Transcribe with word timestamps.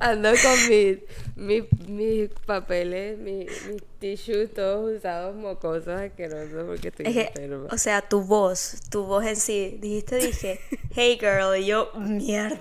Ando 0.00 0.30
con 0.30 0.68
mis 0.68 0.98
mi, 1.36 1.68
mi 1.86 2.28
papeles, 2.46 3.18
mis 3.18 3.46
mi 3.66 3.76
tissues 3.98 4.52
todos 4.54 4.96
usados 4.96 5.36
mocosos 5.36 5.88
asquerosos 5.88 6.64
porque 6.66 6.88
estoy 6.88 7.06
Es 7.06 7.12
que, 7.12 7.20
enferma. 7.26 7.68
o 7.70 7.76
sea, 7.78 8.00
tu 8.00 8.22
voz, 8.22 8.76
tu 8.90 9.04
voz 9.04 9.26
en 9.26 9.36
sí, 9.36 9.78
dijiste, 9.80 10.16
dije, 10.16 10.60
hey 10.94 11.18
girl, 11.20 11.54
y 11.56 11.66
yo, 11.66 11.90
mierda. 11.96 12.58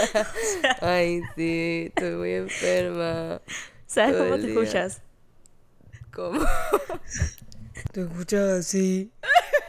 Ay, 0.80 1.22
sí, 1.34 1.86
estoy 1.88 2.12
muy 2.12 2.32
enferma. 2.32 3.40
¿Sabes 3.86 4.16
cómo 4.16 4.36
te 4.36 4.42
día. 4.42 4.50
escuchas? 4.50 5.02
¿Cómo? 6.12 6.40
Te 7.92 8.02
escuchas 8.02 8.50
así. 8.60 9.10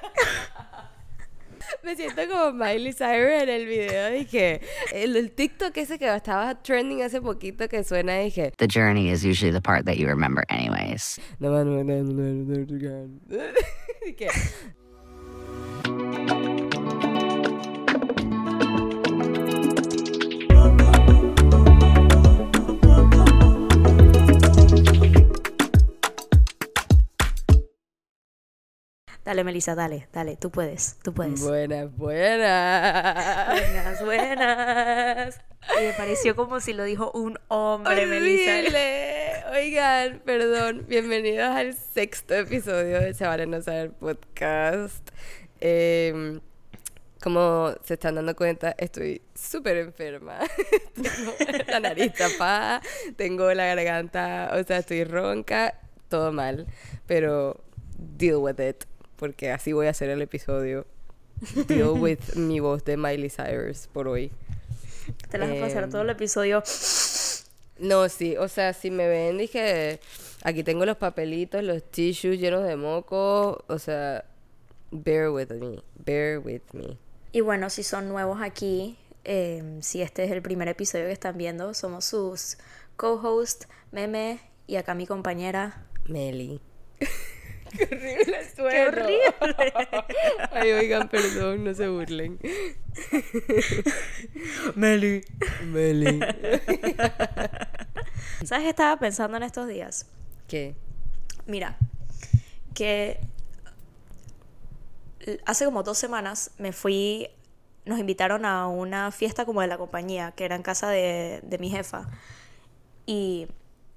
Me 1.83 1.95
siento 1.95 2.21
como 2.29 2.53
Miley 2.53 2.93
Cyrus 2.93 3.43
en 3.43 3.49
el 3.49 3.65
video. 3.65 4.09
Dije, 4.11 4.61
el, 4.93 5.15
el 5.17 5.31
TikTok 5.31 5.75
ese 5.77 5.99
que 5.99 6.13
estaba 6.15 6.55
trending 6.61 7.01
hace 7.03 7.21
poquito 7.21 7.67
que 7.67 7.83
suena, 7.83 8.17
dije, 8.19 8.53
The 8.57 8.67
journey 8.67 9.09
is 9.09 9.25
usually 9.25 9.51
the 9.51 9.61
part 9.61 9.85
that 9.85 9.97
you 9.97 10.07
remember, 10.07 10.45
anyways. 10.49 11.19
no, 11.39 11.49
no, 11.49 11.63
no, 11.63 11.83
no, 11.83 12.03
no, 12.03 12.23
no, 12.23 12.65
no, 12.65 13.07
no. 13.27 13.43
Dije, 14.05 14.27
Dale, 29.25 29.45
Melissa, 29.45 29.73
dale, 29.73 30.09
dale, 30.11 30.35
tú 30.35 30.51
puedes, 30.51 30.97
tú 31.01 31.13
puedes. 31.13 31.39
buenas, 31.39 31.95
buenas. 31.95 33.47
Buenas, 34.03 34.03
buenas. 34.03 35.39
Y 35.79 35.85
me 35.85 35.93
pareció 35.93 36.35
como 36.35 36.59
si 36.59 36.73
lo 36.73 36.83
dijo 36.83 37.09
un 37.13 37.39
hombre, 37.47 38.05
Melissa. 38.05 38.59
Oigan, 39.53 40.21
perdón. 40.25 40.85
Bienvenidos 40.89 41.55
al 41.55 41.73
sexto 41.73 42.33
episodio 42.33 42.99
de 42.99 43.13
Se 43.13 43.25
Vale 43.25 43.45
No 43.45 43.61
Saber 43.61 43.91
Podcast. 43.91 45.09
Em, 45.61 46.41
como 47.21 47.73
se 47.85 47.93
están 47.93 48.15
dando 48.15 48.35
cuenta, 48.35 48.75
estoy 48.77 49.21
súper 49.33 49.77
enferma. 49.77 50.39
tengo 51.01 51.33
la 51.69 51.79
nariz 51.79 52.11
tapada, 52.13 52.81
tengo 53.15 53.53
la 53.53 53.73
garganta, 53.73 54.51
o 54.53 54.61
sea, 54.65 54.79
estoy 54.79 55.05
ronca, 55.05 55.79
todo 56.09 56.33
mal. 56.33 56.67
Pero 57.07 57.63
deal 58.17 58.41
with 58.41 58.59
it, 58.59 58.83
porque 59.23 59.51
así 59.51 59.71
voy 59.71 59.87
a 59.87 59.91
hacer 59.91 60.09
el 60.09 60.21
episodio. 60.21 60.85
Deal 61.69 61.91
with 61.97 62.35
mi 62.35 62.59
voz 62.59 62.83
de 62.83 62.97
Miley 62.97 63.29
Cyrus 63.29 63.87
por 63.87 64.09
hoy. 64.09 64.33
Te 65.31 65.37
las 65.37 65.47
vas 65.49 65.59
a 65.59 65.61
pasar 65.61 65.83
Em, 65.85 65.91
todo 65.91 66.01
el 66.01 66.09
episodio. 66.09 66.61
No, 67.79 68.09
sí, 68.09 68.35
o 68.35 68.49
sea, 68.49 68.73
si 68.73 68.91
me 68.91 69.07
ven, 69.07 69.37
dije, 69.37 70.01
aquí 70.43 70.61
tengo 70.65 70.85
los 70.85 70.97
papelitos, 70.97 71.63
los 71.63 71.89
tissues 71.89 72.37
llenos 72.37 72.65
de 72.65 72.75
moco, 72.75 73.63
o 73.69 73.79
sea, 73.79 74.25
bear 74.91 75.29
with 75.29 75.51
me, 75.51 75.81
bear 76.03 76.39
with 76.39 76.63
me. 76.73 76.97
Y 77.31 77.39
bueno, 77.39 77.69
si 77.69 77.83
son 77.83 78.09
nuevos 78.09 78.41
aquí, 78.41 78.97
eh, 79.23 79.79
si 79.79 80.01
este 80.01 80.25
es 80.25 80.31
el 80.31 80.41
primer 80.41 80.67
episodio 80.67 81.05
que 81.05 81.13
están 81.13 81.37
viendo, 81.37 81.73
somos 81.73 82.03
sus 82.03 82.57
co-host, 82.97 83.69
Meme, 83.93 84.41
y 84.67 84.75
acá 84.75 84.93
mi 84.95 85.07
compañera. 85.07 85.85
Meli. 86.09 86.59
Qué 87.77 87.85
horrible 87.85 88.37
¡Qué 88.39 88.55
suena. 88.55 88.87
horrible! 88.87 89.19
Ay, 90.51 90.71
oigan, 90.71 91.09
perdón, 91.09 91.63
no 91.63 91.73
se 91.73 91.87
burlen. 91.87 92.39
Meli. 94.75 95.23
Meli. 95.65 96.19
¿Sabes 98.43 98.63
qué 98.63 98.69
estaba 98.69 98.97
pensando 98.97 99.37
en 99.37 99.43
estos 99.43 99.67
días? 99.67 100.07
¿Qué? 100.47 100.75
Mira, 101.45 101.77
que 102.73 103.19
hace 105.45 105.65
como 105.65 105.83
dos 105.83 105.97
semanas 105.97 106.51
me 106.57 106.73
fui, 106.73 107.29
nos 107.85 107.99
invitaron 107.99 108.45
a 108.45 108.67
una 108.67 109.11
fiesta 109.11 109.45
como 109.45 109.61
de 109.61 109.67
la 109.67 109.77
compañía, 109.77 110.31
que 110.31 110.45
era 110.45 110.55
en 110.55 110.63
casa 110.63 110.89
de, 110.89 111.39
de 111.43 111.57
mi 111.57 111.69
jefa. 111.69 112.07
Y 113.05 113.47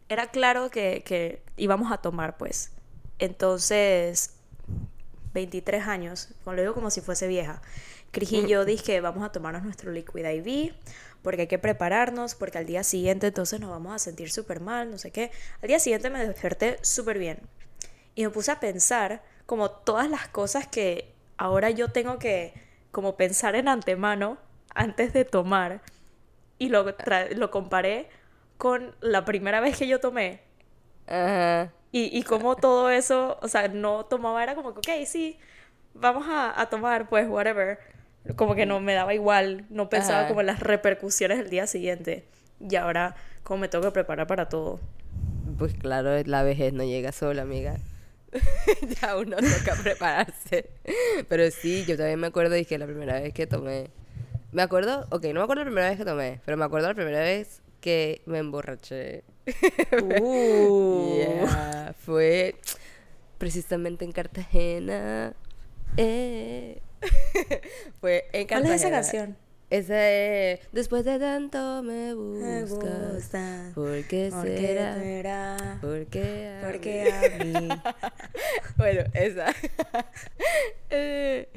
era 0.09 0.29
claro 0.31 0.71
que, 0.71 1.03
que 1.05 1.43
íbamos 1.57 1.93
a 1.93 1.99
tomar, 1.99 2.37
pues. 2.37 2.73
Entonces, 3.19 4.35
23 5.35 5.87
años, 5.87 6.29
lo 6.45 6.61
digo 6.61 6.75
como 6.75 6.91
si 6.91 7.01
fuese 7.01 7.27
vieja. 7.27 7.63
Cris 8.11 8.33
y 8.33 8.47
yo 8.47 8.65
dije, 8.65 9.01
vamos 9.01 9.25
a 9.25 9.33
tomarnos 9.33 9.63
nuestro 9.65 9.93
Liquid 9.93 10.25
IV, 10.25 10.75
porque 11.23 11.43
hay 11.43 11.47
que 11.49 11.59
prepararnos, 11.59 12.35
porque 12.35 12.59
al 12.59 12.67
día 12.67 12.83
siguiente 12.83 13.27
entonces 13.27 13.61
nos 13.61 13.71
vamos 13.71 13.95
a 13.95 13.99
sentir 13.99 14.31
súper 14.31 14.61
mal, 14.61 14.91
no 14.91 14.99
sé 14.99 15.11
qué. 15.11 15.31
Al 15.61 15.69
día 15.69 15.79
siguiente 15.79 16.09
me 16.09 16.27
desperté 16.27 16.79
súper 16.83 17.19
bien. 17.19 17.41
Y 18.15 18.25
me 18.25 18.31
puse 18.31 18.51
a 18.51 18.61
pensar 18.61 19.23
como 19.45 19.71
todas 19.71 20.09
las 20.09 20.29
cosas 20.29 20.67
que 20.67 21.13
ahora 21.37 21.71
yo 21.71 21.89
tengo 21.93 22.19
que 22.19 22.55
como 22.91 23.17
pensar 23.17 23.55
en 23.57 23.69
antemano 23.69 24.39
antes 24.75 25.13
de 25.13 25.25
tomar. 25.25 25.83
Y 26.59 26.71
lo, 26.71 26.95
lo 27.37 27.51
comparé 27.51 28.09
con 28.57 28.95
la 29.01 29.25
primera 29.27 29.61
vez 29.61 29.77
que 29.77 29.87
yo 29.87 30.01
tomé. 30.01 30.41
Ajá. 31.07 31.73
Y, 31.97 32.11
y 32.13 32.25
como 32.25 32.57
todo 32.57 32.91
eso, 32.91 33.39
o 33.41 33.49
sea, 33.49 33.69
no 33.69 34.05
tomaba, 34.05 34.43
era 34.43 34.55
como 34.55 34.75
que, 34.75 34.81
ok, 34.81 35.07
sí, 35.07 35.39
vamos 35.95 36.27
a, 36.29 36.61
a 36.61 36.69
tomar, 36.69 37.09
pues, 37.09 37.27
whatever. 37.27 37.79
Como 38.37 38.55
que 38.55 38.67
no 38.67 38.81
me 38.81 38.93
daba 38.93 39.15
igual, 39.15 39.65
no 39.71 39.89
pensaba 39.89 40.19
Ajá. 40.19 40.29
como 40.29 40.41
en 40.43 40.49
las 40.49 40.61
repercusiones 40.61 41.39
del 41.39 41.49
día 41.49 41.67
siguiente. 41.67 42.27
Y 42.61 42.77
ahora, 42.77 43.17
como 43.45 43.61
me 43.61 43.69
tengo 43.69 43.83
que 43.85 43.93
preparar 43.93 44.27
para 44.27 44.51
todo. 44.51 44.79
Pues 45.57 45.73
claro, 45.73 46.23
la 46.27 46.43
vejez 46.43 46.75
no 46.75 46.85
llega 46.85 47.13
sola, 47.13 47.41
amiga. 47.41 47.79
ya 49.01 49.17
uno 49.17 49.39
toca 49.39 49.75
prepararse. 49.83 50.69
Pero 51.31 51.51
sí, 51.51 51.87
yo 51.87 51.97
también 51.97 52.21
me 52.21 52.27
acuerdo, 52.27 52.57
dije, 52.57 52.77
la 52.77 52.85
primera 52.85 53.21
vez 53.21 53.33
que 53.33 53.47
tomé. 53.47 53.89
Me 54.53 54.61
acuerdo, 54.61 55.07
ok, 55.09 55.25
no 55.29 55.41
me 55.41 55.45
acuerdo 55.45 55.63
la 55.65 55.71
primera 55.71 55.89
vez 55.89 55.97
que 55.97 56.05
tomé, 56.05 56.41
pero 56.45 56.59
me 56.59 56.65
acuerdo 56.67 56.89
la 56.89 56.95
primera 56.95 57.21
vez 57.21 57.63
que 57.87 58.21
me 58.27 58.39
emborraché. 58.39 59.23
Uh. 60.21 61.15
Yeah, 61.17 61.95
fue 62.05 62.57
precisamente 63.39 64.05
en 64.05 64.11
Cartagena. 64.11 65.35
Eh. 65.97 66.81
fue 68.01 68.25
en 68.33 68.47
¿Cuál 68.49 68.63
Cartagena. 68.65 68.75
es 68.75 68.81
esa 68.83 68.91
canción? 68.91 69.37
Esa 69.71 70.11
es 70.11 70.61
Después 70.73 71.05
de 71.05 71.19
tanto 71.21 71.83
me 71.85 72.15
Me 72.15 72.65
buscas. 72.65 73.15
gusta. 73.15 73.71
¿Por 73.75 74.03
qué 74.09 74.31
¿Por 74.33 74.45
qué 74.45 74.59
será? 74.59 74.95
será? 74.97 75.79
¿Por 75.81 76.07
qué? 76.07 76.49
a 76.61 76.67
Porque 76.67 77.13
mí? 77.45 77.55
a 77.57 77.61
mí. 77.61 77.69
bueno, 78.77 79.03
esa. 79.15 79.47
Eh, 80.91 81.49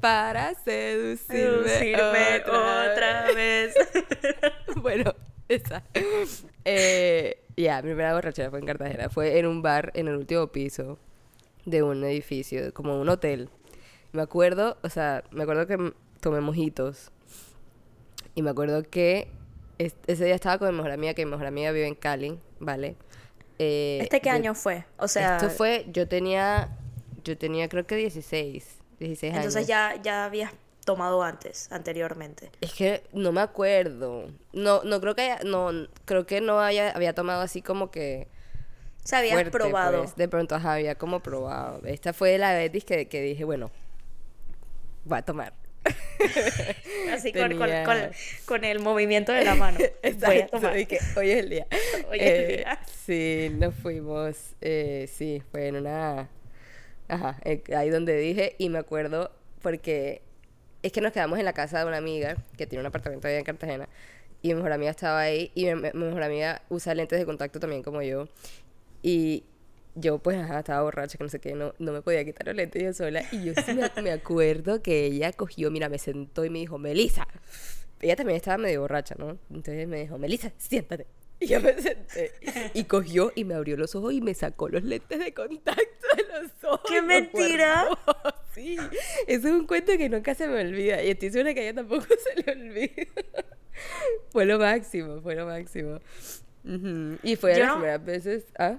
para 0.00 0.54
seducirme, 0.54 1.68
Seducirme 1.68 2.40
otra, 2.46 2.92
otra 2.92 3.26
vez. 3.34 3.74
vez. 3.74 4.76
bueno, 4.76 5.14
esa. 5.76 5.82
Eh, 6.64 7.42
ya, 7.56 7.76
mi 7.82 7.88
primera 7.90 8.14
borrachera 8.14 8.50
fue 8.50 8.58
en 8.58 8.66
Cartagena. 8.66 9.08
Fue 9.08 9.38
en 9.38 9.46
un 9.46 9.62
bar 9.62 9.90
en 9.94 10.08
el 10.08 10.16
último 10.16 10.46
piso 10.48 10.98
de 11.64 11.82
un 11.82 12.02
edificio, 12.04 12.72
como 12.74 13.00
un 13.00 13.08
hotel. 13.08 13.48
Me 14.12 14.22
acuerdo, 14.22 14.76
o 14.82 14.88
sea, 14.88 15.24
me 15.30 15.42
acuerdo 15.42 15.66
que 15.66 15.92
tomé 16.20 16.40
mojitos. 16.40 17.10
Y 18.34 18.42
me 18.42 18.50
acuerdo 18.50 18.82
que 18.82 19.28
es- 19.78 19.96
ese 20.06 20.24
día 20.24 20.34
estaba 20.34 20.58
con 20.58 20.68
mi 20.70 20.76
mejor 20.76 20.92
amiga, 20.92 21.14
que 21.14 21.24
mi 21.24 21.30
mejor 21.32 21.46
amiga 21.46 21.72
vive 21.72 21.86
en 21.86 21.94
Cali, 21.94 22.38
¿vale? 22.58 22.96
Eh, 23.58 23.98
¿Este 24.02 24.20
qué 24.20 24.30
yo- 24.30 24.34
año 24.34 24.54
fue? 24.54 24.84
O 24.98 25.08
sea, 25.08 25.36
esto 25.36 25.50
fue, 25.50 25.86
yo 25.92 26.08
tenía, 26.08 26.76
yo 27.24 27.36
tenía 27.36 27.68
creo 27.68 27.86
que 27.86 27.96
16, 27.96 28.78
16 28.98 29.34
entonces 29.34 29.56
años. 29.56 29.68
ya, 29.68 30.02
ya 30.02 30.24
habías 30.24 30.52
tomado 30.84 31.22
antes, 31.22 31.70
anteriormente. 31.72 32.50
Es 32.60 32.72
que 32.72 33.02
no 33.12 33.32
me 33.32 33.40
acuerdo. 33.40 34.26
No, 34.52 34.82
no 34.84 35.00
creo 35.00 35.14
que 35.14 35.22
haya, 35.22 35.38
no, 35.44 35.70
creo 36.04 36.26
que 36.26 36.40
no 36.40 36.60
haya, 36.60 36.90
había 36.90 37.14
tomado 37.14 37.42
así 37.42 37.62
como 37.62 37.90
que 37.90 38.28
O 39.04 39.06
sea, 39.08 39.18
habías 39.20 39.34
fuerte, 39.34 39.50
probado. 39.50 39.98
pues. 40.02 40.16
De 40.16 40.28
pronto, 40.28 40.54
ajá, 40.54 40.74
había 40.74 40.94
como 40.96 41.20
probado. 41.20 41.80
Esta 41.86 42.12
fue 42.12 42.38
la 42.38 42.52
vez 42.54 42.84
que, 42.84 43.08
que 43.08 43.22
dije, 43.22 43.44
bueno, 43.44 43.70
voy 45.04 45.18
a 45.18 45.22
tomar. 45.22 45.52
Así 47.12 47.32
con, 47.32 47.56
con- 47.56 47.70
con- 47.84 48.10
con 48.44 48.64
el 48.64 48.80
movimiento 48.80 49.32
de 49.32 49.44
la 49.44 49.54
mano. 49.54 49.78
Exacto, 50.02 50.60
dije, 50.72 50.98
hoy 51.16 51.30
es 51.30 51.38
el 51.38 51.48
día. 51.50 51.66
Hoy 52.10 52.18
es 52.20 52.26
el 52.38 52.40
Eh, 52.50 52.56
día. 52.58 52.78
Sí, 52.86 53.48
nos 53.58 53.74
fuimos, 53.74 54.36
eh, 54.60 55.08
sí, 55.12 55.42
fue 55.50 55.68
en 55.68 55.76
una, 55.76 56.28
ajá, 57.08 57.38
eh, 57.44 57.62
ahí 57.74 57.88
donde 57.90 58.16
dije, 58.18 58.54
y 58.58 58.68
me 58.68 58.78
acuerdo 58.78 59.32
porque 59.62 60.20
es 60.82 60.92
que 60.92 61.00
nos 61.00 61.12
quedamos 61.12 61.38
en 61.38 61.44
la 61.44 61.52
casa 61.52 61.80
de 61.80 61.86
una 61.86 61.98
amiga 61.98 62.36
que 62.56 62.66
tiene 62.66 62.80
un 62.80 62.86
apartamento 62.86 63.28
allá 63.28 63.38
en 63.38 63.44
Cartagena, 63.44 63.88
y 64.42 64.48
mi 64.48 64.54
mejor 64.54 64.72
amiga 64.72 64.90
estaba 64.90 65.20
ahí, 65.20 65.50
y 65.54 65.66
mi, 65.66 65.74
mi 65.74 66.04
mejor 66.04 66.22
amiga 66.22 66.62
usa 66.68 66.94
lentes 66.94 67.18
de 67.18 67.26
contacto 67.26 67.60
también 67.60 67.82
como 67.82 68.02
yo, 68.02 68.28
y 69.02 69.44
yo 69.94 70.18
pues 70.18 70.38
ajá, 70.38 70.60
estaba 70.60 70.82
borracha, 70.82 71.18
que 71.18 71.24
no 71.24 71.30
sé 71.30 71.40
qué, 71.40 71.54
no, 71.54 71.74
no 71.78 71.92
me 71.92 72.02
podía 72.02 72.24
quitar 72.24 72.46
los 72.46 72.56
lentes 72.56 72.82
yo 72.82 72.92
sola, 72.92 73.22
y 73.32 73.44
yo 73.44 73.52
sí 73.54 73.74
me, 73.74 73.90
me 74.02 74.12
acuerdo 74.12 74.82
que 74.82 75.06
ella 75.06 75.32
cogió, 75.32 75.70
mira, 75.70 75.88
me 75.88 75.98
sentó 75.98 76.44
y 76.44 76.50
me 76.50 76.60
dijo, 76.60 76.78
Melissa, 76.78 77.26
ella 78.00 78.16
también 78.16 78.36
estaba 78.36 78.56
medio 78.58 78.80
borracha, 78.80 79.14
¿no? 79.18 79.38
Entonces 79.50 79.86
me 79.86 80.00
dijo, 80.00 80.16
Melissa, 80.18 80.52
siéntate. 80.56 81.06
Y 81.42 81.46
yo 81.46 81.60
me 81.60 81.72
senté. 81.80 82.32
Y 82.74 82.84
cogió 82.84 83.32
y 83.34 83.44
me 83.44 83.54
abrió 83.54 83.76
los 83.78 83.94
ojos 83.94 84.12
y 84.12 84.20
me 84.20 84.34
sacó 84.34 84.68
los 84.68 84.82
lentes 84.84 85.18
de 85.18 85.32
contacto 85.32 86.06
de 86.16 86.22
los 86.42 86.52
ojos. 86.64 86.82
¡Qué 86.86 87.00
mentira! 87.02 87.86
guardó. 87.88 88.34
Sí, 88.54 88.76
eso 89.28 89.46
es 89.48 89.54
un 89.54 89.66
cuento 89.66 89.92
que 89.96 90.08
nunca 90.08 90.34
se 90.34 90.48
me 90.48 90.60
olvida. 90.60 91.00
Y 91.02 91.10
estoy 91.10 91.30
segura 91.30 91.54
que 91.54 91.60
a 91.60 91.62
ella 91.62 91.74
tampoco 91.76 92.04
se 92.04 92.42
le 92.42 92.52
olvida. 92.52 93.06
Fue 94.30 94.44
lo 94.44 94.58
máximo, 94.58 95.20
fue 95.22 95.34
lo 95.36 95.46
máximo. 95.46 96.00
Y 97.22 97.36
fue 97.36 97.52
de 97.52 97.58
Yo 97.58 97.64
las 97.64 97.68
no- 97.68 97.74
primeras 97.76 98.04
veces. 98.04 98.44
¿Ah? 98.58 98.76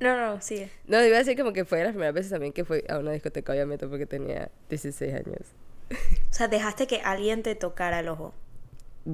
No, 0.00 0.16
no, 0.16 0.40
sigue. 0.40 0.70
No, 0.86 1.04
iba 1.04 1.16
a 1.16 1.18
decir 1.18 1.36
como 1.36 1.52
que 1.52 1.64
fue 1.64 1.78
de 1.78 1.84
las 1.84 1.92
primeras 1.92 2.14
veces 2.14 2.30
también 2.30 2.52
que 2.52 2.64
fui 2.64 2.82
a 2.88 2.98
una 2.98 3.10
discoteca, 3.12 3.52
obviamente, 3.52 3.86
porque 3.88 4.06
tenía 4.06 4.50
16 4.70 5.12
años. 5.14 5.46
O 5.90 6.32
sea, 6.32 6.48
dejaste 6.48 6.86
que 6.86 7.00
alguien 7.02 7.42
te 7.42 7.54
tocara 7.56 8.00
el 8.00 8.08
ojo. 8.08 8.32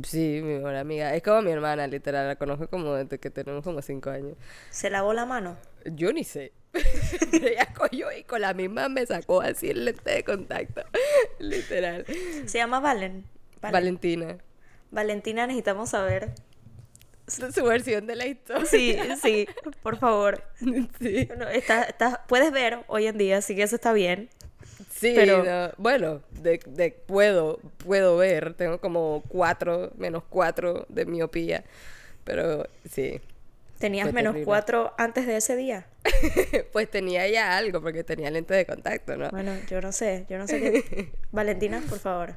Sí, 0.02 0.40
mi 0.42 0.54
mejor 0.54 0.74
amiga. 0.76 1.14
Es 1.14 1.22
como 1.22 1.42
mi 1.42 1.50
hermana, 1.50 1.86
literal. 1.86 2.26
La 2.28 2.36
conozco 2.36 2.68
como 2.68 2.94
desde 2.94 3.18
que 3.18 3.30
tenemos 3.30 3.64
como 3.64 3.80
5 3.80 4.10
años. 4.10 4.36
¿Se 4.70 4.90
lavó 4.90 5.12
la 5.14 5.24
mano? 5.24 5.56
Yo 5.86 6.12
ni 6.12 6.24
sé. 6.24 6.52
Ella 7.32 7.72
cogió 7.74 8.12
y 8.12 8.22
con 8.24 8.42
la 8.42 8.52
misma 8.52 8.88
me 8.88 9.06
sacó 9.06 9.40
así 9.40 9.70
el 9.70 9.86
lente 9.86 10.10
de 10.10 10.24
contacto. 10.24 10.82
Literal. 11.38 12.04
Se 12.46 12.58
llama 12.58 12.80
Valen. 12.80 13.24
Valen. 13.62 13.72
Valentina. 13.72 14.38
Valentina, 14.90 15.46
necesitamos 15.46 15.90
saber. 15.90 16.32
Su 17.26 17.50
su 17.52 17.64
versión 17.64 18.06
de 18.06 18.16
la 18.16 18.26
historia. 18.26 18.64
Sí, 18.66 18.96
sí, 19.22 19.48
por 19.82 19.96
favor. 19.98 20.42
Sí. 21.00 21.24
Bueno, 21.26 21.48
está, 21.48 21.82
está- 21.84 22.24
puedes 22.26 22.52
ver 22.52 22.78
hoy 22.88 23.06
en 23.06 23.18
día, 23.18 23.38
así 23.38 23.54
que 23.54 23.62
eso 23.62 23.76
está 23.76 23.92
bien. 23.92 24.28
Sí, 24.98 25.12
Pero- 25.14 25.44
no, 25.44 25.70
bueno, 25.76 26.22
de, 26.30 26.60
de- 26.66 26.90
puedo, 26.90 27.60
puedo 27.78 28.16
ver. 28.16 28.54
Tengo 28.54 28.80
como 28.80 29.22
4, 29.28 29.92
menos 29.96 30.24
4 30.28 30.86
de 30.88 31.06
miopía. 31.06 31.64
Pero 32.24 32.66
sí. 32.90 33.20
¿Tenías 33.78 34.12
menos 34.12 34.34
cuatro 34.44 34.92
antes 34.98 35.24
de 35.26 35.36
ese 35.36 35.54
día? 35.54 35.86
pues 36.72 36.90
tenía 36.90 37.28
ya 37.28 37.56
algo 37.56 37.80
porque 37.80 38.02
tenía 38.02 38.28
lente 38.28 38.52
de 38.54 38.66
contacto, 38.66 39.16
¿no? 39.16 39.30
Bueno, 39.30 39.52
yo 39.70 39.80
no 39.80 39.92
sé, 39.92 40.26
yo 40.28 40.36
no 40.36 40.48
sé 40.48 40.60
qué... 40.60 41.12
Valentina, 41.30 41.80
por 41.88 42.00
favor, 42.00 42.36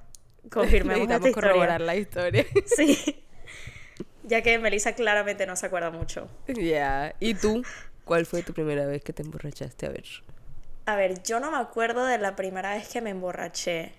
confirmemos 0.51 1.09
esta 1.09 1.15
historia. 1.15 1.33
corroborar 1.33 1.81
la 1.81 1.95
historia. 1.95 2.45
Sí. 2.65 3.23
Ya 4.23 4.43
que 4.43 4.59
Melissa 4.59 4.93
claramente 4.93 5.47
no 5.47 5.55
se 5.55 5.65
acuerda 5.65 5.89
mucho. 5.89 6.29
Ya. 6.47 7.15
¿Y 7.19 7.33
tú? 7.33 7.63
¿Cuál 8.05 8.27
fue 8.27 8.43
tu 8.43 8.53
primera 8.53 8.85
vez 8.85 9.03
que 9.03 9.11
te 9.13 9.23
emborrachaste? 9.23 9.87
A 9.87 9.89
ver. 9.89 10.05
A 10.91 10.95
ver, 10.97 11.23
yo 11.23 11.39
no 11.39 11.51
me 11.51 11.57
acuerdo 11.57 12.05
de 12.05 12.17
la 12.17 12.35
primera 12.35 12.73
vez 12.73 12.89
que 12.89 12.99
me 12.99 13.11
emborraché. 13.11 13.93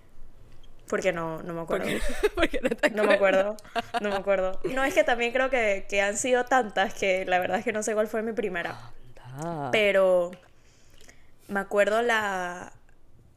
Porque 0.88 1.10
no, 1.10 1.42
no 1.42 1.54
me 1.54 1.62
acuerdo. 1.62 1.86
No 2.94 3.04
me 3.04 3.14
acuerdo. 3.14 3.56
No 4.02 4.10
me 4.10 4.16
acuerdo. 4.16 4.60
No, 4.64 4.84
es 4.84 4.92
que 4.92 5.02
también 5.04 5.32
creo 5.32 5.48
que, 5.48 5.86
que 5.88 6.02
han 6.02 6.18
sido 6.18 6.44
tantas 6.44 6.92
que 6.92 7.24
la 7.24 7.38
verdad 7.38 7.58
es 7.58 7.64
que 7.64 7.72
no 7.72 7.82
sé 7.82 7.94
cuál 7.94 8.08
fue 8.08 8.20
mi 8.20 8.32
primera. 8.32 8.78
Pero 9.70 10.32
me 11.48 11.60
acuerdo 11.60 12.02
la... 12.02 12.74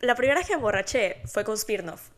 La 0.02 0.16
primera 0.16 0.40
vez 0.40 0.48
que 0.48 0.54
me 0.54 0.58
emborraché 0.58 1.22
fue 1.26 1.46
con 1.46 1.58
Smirnoff. 1.58 2.10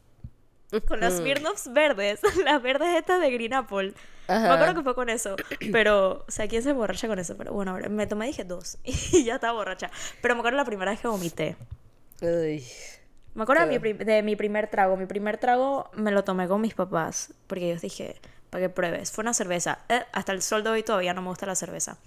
Con 0.87 0.99
las 0.99 1.17
Smirnoffs 1.17 1.71
verdes. 1.71 2.19
Las 2.43 2.63
verdes 2.63 2.95
estas 2.95 3.21
de 3.21 3.29
Green 3.29 3.53
Apple. 3.53 3.93
Me 4.27 4.33
Ajá. 4.35 4.53
acuerdo 4.55 4.75
que 4.75 4.83
fue 4.83 4.95
con 4.95 5.09
eso. 5.09 5.35
Pero, 5.71 6.25
o 6.27 6.31
sea, 6.31 6.47
¿quién 6.47 6.61
se 6.63 6.71
emborracha 6.71 7.07
con 7.07 7.19
eso? 7.19 7.37
Pero 7.37 7.53
bueno, 7.53 7.71
a 7.71 7.75
ver, 7.75 7.89
me 7.89 8.07
tomé, 8.07 8.27
dije 8.27 8.43
dos. 8.43 8.77
Y 8.83 9.23
ya 9.23 9.35
estaba 9.35 9.53
borracha. 9.53 9.89
Pero 10.21 10.35
me 10.35 10.39
acuerdo 10.39 10.57
la 10.57 10.65
primera 10.65 10.91
vez 10.91 10.99
que 10.99 11.07
vomité. 11.07 11.55
uy. 12.21 12.63
Me 13.35 13.43
acuerdo 13.43 13.67
de 13.67 13.79
mi, 13.79 13.93
de 13.93 14.23
mi 14.23 14.35
primer 14.35 14.67
trago. 14.67 14.97
Mi 14.97 15.05
primer 15.05 15.37
trago 15.37 15.89
me 15.93 16.11
lo 16.11 16.23
tomé 16.23 16.47
con 16.47 16.59
mis 16.59 16.73
papás. 16.73 17.33
Porque 17.45 17.69
yo 17.69 17.79
dije, 17.79 18.15
para 18.49 18.63
que 18.65 18.69
pruebes. 18.69 19.11
Fue 19.11 19.21
una 19.21 19.33
cerveza. 19.33 19.79
Eh, 19.89 20.01
hasta 20.11 20.31
el 20.31 20.41
sol 20.41 20.63
de 20.63 20.71
hoy 20.71 20.83
todavía 20.83 21.13
no 21.13 21.21
me 21.21 21.29
gusta 21.29 21.45
la 21.45 21.55
cerveza. 21.55 21.97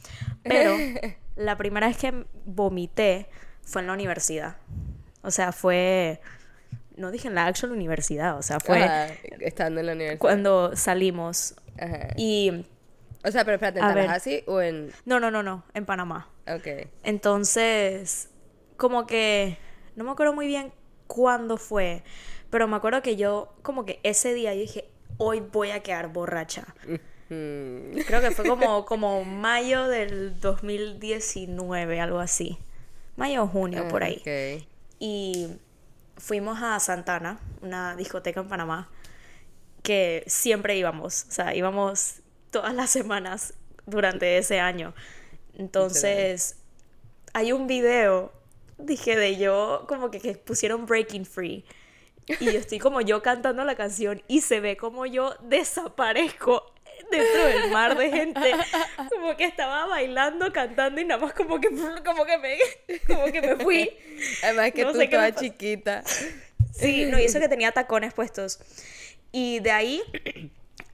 Pero 0.42 0.74
la 1.36 1.56
primera 1.56 1.86
vez 1.86 1.96
que 1.96 2.26
vomité 2.44 3.28
fue 3.62 3.80
en 3.82 3.86
la 3.86 3.92
universidad. 3.94 4.56
O 5.22 5.30
sea, 5.30 5.52
fue. 5.52 6.20
No 7.00 7.10
dije 7.10 7.28
en 7.28 7.34
la 7.34 7.46
actual 7.46 7.72
universidad. 7.72 8.38
O 8.38 8.42
sea, 8.42 8.60
fue 8.60 8.82
Ajá, 8.82 9.08
estando 9.40 9.80
en 9.80 9.86
la 9.86 9.92
universidad. 9.92 10.20
cuando 10.20 10.76
salimos. 10.76 11.54
Ajá. 11.78 12.08
Y. 12.16 12.64
O 13.24 13.30
sea, 13.30 13.44
pero 13.44 13.56
espérate, 13.56 13.80
¿en. 13.80 13.86
Tallahassee 13.86 14.44
o 14.46 14.60
en...? 14.60 14.92
No, 15.04 15.20
no, 15.20 15.30
no, 15.30 15.42
no. 15.42 15.64
En 15.74 15.84
Panamá. 15.84 16.28
Ok. 16.46 16.88
Entonces, 17.02 18.30
como 18.76 19.06
que 19.06 19.58
no 19.96 20.04
me 20.04 20.10
acuerdo 20.10 20.32
muy 20.32 20.46
bien 20.46 20.72
cuándo 21.06 21.56
fue, 21.56 22.02
pero 22.48 22.66
me 22.66 22.76
acuerdo 22.76 23.02
que 23.02 23.16
yo, 23.16 23.52
como 23.62 23.84
que 23.84 24.00
ese 24.02 24.32
día 24.32 24.54
yo 24.54 24.60
dije, 24.60 24.88
hoy 25.18 25.40
voy 25.40 25.70
a 25.70 25.80
quedar 25.80 26.12
borracha. 26.12 26.74
Creo 27.28 28.20
que 28.20 28.30
fue 28.32 28.46
como, 28.46 28.84
como 28.86 29.24
mayo 29.24 29.86
del 29.86 30.40
2019, 30.40 32.00
algo 32.00 32.20
así. 32.20 32.58
Mayo 33.16 33.44
o 33.44 33.46
junio, 33.46 33.86
por 33.88 34.02
ahí. 34.02 34.16
Ok. 34.20 34.66
Y 34.98 35.48
fuimos 36.20 36.62
a 36.62 36.78
Santana, 36.78 37.40
una 37.62 37.96
discoteca 37.96 38.40
en 38.40 38.48
Panamá, 38.48 38.88
que 39.82 40.22
siempre 40.26 40.76
íbamos, 40.76 41.26
o 41.28 41.32
sea, 41.32 41.54
íbamos 41.54 42.20
todas 42.50 42.74
las 42.74 42.90
semanas 42.90 43.54
durante 43.86 44.38
ese 44.38 44.60
año. 44.60 44.94
Entonces, 45.56 46.56
hay 47.32 47.52
un 47.52 47.66
video, 47.66 48.32
dije, 48.78 49.16
de 49.16 49.36
yo, 49.36 49.84
como 49.88 50.10
que, 50.10 50.20
que 50.20 50.34
pusieron 50.34 50.86
Breaking 50.86 51.26
Free. 51.26 51.64
Y 52.38 52.44
yo 52.44 52.58
estoy 52.58 52.78
como 52.78 53.00
yo 53.00 53.22
cantando 53.22 53.64
la 53.64 53.74
canción 53.74 54.22
y 54.28 54.42
se 54.42 54.60
ve 54.60 54.76
como 54.76 55.06
yo 55.06 55.34
desaparezco 55.42 56.72
dentro 57.10 57.46
del 57.46 57.70
mar 57.70 57.96
de 57.96 58.10
gente. 58.10 58.52
Como 59.08 59.36
que 59.36 59.44
estaba 59.44 59.86
bailando, 59.86 60.52
cantando 60.52 61.00
y 61.00 61.04
nada 61.04 61.20
más 61.20 61.32
como 61.32 61.60
que, 61.60 61.68
como 62.04 62.24
que, 62.24 62.38
me, 62.38 62.58
como 63.06 63.24
que 63.32 63.40
me 63.40 63.56
fui. 63.56 63.90
Además 64.42 64.72
que 64.72 64.84
No 64.84 64.92
tú 64.92 65.00
estabas 65.00 65.34
chiquita. 65.36 66.02
Sí, 66.72 67.06
no, 67.06 67.18
y 67.18 67.24
eso 67.24 67.40
que 67.40 67.48
tenía 67.48 67.72
tacones 67.72 68.14
puestos. 68.14 68.60
Y 69.32 69.60
de 69.60 69.70
ahí, 69.70 70.02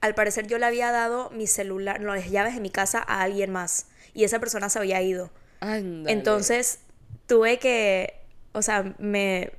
al 0.01 0.15
parecer 0.15 0.47
yo 0.47 0.57
le 0.57 0.65
había 0.65 0.91
dado 0.91 1.29
mi 1.31 1.47
celular, 1.47 2.01
no, 2.01 2.13
las 2.15 2.29
llaves 2.29 2.55
de 2.55 2.61
mi 2.61 2.69
casa 2.69 3.03
a 3.05 3.21
alguien 3.21 3.51
más. 3.51 3.87
Y 4.13 4.23
esa 4.23 4.39
persona 4.39 4.69
se 4.69 4.79
había 4.79 5.01
ido. 5.01 5.31
Ándale. 5.59 6.11
Entonces, 6.11 6.79
tuve 7.25 7.59
que, 7.59 8.13
o 8.53 8.61
sea, 8.61 8.95
me... 8.97 9.51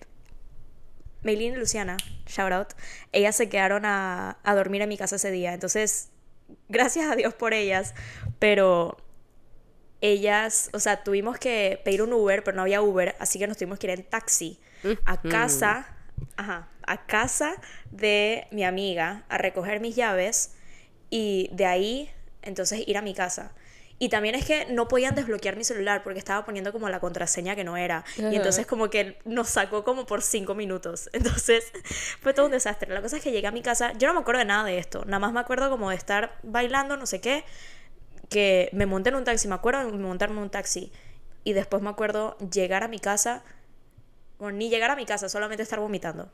Maylin 1.22 1.54
y 1.54 1.56
Luciana, 1.56 1.96
shout 2.26 2.52
out, 2.52 2.68
ellas 3.10 3.34
se 3.34 3.48
quedaron 3.48 3.84
a, 3.84 4.38
a 4.44 4.54
dormir 4.54 4.82
en 4.82 4.88
mi 4.88 4.96
casa 4.96 5.16
ese 5.16 5.32
día. 5.32 5.52
Entonces, 5.52 6.10
gracias 6.68 7.10
a 7.10 7.16
Dios 7.16 7.34
por 7.34 7.54
ellas, 7.54 7.94
pero 8.38 8.96
ellas, 10.00 10.70
o 10.72 10.80
sea, 10.80 11.02
tuvimos 11.02 11.38
que 11.38 11.80
pedir 11.84 12.02
un 12.02 12.12
Uber, 12.12 12.44
pero 12.44 12.56
no 12.56 12.62
había 12.62 12.82
Uber, 12.82 13.16
así 13.18 13.38
que 13.38 13.46
nos 13.46 13.56
tuvimos 13.56 13.78
que 13.78 13.88
ir 13.88 13.98
en 13.98 14.04
taxi 14.04 14.60
a 15.04 15.20
casa, 15.20 15.96
ajá, 16.36 16.68
a 16.86 17.06
casa 17.06 17.56
de 17.90 18.46
mi 18.50 18.64
amiga 18.64 19.24
a 19.28 19.38
recoger 19.38 19.80
mis 19.80 19.96
llaves 19.96 20.54
y 21.10 21.50
de 21.52 21.66
ahí 21.66 22.10
entonces 22.42 22.86
ir 22.86 22.96
a 22.96 23.02
mi 23.02 23.14
casa. 23.14 23.52
Y 24.00 24.10
también 24.10 24.36
es 24.36 24.44
que 24.44 24.66
no 24.66 24.86
podían 24.86 25.14
desbloquear 25.14 25.56
mi 25.56 25.64
celular 25.64 26.02
porque 26.04 26.20
estaba 26.20 26.44
poniendo 26.44 26.72
como 26.72 26.88
la 26.88 27.00
contraseña 27.00 27.56
que 27.56 27.64
no 27.64 27.76
era. 27.76 28.04
Y 28.16 28.36
entonces 28.36 28.66
como 28.66 28.90
que 28.90 29.18
nos 29.24 29.48
sacó 29.48 29.82
como 29.82 30.06
por 30.06 30.22
cinco 30.22 30.54
minutos. 30.54 31.10
Entonces 31.12 31.72
fue 32.20 32.32
todo 32.32 32.46
un 32.46 32.52
desastre. 32.52 32.92
La 32.94 33.02
cosa 33.02 33.16
es 33.16 33.22
que 33.22 33.32
llegué 33.32 33.48
a 33.48 33.50
mi 33.50 33.62
casa, 33.62 33.92
yo 33.94 34.06
no 34.06 34.14
me 34.14 34.20
acuerdo 34.20 34.38
de 34.38 34.44
nada 34.44 34.64
de 34.64 34.78
esto. 34.78 35.04
Nada 35.04 35.18
más 35.18 35.32
me 35.32 35.40
acuerdo 35.40 35.68
como 35.68 35.90
de 35.90 35.96
estar 35.96 36.38
bailando, 36.44 36.96
no 36.96 37.06
sé 37.06 37.20
qué, 37.20 37.44
que 38.28 38.68
me 38.72 38.86
monté 38.86 39.08
en 39.08 39.16
un 39.16 39.24
taxi, 39.24 39.48
me 39.48 39.56
acuerdo 39.56 39.84
de 39.84 39.98
montarme 39.98 40.36
en 40.36 40.42
un 40.42 40.50
taxi. 40.50 40.92
Y 41.42 41.52
después 41.54 41.82
me 41.82 41.90
acuerdo 41.90 42.36
llegar 42.38 42.84
a 42.84 42.88
mi 42.88 43.00
casa, 43.00 43.42
bueno, 44.38 44.58
ni 44.58 44.68
llegar 44.68 44.90
a 44.90 44.96
mi 44.96 45.06
casa, 45.06 45.28
solamente 45.28 45.62
estar 45.62 45.80
vomitando. 45.80 46.30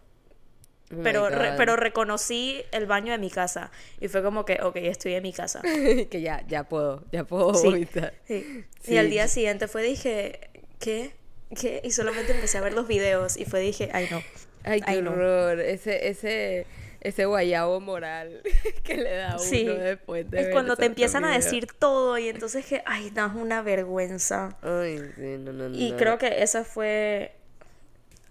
Oh 0.93 0.97
Pero, 1.03 1.29
re- 1.31 1.53
pero 1.57 1.77
reconocí 1.77 2.63
el 2.71 2.87
baño 2.87 3.13
de 3.13 3.19
mi 3.19 3.31
casa 3.31 3.71
y 4.01 4.09
fue 4.09 4.23
como 4.23 4.45
que, 4.45 4.61
ok, 4.63 4.77
estoy 4.77 5.15
en 5.15 5.23
mi 5.23 5.33
casa. 5.33 5.63
que 6.11 6.21
ya, 6.21 6.45
ya 6.47 6.65
puedo, 6.65 7.05
ya 7.11 7.25
puedo 7.25 7.55
Sí. 7.55 7.69
vomitar. 7.69 8.13
Sí. 8.27 8.65
Sí. 8.83 8.95
Y 8.95 8.99
al 8.99 9.09
día 9.11 9.27
siguiente 9.29 9.67
fue, 9.67 9.83
dije, 9.83 10.41
¿qué? 10.79 11.13
¿Qué? 11.59 11.81
Y 11.85 11.91
solamente 11.93 12.33
empecé 12.33 12.59
a 12.59 12.61
ver 12.61 12.75
los 12.75 12.87
videos 12.87 13.37
y 13.39 13.45
fue, 13.47 13.61
dije, 13.61 13.89
ay 13.93 14.09
no. 14.11 14.23
Ay, 14.63 14.81
qué 14.81 14.91
Ay, 14.93 15.03
no. 15.03 15.13
horror. 15.13 15.61
Ese, 15.61 16.09
ese, 16.09 16.67
ese 17.01 17.25
guayabo 17.27 17.81
moral 17.81 18.43
que 18.83 18.97
le 18.97 19.15
da 19.17 19.33
a 19.33 19.37
uno 19.41 19.75
después 19.75 20.31
de 20.31 20.39
Es 20.39 20.45
ver 20.47 20.53
cuando 20.53 20.77
te 20.77 20.87
empiezan 20.87 21.25
a 21.25 21.35
decir 21.35 21.67
todo 21.79 22.19
y 22.19 22.29
entonces 22.29 22.65
que, 22.67 22.83
ay, 22.87 23.11
no, 23.15 23.27
es 23.27 23.35
una 23.35 23.63
vergüenza. 23.63 24.57
Ay, 24.63 24.99
sí, 25.17 25.37
no, 25.39 25.53
no, 25.53 25.75
Y 25.77 25.93
no. 25.93 25.97
creo 25.97 26.19
que 26.19 26.43
esa 26.43 26.65
fue. 26.65 27.33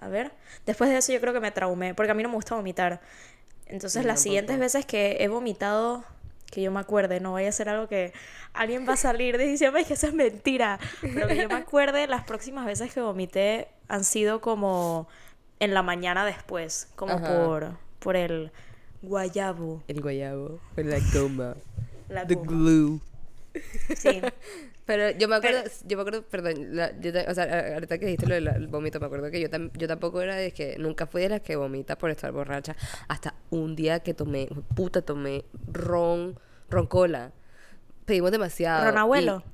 A 0.03 0.10
ver. 0.10 0.31
Después 0.65 0.89
de 0.89 0.98
eso, 0.98 1.12
yo 1.13 1.19
creo 1.22 1.33
que 1.33 1.39
me 1.39 1.51
traumé. 1.51 1.93
Porque 1.93 2.12
a 2.12 2.13
mí 2.13 2.24
no 2.24 2.29
me 2.29 2.36
gusta 2.36 2.55
vomitar. 2.55 3.01
Entonces, 3.67 4.01
mí 4.01 4.07
las 4.07 4.22
siguientes 4.22 4.48
tampoco. 4.55 4.63
veces 4.65 4.86
que 4.86 5.17
he 5.19 5.27
vomitado, 5.27 6.03
que 6.51 6.62
yo 6.62 6.72
me 6.72 6.79
acuerde, 6.79 7.19
no 7.19 7.33
vaya 7.33 7.50
a 7.50 7.51
ser 7.51 7.69
algo 7.69 7.88
que 7.88 8.13
alguien 8.53 8.88
va 8.88 8.93
a 8.93 8.98
salir 8.98 9.38
diciendo 9.38 9.77
"Ay, 9.77 9.86
que 9.86 9.93
eso 9.93 10.07
es 10.07 10.13
mentira. 10.13 10.79
Pero 11.01 11.27
que 11.27 11.38
yo 11.38 11.48
me 11.48 11.55
acuerde, 11.55 12.05
las 12.07 12.24
próximas 12.25 12.65
veces 12.65 12.93
que 12.93 13.01
vomité 13.01 13.67
han 13.88 14.03
sido 14.03 14.41
como 14.41 15.07
en 15.60 15.74
la 15.74 15.81
mañana 15.81 16.25
después. 16.25 16.89
Como 16.95 17.13
Ajá. 17.13 17.36
por, 17.45 17.77
por 18.00 18.15
el. 18.15 18.51
Guayabo. 19.01 19.83
El 19.88 20.01
guayabo. 20.01 20.60
La 20.75 20.98
goma. 21.13 21.55
La 22.10 22.25
The 22.27 22.36
goma. 22.36 22.48
glue. 22.51 23.00
Sí. 23.98 24.22
Pero 24.85 25.11
yo 25.11 25.27
me 25.29 25.35
acuerdo, 25.37 25.59
Pero- 25.63 25.75
yo 25.87 25.97
me 25.97 26.01
acuerdo, 26.01 26.23
perdón, 26.23 26.75
la- 26.75 26.99
yo 26.99 27.11
o 27.29 27.33
sea, 27.33 27.73
ahorita 27.75 27.97
que 27.97 28.05
dijiste 28.05 28.27
lo 28.27 28.35
del 28.51 28.67
vómito, 28.67 28.99
me 28.99 29.05
acuerdo 29.05 29.31
que 29.31 29.39
yo, 29.39 29.49
tam- 29.49 29.71
yo 29.77 29.87
tampoco 29.87 30.21
era 30.21 30.35
de 30.35 30.51
que, 30.51 30.75
nunca 30.77 31.07
fui 31.07 31.21
de 31.21 31.29
las 31.29 31.41
que 31.41 31.55
vomita 31.55 31.97
por 31.97 32.09
estar 32.09 32.31
borracha, 32.33 32.75
hasta 33.07 33.33
un 33.49 33.75
día 33.77 34.01
que 34.01 34.13
tomé, 34.13 34.49
puta, 34.75 35.01
tomé 35.01 35.45
ron, 35.71 36.37
ron 36.69 36.87
cola. 36.87 37.31
Pedimos 38.05 38.31
demasiado. 38.31 38.83
Ron 38.85 38.97
abuelo. 38.97 39.43
y- 39.47 39.53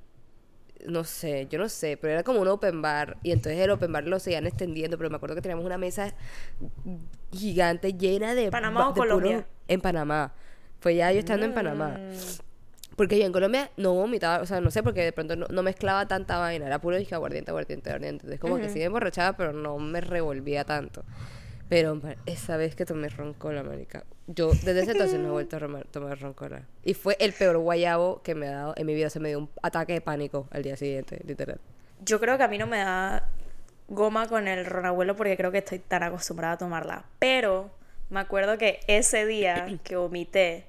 no 0.87 1.03
sé, 1.03 1.45
yo 1.51 1.59
no 1.59 1.67
sé, 1.67 1.97
pero 1.97 2.13
era 2.13 2.23
como 2.23 2.39
un 2.39 2.47
open 2.47 2.81
bar, 2.81 3.17
y 3.21 3.31
entonces 3.33 3.59
el 3.59 3.69
open 3.69 3.91
bar 3.91 4.07
lo 4.07 4.17
seguían 4.17 4.47
extendiendo, 4.47 4.97
pero 4.97 5.09
me 5.09 5.17
acuerdo 5.17 5.35
que 5.35 5.41
teníamos 5.41 5.65
una 5.65 5.77
mesa 5.77 6.13
gigante 7.31 7.93
llena 7.93 8.33
de... 8.33 8.49
¿Panamá 8.49 8.87
o 8.89 8.93
de 8.93 9.01
puros- 9.01 9.13
Colombia? 9.15 9.45
En 9.67 9.81
Panamá. 9.81 10.33
Fue 10.79 10.95
ya 10.95 11.11
yo 11.11 11.19
estando 11.19 11.45
en 11.45 11.53
Panamá. 11.53 11.99
Porque 12.99 13.17
yo 13.17 13.25
en 13.25 13.31
Colombia 13.31 13.71
no 13.77 13.93
vomitaba, 13.93 14.43
o 14.43 14.45
sea, 14.45 14.59
no 14.59 14.71
sé, 14.71 14.83
porque 14.83 15.01
de 15.05 15.13
pronto 15.13 15.37
no, 15.37 15.45
no 15.49 15.63
mezclaba 15.63 16.05
tanta 16.09 16.37
vaina, 16.37 16.67
era 16.67 16.81
puro 16.81 16.97
disque 16.97 17.15
aguardiente, 17.15 17.49
aguardiente, 17.49 17.89
aguardiente. 17.89 18.25
Entonces, 18.25 18.41
como 18.41 18.57
que 18.57 18.67
sí 18.67 18.79
me 18.79 18.83
emborrachaba, 18.83 19.37
pero 19.37 19.53
no 19.53 19.77
me 19.77 20.01
revolvía 20.01 20.65
tanto. 20.65 21.05
Pero 21.69 22.01
esa 22.25 22.57
vez 22.57 22.75
que 22.75 22.85
tomé 22.85 23.07
roncola, 23.07 23.63
marica, 23.63 24.03
yo 24.27 24.49
desde 24.49 24.81
ese 24.81 24.91
entonces 24.91 25.17
no 25.17 25.29
he 25.29 25.31
vuelto 25.31 25.55
a 25.55 25.59
tomar, 25.61 25.87
tomar 25.87 26.19
roncola. 26.19 26.63
Y 26.83 26.93
fue 26.93 27.15
el 27.21 27.31
peor 27.31 27.59
guayabo 27.59 28.21
que 28.21 28.35
me 28.35 28.49
ha 28.49 28.51
dado 28.51 28.73
en 28.75 28.85
mi 28.85 28.93
vida. 28.93 29.09
Se 29.09 29.21
me 29.21 29.29
dio 29.29 29.39
un 29.39 29.49
ataque 29.61 29.93
de 29.93 30.01
pánico 30.01 30.49
al 30.51 30.63
día 30.63 30.75
siguiente, 30.75 31.21
literal. 31.25 31.61
Yo 32.03 32.19
creo 32.19 32.35
que 32.35 32.43
a 32.43 32.49
mí 32.49 32.57
no 32.57 32.67
me 32.67 32.79
da 32.79 33.29
goma 33.87 34.27
con 34.27 34.49
el 34.49 34.65
ron 34.65 34.85
abuelo 34.85 35.15
porque 35.15 35.37
creo 35.37 35.53
que 35.53 35.59
estoy 35.59 35.79
tan 35.79 36.03
acostumbrada 36.03 36.55
a 36.55 36.57
tomarla. 36.57 37.05
Pero 37.17 37.71
me 38.09 38.19
acuerdo 38.19 38.57
que 38.57 38.81
ese 38.87 39.25
día 39.25 39.79
que 39.85 39.95
vomité, 39.95 40.65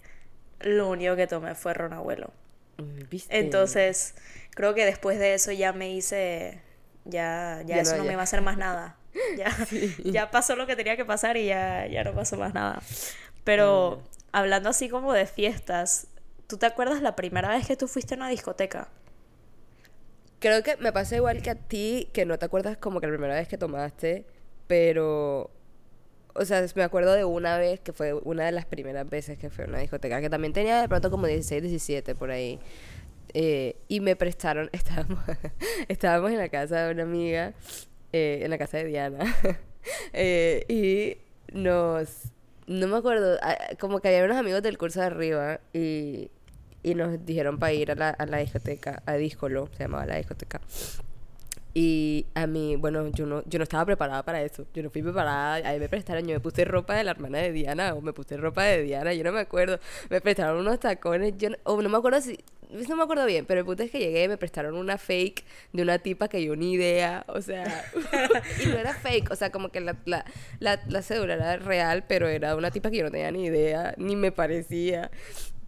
lo 0.60 0.88
único 0.88 1.16
que 1.16 1.26
tomé 1.26 1.54
fue 1.54 1.74
ron 1.74 1.92
abuelo. 1.92 2.32
Uy, 2.78 3.06
¿Viste? 3.10 3.38
Entonces, 3.38 4.14
creo 4.50 4.74
que 4.74 4.84
después 4.84 5.18
de 5.18 5.34
eso 5.34 5.52
ya 5.52 5.72
me 5.72 5.90
hice. 5.92 6.62
Ya, 7.04 7.62
ya, 7.66 7.76
Ya 7.76 7.82
eso 7.82 7.96
no, 7.96 7.98
no, 7.98 8.04
ya. 8.04 8.10
me 8.10 8.16
va 8.16 8.22
a 8.22 8.24
hacer 8.24 8.42
más 8.42 8.56
nada. 8.58 8.96
Ya, 9.36 9.50
ya 10.04 10.30
pasó 10.30 10.54
lo 10.56 10.66
que 10.66 10.76
tenía 10.76 10.96
que 10.96 11.04
pasar 11.04 11.36
y 11.36 11.46
ya, 11.46 11.86
ya 11.86 12.04
no 12.04 12.14
pasó 12.14 12.36
más 12.36 12.54
nada. 12.54 12.80
Pero 13.44 14.02
hablando 14.32 14.68
así 14.70 14.88
como 14.88 15.12
de 15.12 15.26
fiestas, 15.26 16.08
¿tú 16.46 16.58
te 16.58 16.66
acuerdas 16.66 17.02
la 17.02 17.16
primera 17.16 17.48
vez 17.48 17.66
que 17.66 17.76
tú 17.76 17.88
fuiste 17.88 18.14
a 18.14 18.16
una 18.18 18.28
discoteca? 18.28 18.88
Creo 20.38 20.62
que 20.62 20.76
me 20.78 20.92
pasa 20.92 21.16
igual 21.16 21.42
que 21.42 21.50
a 21.50 21.54
ti, 21.54 22.08
que 22.12 22.24
no 22.24 22.38
te 22.38 22.46
acuerdas 22.46 22.76
como 22.78 23.00
que 23.00 23.06
la 23.06 23.12
primera 23.12 23.34
vez 23.34 23.48
que 23.48 23.58
tomaste, 23.58 24.26
pero... 24.66 25.50
O 26.34 26.44
sea, 26.44 26.64
me 26.74 26.82
acuerdo 26.82 27.12
de 27.14 27.24
una 27.24 27.58
vez 27.58 27.80
que 27.80 27.92
fue 27.92 28.14
una 28.14 28.44
de 28.44 28.52
las 28.52 28.66
primeras 28.66 29.08
veces 29.08 29.38
que 29.38 29.50
fui 29.50 29.64
a 29.64 29.68
una 29.68 29.78
discoteca, 29.78 30.20
que 30.20 30.30
también 30.30 30.52
tenía 30.52 30.80
de 30.80 30.88
pronto 30.88 31.10
como 31.10 31.26
16, 31.26 31.62
17 31.62 32.14
por 32.14 32.30
ahí. 32.30 32.58
Eh, 33.34 33.76
y 33.88 34.00
me 34.00 34.16
prestaron, 34.16 34.70
estábamos, 34.72 35.18
estábamos 35.88 36.30
en 36.32 36.38
la 36.38 36.48
casa 36.48 36.86
de 36.86 36.92
una 36.92 37.02
amiga, 37.04 37.54
eh, 38.12 38.40
en 38.42 38.50
la 38.50 38.58
casa 38.58 38.78
de 38.78 38.84
Diana, 38.84 39.18
eh, 40.12 40.64
y 40.68 41.18
nos, 41.56 42.32
no 42.66 42.88
me 42.88 42.96
acuerdo, 42.96 43.38
ah, 43.42 43.56
como 43.78 44.00
que 44.00 44.08
había 44.08 44.24
unos 44.24 44.36
amigos 44.36 44.62
del 44.62 44.78
curso 44.78 45.00
de 45.00 45.06
arriba 45.06 45.60
y, 45.72 46.30
y 46.82 46.94
nos 46.94 47.24
dijeron 47.24 47.58
para 47.58 47.72
ir 47.72 47.92
a 47.92 47.94
la, 47.94 48.10
a 48.10 48.26
la 48.26 48.38
discoteca, 48.38 49.02
a 49.06 49.14
Discolo, 49.14 49.68
se 49.76 49.84
llamaba 49.84 50.06
la 50.06 50.16
discoteca. 50.16 50.60
Y 51.72 52.26
a 52.34 52.46
mí, 52.46 52.76
bueno, 52.76 53.08
yo 53.08 53.26
no, 53.26 53.42
yo 53.46 53.58
no 53.58 53.62
estaba 53.62 53.84
preparada 53.84 54.24
para 54.24 54.42
eso. 54.42 54.66
Yo 54.74 54.82
no 54.82 54.90
fui 54.90 55.02
preparada. 55.02 55.68
A 55.68 55.72
mí 55.72 55.78
me 55.78 55.88
prestaron, 55.88 56.26
yo 56.26 56.34
me 56.34 56.40
puse 56.40 56.64
ropa 56.64 56.94
de 56.94 57.04
la 57.04 57.12
hermana 57.12 57.38
de 57.38 57.52
Diana 57.52 57.94
o 57.94 58.00
me 58.00 58.12
puse 58.12 58.36
ropa 58.36 58.64
de 58.64 58.82
Diana, 58.82 59.14
yo 59.14 59.24
no 59.24 59.32
me 59.32 59.40
acuerdo. 59.40 59.78
Me 60.08 60.20
prestaron 60.20 60.58
unos 60.58 60.80
tacones, 60.80 61.34
yo 61.38 61.50
no, 61.50 61.56
o 61.64 61.80
no 61.80 61.88
me 61.88 61.98
acuerdo 61.98 62.20
si, 62.20 62.38
no 62.88 62.96
me 62.96 63.02
acuerdo 63.02 63.26
bien, 63.26 63.46
pero 63.46 63.60
el 63.60 63.66
punto 63.66 63.82
es 63.82 63.90
que 63.90 63.98
llegué 63.98 64.24
y 64.24 64.28
me 64.28 64.36
prestaron 64.36 64.76
una 64.76 64.98
fake 64.98 65.44
de 65.72 65.82
una 65.82 65.98
tipa 65.98 66.28
que 66.28 66.42
yo 66.42 66.56
ni 66.56 66.72
idea, 66.72 67.24
o 67.28 67.40
sea, 67.40 67.84
y 68.64 68.66
no 68.66 68.78
era 68.78 68.94
fake, 68.94 69.30
o 69.30 69.36
sea, 69.36 69.50
como 69.50 69.70
que 69.70 69.80
la, 69.80 69.96
la, 70.04 70.24
la, 70.60 70.80
la 70.88 71.02
cédula 71.02 71.34
era 71.34 71.56
real, 71.56 72.04
pero 72.08 72.28
era 72.28 72.56
una 72.56 72.70
tipa 72.70 72.90
que 72.90 72.98
yo 72.98 73.04
no 73.04 73.10
tenía 73.10 73.30
ni 73.30 73.46
idea, 73.46 73.94
ni 73.96 74.16
me 74.16 74.32
parecía. 74.32 75.10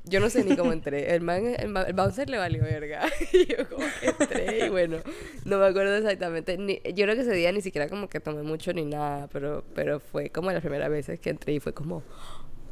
Yo 0.04 0.18
no 0.18 0.30
sé 0.30 0.44
ni 0.44 0.56
cómo 0.56 0.73
entré. 0.73 1.14
El 1.14 1.21
man, 1.21 1.44
el, 1.47 1.92
bouncer 1.94 2.28
le 2.28 2.38
valió 2.38 2.62
verga. 2.62 3.02
Y 3.32 3.47
yo 3.47 3.68
como 3.68 3.87
que 4.00 4.06
entré 4.06 4.66
y 4.66 4.68
bueno, 4.68 4.99
no 5.44 5.59
me 5.59 5.66
acuerdo 5.66 5.97
exactamente. 5.97 6.59
Ni, 6.59 6.80
yo 6.94 7.04
creo 7.04 7.14
que 7.14 7.21
ese 7.21 7.32
día 7.32 7.52
ni 7.52 7.61
siquiera 7.61 7.88
como 7.88 8.09
que 8.09 8.18
tomé 8.18 8.42
mucho 8.42 8.73
ni 8.73 8.85
nada, 8.85 9.28
pero, 9.32 9.64
pero 9.75 10.00
fue 10.00 10.30
como 10.30 10.50
las 10.50 10.61
primeras 10.61 10.90
veces 10.90 11.21
que 11.21 11.30
entré 11.30 11.54
y 11.54 11.61
fue 11.61 11.73
como, 11.73 12.02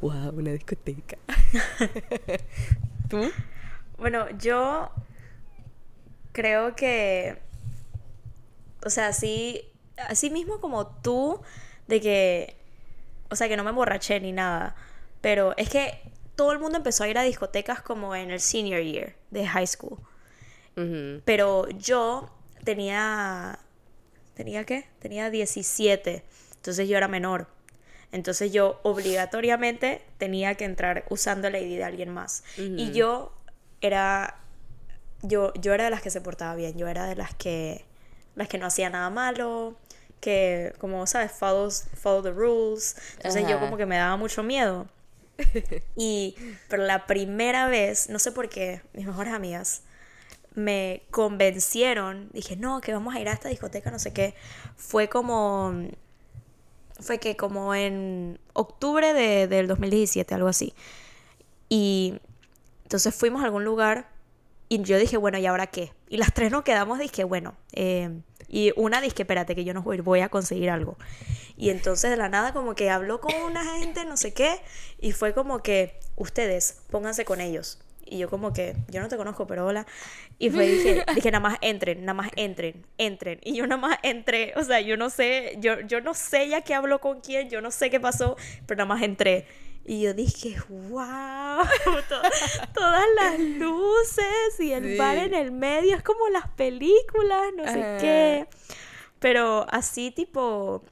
wow, 0.01 0.31
una 0.33 0.51
discoteca. 0.51 1.17
¿Tú? 3.09 3.31
Bueno, 3.97 4.25
yo 4.37 4.91
creo 6.33 6.75
que, 6.75 7.37
o 8.85 8.89
sea, 8.89 9.07
así, 9.07 9.61
así 9.97 10.29
mismo 10.29 10.59
como 10.59 10.87
tú, 10.87 11.39
de 11.87 12.01
que, 12.01 12.55
o 13.29 13.35
sea, 13.35 13.47
que 13.47 13.55
no 13.55 13.63
me 13.63 13.69
emborraché 13.69 14.19
ni 14.19 14.33
nada, 14.33 14.75
pero 15.21 15.55
es 15.55 15.69
que 15.69 16.10
todo 16.35 16.51
el 16.51 16.59
mundo 16.59 16.77
empezó 16.77 17.03
a 17.03 17.07
ir 17.07 17.17
a 17.17 17.23
discotecas 17.23 17.81
como 17.81 18.15
en 18.15 18.31
el 18.31 18.39
senior 18.39 18.81
year 18.81 19.15
de 19.29 19.47
high 19.47 19.67
school, 19.67 19.97
pero 21.25 21.69
yo 21.69 22.29
tenía, 22.63 23.59
¿tenía 24.33 24.65
qué? 24.65 24.87
Tenía 24.99 25.29
17, 25.29 26.23
entonces 26.55 26.89
yo 26.89 26.97
era 26.97 27.07
menor. 27.07 27.47
Entonces 28.11 28.51
yo 28.51 28.79
obligatoriamente 28.83 30.01
tenía 30.17 30.55
que 30.55 30.65
entrar 30.65 31.05
usando 31.09 31.49
la 31.49 31.59
ID 31.59 31.77
de 31.77 31.83
alguien 31.85 32.09
más. 32.09 32.43
Y 32.57 32.91
yo 32.91 33.31
era 33.79 34.37
yo, 35.21 35.53
yo 35.55 35.73
era 35.73 35.85
de 35.85 35.89
las 35.89 36.01
que 36.01 36.09
se 36.09 36.21
portaba 36.21 36.55
bien, 36.55 36.77
yo 36.77 36.87
era 36.87 37.05
de 37.05 37.15
las 37.15 37.33
que 37.35 37.85
las 38.35 38.47
que 38.47 38.57
no 38.57 38.65
hacía 38.65 38.89
nada 38.89 39.09
malo, 39.09 39.75
que 40.19 40.73
como 40.77 41.05
sabes, 41.07 41.31
follow, 41.31 41.69
follow 41.69 42.23
the 42.23 42.31
rules. 42.31 42.95
Entonces 43.17 43.47
yo 43.47 43.59
como 43.59 43.77
que 43.77 43.85
me 43.85 43.97
daba 43.97 44.17
mucho 44.17 44.43
miedo. 44.43 44.87
Y 45.95 46.35
pero 46.67 46.83
la 46.83 47.07
primera 47.07 47.67
vez, 47.67 48.09
no 48.09 48.19
sé 48.19 48.31
por 48.31 48.49
qué, 48.49 48.81
mis 48.93 49.05
mejores 49.05 49.33
amigas 49.33 49.83
me 50.53 51.03
convencieron, 51.11 52.29
dije, 52.33 52.55
"No, 52.57 52.81
que 52.81 52.93
vamos 52.93 53.15
a 53.15 53.19
ir 53.19 53.29
a 53.29 53.33
esta 53.33 53.49
discoteca, 53.49 53.91
no 53.91 53.99
sé 53.99 54.13
qué." 54.13 54.35
Fue 54.75 55.07
como 55.09 55.73
fue 57.01 57.19
que 57.19 57.35
como 57.35 57.73
en 57.75 58.39
octubre 58.53 59.13
de, 59.13 59.47
del 59.47 59.67
2017, 59.67 60.35
algo 60.35 60.47
así. 60.47 60.73
Y 61.69 62.19
entonces 62.83 63.15
fuimos 63.15 63.41
a 63.41 63.45
algún 63.45 63.63
lugar 63.65 64.09
y 64.69 64.81
yo 64.83 64.97
dije, 64.97 65.17
bueno, 65.17 65.37
¿y 65.37 65.45
ahora 65.45 65.67
qué? 65.67 65.93
Y 66.09 66.17
las 66.17 66.33
tres 66.33 66.51
nos 66.51 66.63
quedamos, 66.63 66.99
dije, 66.99 67.23
bueno, 67.23 67.55
eh, 67.73 68.09
y 68.51 68.73
una 68.75 68.99
dije, 68.99 69.23
espérate, 69.23 69.55
que 69.55 69.63
yo 69.63 69.73
no 69.73 69.81
voy, 69.81 70.01
voy 70.01 70.19
a 70.19 70.27
conseguir 70.27 70.69
algo. 70.69 70.97
Y 71.55 71.69
entonces 71.69 72.11
de 72.11 72.17
la 72.17 72.27
nada 72.27 72.51
como 72.51 72.75
que 72.75 72.89
habló 72.89 73.21
con 73.21 73.33
una 73.33 73.63
gente, 73.77 74.03
no 74.03 74.17
sé 74.17 74.33
qué, 74.33 74.59
y 74.99 75.13
fue 75.13 75.33
como 75.33 75.63
que, 75.63 75.97
ustedes, 76.17 76.81
pónganse 76.91 77.23
con 77.23 77.39
ellos. 77.39 77.79
Y 78.05 78.17
yo 78.17 78.29
como 78.29 78.51
que, 78.51 78.75
yo 78.89 78.99
no 78.99 79.07
te 79.07 79.15
conozco, 79.15 79.47
pero 79.47 79.65
hola. 79.65 79.87
Y 80.37 80.49
fue, 80.49 80.67
dije, 80.67 81.05
dije, 81.15 81.31
nada 81.31 81.39
más 81.39 81.59
entren, 81.61 82.01
nada 82.01 82.13
más 82.13 82.29
entren, 82.35 82.85
entren. 82.97 83.39
Y 83.41 83.55
yo 83.55 83.67
nada 83.67 83.79
más 83.79 83.97
entré, 84.03 84.51
o 84.57 84.63
sea, 84.65 84.81
yo 84.81 84.97
no 84.97 85.09
sé, 85.09 85.55
yo, 85.59 85.79
yo 85.79 86.01
no 86.01 86.13
sé 86.13 86.49
ya 86.49 86.59
qué 86.59 86.73
habló 86.73 86.99
con 86.99 87.21
quién, 87.21 87.49
yo 87.49 87.61
no 87.61 87.71
sé 87.71 87.89
qué 87.89 88.01
pasó, 88.01 88.35
pero 88.65 88.79
nada 88.79 88.93
más 88.93 89.01
entré. 89.01 89.47
Y 89.85 90.01
yo 90.01 90.13
dije, 90.13 90.55
wow, 90.69 91.63
to- 92.09 92.21
todas 92.73 93.05
las 93.15 93.39
luces 93.39 94.59
y 94.59 94.71
el 94.73 94.83
Sí. 94.91 94.97
bar 94.97 95.17
en 95.17 95.33
el 95.33 95.51
medio, 95.51 95.95
es 95.95 96.03
como 96.03 96.27
las 96.29 96.47
películas, 96.49 97.41
no 97.55 97.65
sé 97.65 97.79
qué. 97.99 98.47
Pero 99.19 99.65
así 99.69 100.11
tipo, 100.11 100.83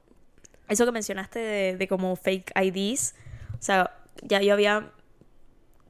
eso 0.67 0.85
que 0.85 0.91
mencionaste 0.91 1.39
de, 1.39 1.77
de 1.77 1.87
como 1.87 2.15
fake 2.15 2.51
IDs, 2.59 3.15
o 3.59 3.61
sea, 3.61 3.95
ya 4.21 4.41
yo 4.41 4.53
había, 4.53 4.91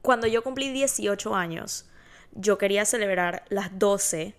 cuando 0.02 0.26
yo 0.26 0.42
cumplí 0.42 0.70
18 0.70 1.34
años, 1.34 1.86
yo 2.32 2.58
quería 2.58 2.84
celebrar 2.84 3.44
las 3.48 3.78
12 3.78 4.34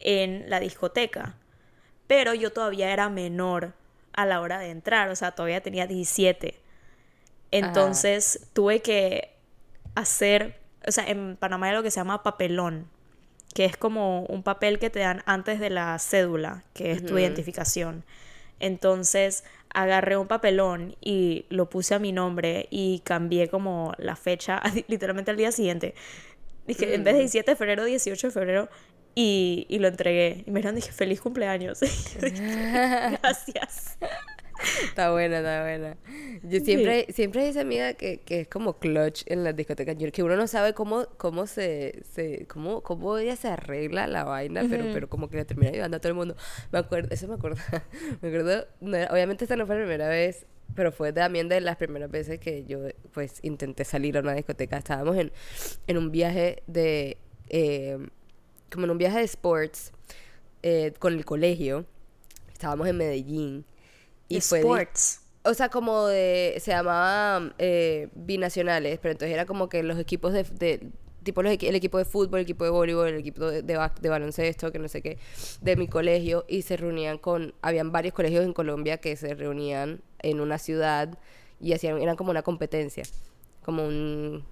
en 0.00 0.48
la 0.50 0.60
discoteca, 0.60 1.36
pero 2.06 2.32
yo 2.34 2.52
todavía 2.52 2.92
era 2.92 3.08
menor 3.08 3.72
a 4.12 4.24
la 4.26 4.40
hora 4.40 4.58
de 4.58 4.70
entrar, 4.70 5.08
o 5.10 5.16
sea, 5.16 5.32
todavía 5.32 5.62
tenía 5.62 5.86
17. 5.86 6.60
Entonces 7.58 8.48
tuve 8.52 8.80
que 8.80 9.30
hacer, 9.94 10.58
o 10.86 10.90
sea, 10.90 11.06
en 11.06 11.36
Panamá 11.36 11.68
hay 11.68 11.74
lo 11.74 11.82
que 11.84 11.90
se 11.92 12.00
llama 12.00 12.24
papelón, 12.24 12.88
que 13.54 13.64
es 13.64 13.76
como 13.76 14.22
un 14.22 14.42
papel 14.42 14.80
que 14.80 14.90
te 14.90 14.98
dan 14.98 15.22
antes 15.24 15.60
de 15.60 15.70
la 15.70 15.96
cédula, 16.00 16.64
que 16.74 16.90
es 16.90 17.06
tu 17.06 17.16
identificación. 17.16 18.04
Entonces 18.58 19.44
agarré 19.72 20.16
un 20.16 20.26
papelón 20.26 20.96
y 21.00 21.46
lo 21.48 21.70
puse 21.70 21.94
a 21.94 22.00
mi 22.00 22.10
nombre 22.10 22.66
y 22.70 23.02
cambié 23.04 23.48
como 23.48 23.92
la 23.98 24.16
fecha 24.16 24.60
literalmente 24.88 25.30
al 25.30 25.36
día 25.36 25.52
siguiente. 25.52 25.94
Dije, 26.66 26.92
en 26.94 27.04
vez 27.04 27.14
de 27.14 27.20
17 27.20 27.52
de 27.52 27.56
febrero, 27.56 27.84
18 27.84 28.28
de 28.28 28.32
febrero 28.32 28.68
y, 29.14 29.66
y 29.68 29.78
lo 29.78 29.86
entregué. 29.86 30.42
Y 30.46 30.50
me 30.50 30.58
dijeron, 30.58 30.74
dije, 30.74 30.90
feliz 30.90 31.20
cumpleaños. 31.20 31.80
Gracias. 32.20 33.96
Está 34.84 35.10
buena, 35.12 35.38
está 35.38 35.62
buena. 35.62 35.96
Yo 36.42 36.60
siempre, 36.64 37.06
siempre 37.12 37.42
hay 37.42 37.48
esa 37.48 37.60
amiga 37.62 37.94
que, 37.94 38.18
que 38.18 38.40
es 38.42 38.48
como 38.48 38.78
clutch 38.78 39.22
en 39.26 39.42
las 39.44 39.54
discotecas. 39.56 39.96
Que 40.12 40.22
uno 40.22 40.36
no 40.36 40.46
sabe 40.46 40.74
cómo, 40.74 41.06
cómo 41.16 41.46
se, 41.46 42.02
se 42.12 42.46
cómo, 42.46 42.82
cómo 42.82 43.18
ella 43.18 43.36
se 43.36 43.48
arregla 43.48 44.06
la 44.06 44.24
vaina, 44.24 44.64
pero, 44.68 44.84
pero 44.94 45.08
como 45.08 45.28
que 45.28 45.36
le 45.38 45.44
termina 45.44 45.70
ayudando 45.70 45.96
a 45.96 46.00
todo 46.00 46.10
el 46.10 46.14
mundo. 46.16 46.36
Me 46.72 46.78
acuerdo, 46.78 47.08
eso 47.12 47.26
me 47.28 47.34
acuerdo, 47.34 47.56
me 48.22 48.28
acuerdo, 48.28 48.66
no 48.80 48.96
era- 48.96 49.12
obviamente 49.12 49.44
esta 49.44 49.56
no 49.56 49.66
fue 49.66 49.74
la 49.76 49.82
primera 49.82 50.08
vez, 50.08 50.46
pero 50.74 50.92
fue 50.92 51.12
también 51.12 51.48
de 51.48 51.60
las 51.60 51.76
primeras 51.76 52.10
veces 52.10 52.38
que 52.38 52.64
yo 52.64 52.80
pues 53.12 53.40
intenté 53.42 53.84
salir 53.84 54.16
a 54.16 54.20
una 54.20 54.34
discoteca. 54.34 54.76
Estábamos 54.78 55.16
en, 55.16 55.32
en 55.86 55.98
un 55.98 56.10
viaje 56.10 56.62
de, 56.66 57.18
eh, 57.48 57.98
como 58.72 58.84
en 58.86 58.90
un 58.92 58.98
viaje 58.98 59.18
de 59.18 59.24
sports 59.24 59.92
eh, 60.62 60.92
con 60.98 61.12
el 61.14 61.24
colegio. 61.24 61.86
Estábamos 62.52 62.86
en 62.88 62.96
Medellín. 62.96 63.64
Y 64.28 64.40
fue 64.40 64.60
Sports. 64.60 65.20
o 65.44 65.54
sea, 65.54 65.68
como 65.68 66.06
de. 66.06 66.54
Se 66.58 66.70
llamaba 66.72 67.54
eh, 67.58 68.08
binacionales, 68.14 68.98
pero 69.00 69.12
entonces 69.12 69.34
era 69.34 69.46
como 69.46 69.68
que 69.68 69.82
los 69.82 69.98
equipos 69.98 70.32
de. 70.32 70.44
de- 70.44 70.88
tipo 71.22 71.42
los 71.42 71.52
el 71.52 71.74
equipo 71.74 71.96
de 71.96 72.04
fútbol, 72.04 72.40
el 72.40 72.42
equipo 72.42 72.64
de 72.64 72.70
voleibol, 72.70 73.08
el 73.08 73.16
equipo 73.16 73.46
de, 73.46 73.62
de, 73.62 73.76
ba- 73.78 73.94
de 73.98 74.08
baloncesto, 74.10 74.70
que 74.70 74.78
no 74.78 74.88
sé 74.88 75.00
qué, 75.00 75.16
de 75.62 75.74
mi 75.76 75.88
colegio, 75.88 76.44
y 76.48 76.60
se 76.62 76.76
reunían 76.76 77.16
con. 77.16 77.54
Habían 77.62 77.92
varios 77.92 78.12
colegios 78.14 78.44
en 78.44 78.52
Colombia 78.52 78.98
que 78.98 79.16
se 79.16 79.34
reunían 79.34 80.02
en 80.20 80.40
una 80.40 80.58
ciudad 80.58 81.18
y 81.60 81.72
hacían. 81.72 81.98
Eran 82.02 82.16
como 82.16 82.30
una 82.30 82.42
competencia, 82.42 83.04
como 83.64 83.86
un 83.86 84.44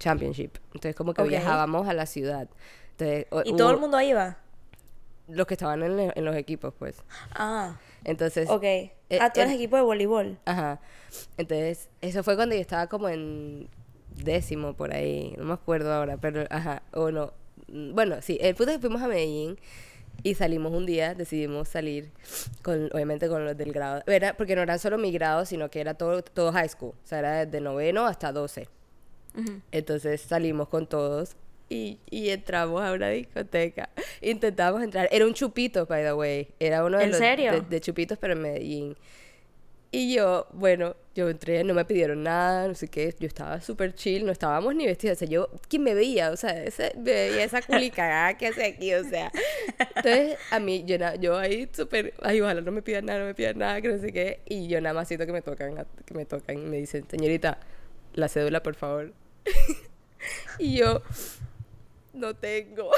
championship. 0.00 0.56
Entonces, 0.74 0.96
como 0.96 1.14
que 1.14 1.22
viajábamos 1.30 1.86
a 1.86 1.94
la 1.94 2.06
ciudad. 2.06 2.48
Entonces, 2.98 3.26
Y 3.44 3.54
todo 3.56 3.70
el 3.70 3.78
mundo 3.78 3.96
ahí 3.96 4.12
va. 4.12 4.38
Los 5.28 5.46
que 5.46 5.54
estaban 5.54 5.82
en, 5.82 5.96
le- 5.96 6.12
en 6.14 6.24
los 6.24 6.34
equipos, 6.36 6.74
pues. 6.78 6.96
Ah, 7.34 7.76
Entonces. 8.04 8.48
ok. 8.50 8.62
eh, 8.64 8.92
ah, 9.20 9.32
tú 9.32 9.40
eres 9.40 9.52
eh, 9.52 9.56
equipo 9.56 9.76
de 9.76 9.82
voleibol. 9.82 10.38
Ajá. 10.44 10.80
Entonces, 11.36 11.88
eso 12.00 12.22
fue 12.22 12.36
cuando 12.36 12.54
yo 12.54 12.60
estaba 12.60 12.88
como 12.88 13.08
en 13.08 13.68
décimo 14.16 14.74
por 14.74 14.92
ahí, 14.92 15.34
no 15.38 15.44
me 15.44 15.52
acuerdo 15.54 15.92
ahora, 15.92 16.16
pero 16.18 16.44
ajá, 16.50 16.82
o 16.92 17.10
no. 17.10 17.32
Bueno, 17.68 18.16
sí, 18.20 18.36
el 18.40 18.54
punto 18.54 18.72
es 18.72 18.76
que 18.78 18.80
fuimos 18.82 19.00
a 19.02 19.06
Medellín 19.08 19.58
y 20.22 20.34
salimos 20.34 20.72
un 20.72 20.84
día, 20.84 21.14
decidimos 21.14 21.68
salir 21.68 22.10
con, 22.62 22.90
obviamente 22.92 23.28
con 23.28 23.44
los 23.44 23.56
del 23.56 23.72
grado. 23.72 24.02
Era, 24.06 24.34
porque 24.36 24.54
no 24.56 24.62
eran 24.62 24.78
solo 24.78 24.98
mi 24.98 25.10
grado, 25.12 25.46
sino 25.46 25.70
que 25.70 25.80
era 25.80 25.94
todo, 25.94 26.22
todo 26.22 26.52
high 26.52 26.68
school. 26.68 26.90
O 26.90 27.06
sea, 27.06 27.20
era 27.20 27.46
desde 27.46 27.60
noveno 27.60 28.06
hasta 28.06 28.32
doce. 28.32 28.68
Entonces 29.70 30.20
salimos 30.20 30.68
con 30.68 30.86
todos 30.86 31.36
y, 31.72 31.98
y 32.10 32.28
entramos 32.28 32.82
a 32.82 32.92
una 32.92 33.08
discoteca. 33.08 33.88
Intentamos 34.20 34.82
entrar. 34.82 35.08
Era 35.10 35.24
un 35.24 35.32
chupito, 35.32 35.86
by 35.86 36.02
the 36.02 36.12
way. 36.12 36.48
Era 36.60 36.84
uno 36.84 36.98
de 36.98 37.04
¿En 37.04 37.10
los 37.10 37.18
serio? 37.18 37.52
De, 37.52 37.60
de 37.62 37.80
chupitos, 37.80 38.18
pero 38.18 38.34
en 38.34 38.42
Medellín. 38.42 38.96
Y 39.90 40.14
yo, 40.14 40.46
bueno, 40.52 40.96
yo 41.14 41.28
entré, 41.28 41.64
no 41.64 41.74
me 41.74 41.84
pidieron 41.84 42.22
nada, 42.22 42.68
no 42.68 42.74
sé 42.74 42.88
qué. 42.88 43.14
Yo 43.18 43.26
estaba 43.26 43.60
súper 43.62 43.94
chill, 43.94 44.26
no 44.26 44.32
estábamos 44.32 44.74
ni 44.74 44.84
vestidos. 44.86 45.16
O 45.16 45.18
sea, 45.20 45.28
yo, 45.28 45.48
¿quién 45.68 45.82
me 45.82 45.94
veía? 45.94 46.30
O 46.30 46.36
sea, 46.36 46.62
ese, 46.62 46.92
me 46.96 47.12
veía 47.12 47.44
esa 47.44 47.62
culicagada 47.62 48.36
que 48.36 48.48
hace 48.48 48.64
aquí, 48.64 48.92
o 48.92 49.04
sea. 49.04 49.32
Entonces, 49.78 50.38
a 50.50 50.58
mí, 50.60 50.84
yo, 50.86 50.96
yo 51.20 51.38
ahí 51.38 51.68
súper, 51.72 52.12
ay, 52.22 52.40
ojalá 52.42 52.60
no 52.60 52.72
me 52.72 52.82
pidan 52.82 53.06
nada, 53.06 53.20
no 53.20 53.26
me 53.26 53.34
pidan 53.34 53.58
nada, 53.58 53.80
que 53.80 53.88
no 53.88 53.98
sé 53.98 54.12
qué. 54.12 54.40
Y 54.46 54.68
yo 54.68 54.80
nada 54.82 54.94
más 54.94 55.08
siento 55.08 55.24
que 55.24 55.32
me 55.32 55.42
tocan, 55.42 55.86
que 56.04 56.14
me 56.14 56.26
tocan 56.26 56.58
y 56.58 56.62
me 56.62 56.76
dicen, 56.76 57.04
señorita, 57.08 57.58
la 58.14 58.28
cédula, 58.28 58.62
por 58.62 58.74
favor. 58.74 59.12
y 60.58 60.76
yo, 60.76 61.02
no 62.12 62.34
tengo. 62.34 62.90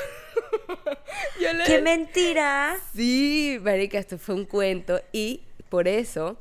yo 1.40 1.52
le 1.52 1.64
¡Qué 1.64 1.80
mentira! 1.80 2.76
Sí, 2.94 3.58
marica, 3.62 3.98
esto 3.98 4.18
fue 4.18 4.34
un 4.34 4.44
cuento 4.44 5.00
y 5.12 5.42
por 5.68 5.88
eso 5.88 6.38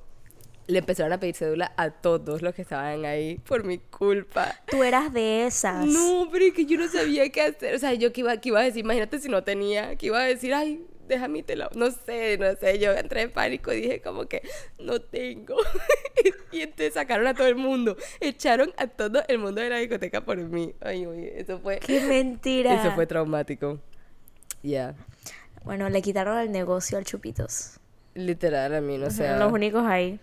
le 0.68 0.80
empezaron 0.80 1.12
a 1.12 1.20
pedir 1.20 1.36
cédula 1.36 1.74
a 1.76 1.92
todos 1.92 2.42
los 2.42 2.56
que 2.56 2.62
estaban 2.62 3.06
ahí 3.06 3.38
por 3.40 3.64
mi 3.64 3.80
culpa. 3.80 4.60
Tú 4.68 4.84
eras 4.84 5.14
de 5.14 5.46
esas. 5.46 5.86
No, 5.86 6.30
pero 6.32 6.46
es 6.46 6.54
que 6.54 6.66
yo 6.66 6.78
no 6.78 6.88
sabía 6.88 7.30
qué 7.30 7.42
hacer. 7.42 7.76
O 7.76 7.80
sea, 7.80 7.94
yo 7.94 8.14
que 8.14 8.22
iba, 8.22 8.38
que 8.38 8.50
iba 8.50 8.62
a 8.62 8.64
decir, 8.64 8.84
imagínate 8.84 9.20
si 9.20 9.30
no 9.30 9.44
tenía, 9.44 9.96
que 9.98 10.08
iba 10.08 10.20
a 10.20 10.24
decir, 10.24 10.54
ay, 10.54 10.86
deja 11.08 11.28
mi 11.28 11.44
tela. 11.44 11.70
No 11.76 11.92
sé, 11.92 12.38
no 12.38 12.56
sé. 12.56 12.80
Yo 12.80 12.92
entré 12.92 13.22
en 13.22 13.32
pánico 13.32 13.72
y 13.74 13.82
dije 13.82 14.02
como 14.02 14.28
que 14.28 14.42
no 14.80 15.00
tengo. 15.02 15.56
y 16.52 16.62
entonces 16.62 16.94
sacaron 16.94 17.28
a 17.28 17.34
todo 17.34 17.48
el 17.48 17.56
mundo. 17.56 17.98
Echaron 18.20 18.74
a 18.78 18.88
todo 18.88 19.24
el 19.28 19.40
mundo 19.40 19.62
de 19.62 19.70
la 19.70 19.78
discoteca 19.78 20.22
por 20.22 20.38
mí. 20.38 20.74
Ay, 20.82 21.06
oye, 21.06 21.40
eso 21.40 21.60
fue... 21.60 21.80
¡Qué 21.80 22.02
mentira! 22.02 22.74
Eso 22.82 22.92
fue 22.94 23.06
traumático. 23.06 23.80
Ya. 24.62 24.96
Bueno, 25.64 25.90
le 25.90 26.02
quitaron 26.02 26.38
el 26.40 26.52
negocio 26.52 26.98
al 26.98 27.06
Chupitos. 27.06 27.80
Literal, 28.14 28.74
a 28.76 28.82
mí, 28.82 28.98
no 28.98 29.10
sé. 29.10 29.26
Eran 29.26 29.40
los 29.40 29.52
únicos 29.52 29.86
ahí. 29.86 30.20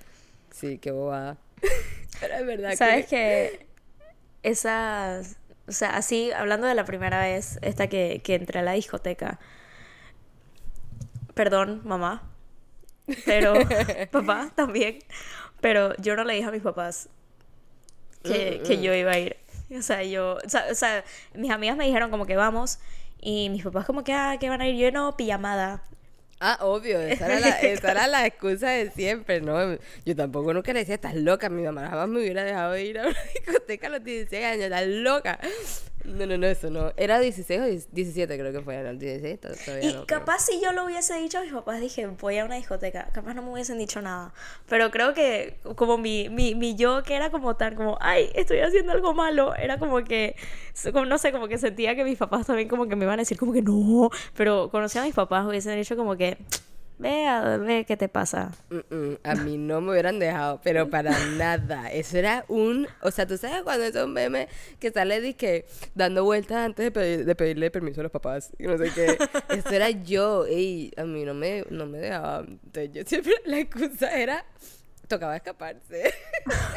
Sí, 0.50 0.78
qué 0.78 0.90
bobada. 0.90 1.38
Pero 2.20 2.34
es 2.34 2.46
verdad 2.46 2.74
¿Sabes 2.76 3.06
que... 3.06 3.60
que 3.60 3.66
esas, 4.42 5.36
o 5.66 5.72
sea, 5.72 5.96
así, 5.96 6.32
hablando 6.32 6.66
de 6.66 6.74
la 6.74 6.84
primera 6.84 7.20
vez, 7.20 7.58
esta 7.62 7.88
que, 7.88 8.20
que 8.24 8.34
entré 8.34 8.60
a 8.60 8.62
la 8.62 8.72
discoteca, 8.72 9.38
perdón, 11.40 11.80
mamá, 11.84 12.22
pero 13.24 13.54
papá 14.10 14.52
también, 14.54 14.98
pero 15.62 15.96
yo 15.96 16.14
no 16.14 16.22
le 16.22 16.34
dije 16.34 16.46
a 16.46 16.50
mis 16.50 16.60
papás 16.60 17.08
que, 18.22 18.60
que 18.66 18.82
yo 18.82 18.92
iba 18.94 19.12
a 19.12 19.18
ir. 19.18 19.36
O 19.74 19.80
sea, 19.80 20.02
yo, 20.02 20.36
o 20.44 20.48
sea, 20.50 20.66
o 20.70 20.74
sea, 20.74 21.02
mis 21.32 21.50
amigas 21.50 21.78
me 21.78 21.86
dijeron 21.86 22.10
como 22.10 22.26
que 22.26 22.36
vamos 22.36 22.78
y 23.22 23.48
mis 23.48 23.64
papás 23.64 23.86
como 23.86 24.04
que, 24.04 24.12
ah, 24.12 24.36
que 24.38 24.50
van 24.50 24.60
a 24.60 24.68
ir, 24.68 24.76
yo 24.76 24.92
no, 24.92 25.16
pijamada. 25.16 25.82
Ah, 26.40 26.58
obvio, 26.60 27.00
esa 27.00 27.24
era, 27.24 27.40
la, 27.40 27.48
esa 27.62 27.90
era 27.90 28.06
la 28.06 28.26
excusa 28.26 28.68
de 28.68 28.90
siempre, 28.90 29.40
¿no? 29.40 29.78
Yo 30.04 30.14
tampoco 30.14 30.52
nunca 30.52 30.74
le 30.74 30.80
decía, 30.80 30.96
estás 30.96 31.14
loca, 31.14 31.48
mi 31.48 31.62
mamá 31.62 31.88
jamás 31.88 32.08
me 32.08 32.20
hubiera 32.20 32.44
dejado 32.44 32.72
de 32.72 32.84
ir 32.84 32.98
a 32.98 33.08
una 33.08 33.18
discoteca 33.46 33.86
a 33.86 33.90
los 33.90 34.04
16 34.04 34.44
años, 34.44 34.64
estás 34.64 34.86
loca. 34.86 35.40
No, 36.04 36.26
no, 36.26 36.36
no, 36.38 36.46
eso 36.46 36.70
no. 36.70 36.92
Era 36.96 37.18
16 37.20 37.60
o 37.60 37.64
17 37.92 38.38
creo 38.38 38.52
que 38.52 38.60
fue, 38.62 38.82
no, 38.82 38.94
16 38.94 39.40
to- 39.40 39.48
todavía 39.64 39.90
Y 39.90 39.94
no. 39.94 40.06
capaz 40.06 40.40
si 40.46 40.60
yo 40.60 40.72
lo 40.72 40.84
hubiese 40.86 41.14
dicho 41.18 41.38
a 41.38 41.42
mis 41.42 41.52
papás, 41.52 41.80
dije, 41.80 42.06
voy 42.06 42.38
a 42.38 42.44
una 42.44 42.56
discoteca, 42.56 43.08
capaz 43.12 43.34
no 43.34 43.42
me 43.42 43.52
hubiesen 43.52 43.78
dicho 43.78 44.00
nada. 44.00 44.32
Pero 44.68 44.90
creo 44.90 45.12
que 45.14 45.58
como 45.76 45.98
mi, 45.98 46.28
mi, 46.28 46.54
mi 46.54 46.74
yo 46.74 47.02
que 47.02 47.14
era 47.14 47.30
como 47.30 47.56
tan 47.56 47.74
como, 47.74 47.98
ay, 48.00 48.30
estoy 48.34 48.60
haciendo 48.60 48.92
algo 48.92 49.12
malo, 49.14 49.54
era 49.54 49.78
como 49.78 50.02
que, 50.04 50.36
como, 50.92 51.04
no 51.04 51.18
sé, 51.18 51.32
como 51.32 51.48
que 51.48 51.58
sentía 51.58 51.94
que 51.94 52.04
mis 52.04 52.18
papás 52.18 52.46
también 52.46 52.68
como 52.68 52.88
que 52.88 52.96
me 52.96 53.04
iban 53.04 53.18
a 53.18 53.22
decir 53.22 53.38
como 53.38 53.52
que 53.52 53.62
no. 53.62 54.10
Pero 54.34 54.70
conocía 54.70 55.02
a 55.02 55.04
mis 55.04 55.14
papás, 55.14 55.46
hubiesen 55.46 55.76
dicho 55.76 55.96
como 55.96 56.16
que, 56.16 56.38
ve, 57.00 57.26
a- 57.26 57.56
ve 57.56 57.84
qué 57.86 57.96
te 57.96 58.08
pasa. 58.08 58.52
A 59.24 59.34
mí 59.34 59.56
no 59.56 59.80
me 59.80 59.92
hubieran 59.92 60.18
dejado, 60.18 60.60
pero 60.62 60.88
para 60.90 61.16
nada. 61.36 61.90
Eso 61.90 62.18
era 62.18 62.44
un... 62.48 62.86
O 63.02 63.10
sea, 63.10 63.26
tú 63.26 63.36
sabes 63.36 63.62
cuando 63.62 63.84
es 63.84 63.94
un 63.96 64.12
meme 64.12 64.48
que 64.78 64.90
sale 64.92 65.20
de 65.20 65.34
que 65.34 65.66
dando 65.94 66.24
vueltas 66.24 66.58
antes 66.58 66.92
de 66.92 67.34
pedirle 67.34 67.70
permiso 67.70 68.00
a 68.00 68.04
los 68.04 68.12
papás. 68.12 68.50
Y 68.58 68.64
no 68.64 68.76
sé 68.78 68.90
qué. 68.94 69.18
Eso 69.48 69.70
era 69.70 69.90
yo. 69.90 70.46
Y 70.46 70.92
a 70.96 71.04
mí 71.04 71.24
no 71.24 71.34
me, 71.34 71.64
no 71.70 71.86
me 71.86 71.98
dejaba. 71.98 72.44
Entonces 72.46 72.90
yo 72.92 73.02
siempre... 73.04 73.32
La 73.44 73.58
excusa 73.58 74.16
era... 74.16 74.44
Tocaba 75.08 75.34
escaparse. 75.34 76.14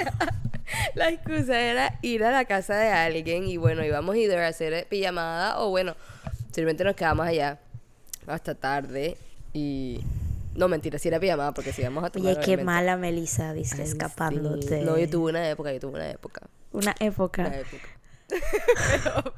la 0.96 1.10
excusa 1.10 1.60
era 1.60 2.00
ir 2.02 2.24
a 2.24 2.32
la 2.32 2.46
casa 2.46 2.76
de 2.78 2.90
alguien 2.90 3.48
y 3.48 3.58
bueno, 3.58 3.84
íbamos 3.86 4.16
either 4.16 4.40
a 4.40 4.48
hacer 4.48 4.88
pijamada 4.88 5.60
o 5.60 5.70
bueno, 5.70 5.96
simplemente 6.46 6.84
nos 6.84 6.96
quedamos 6.96 7.28
allá 7.28 7.60
hasta 8.26 8.56
tarde 8.56 9.18
y... 9.54 10.02
No, 10.56 10.68
mentira, 10.68 11.00
si 11.00 11.08
era 11.08 11.20
pijamada 11.20 11.52
porque 11.54 11.74
si 11.74 11.82
íbamos 11.82 12.04
a 12.04 12.12
tomar 12.12 12.38
Oye, 12.38 12.46
qué 12.46 12.58
mala 12.64 12.96
Melissa, 12.96 13.54
viste, 13.54 13.82
Ay, 13.82 13.88
escapándote. 13.88 14.80
sí. 14.80 14.86
No, 14.86 14.98
yo 15.00 15.10
tuve 15.10 15.32
una 15.32 15.50
época, 15.50 15.74
yo 15.74 15.80
tuve 15.80 15.94
una 15.96 16.10
época. 16.12 16.42
Una 16.72 16.96
época. 17.00 17.42
Una 17.48 17.58
época. 17.58 17.88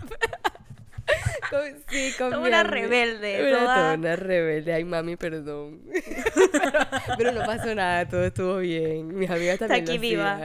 Con- 1.49 1.83
sí, 1.89 2.11
con 2.17 2.31
Toda 2.31 2.41
mi 2.41 2.47
una 2.49 2.63
rebelde, 2.63 3.47
Una, 3.47 3.59
toda- 3.59 3.75
toda 3.75 3.93
una 3.93 4.15
rebelde. 4.15 4.73
Ay, 4.73 4.83
mami, 4.83 5.15
perdón. 5.15 5.81
pero, 6.51 6.71
pero 7.17 7.31
no 7.31 7.45
pasó 7.45 7.75
nada, 7.75 8.07
todo 8.09 8.23
estuvo 8.23 8.57
bien. 8.57 9.15
Mis 9.15 9.29
amigas 9.29 9.59
también 9.59 9.83
aquí 9.83 9.93
lo 9.95 10.01
viva. 10.01 10.39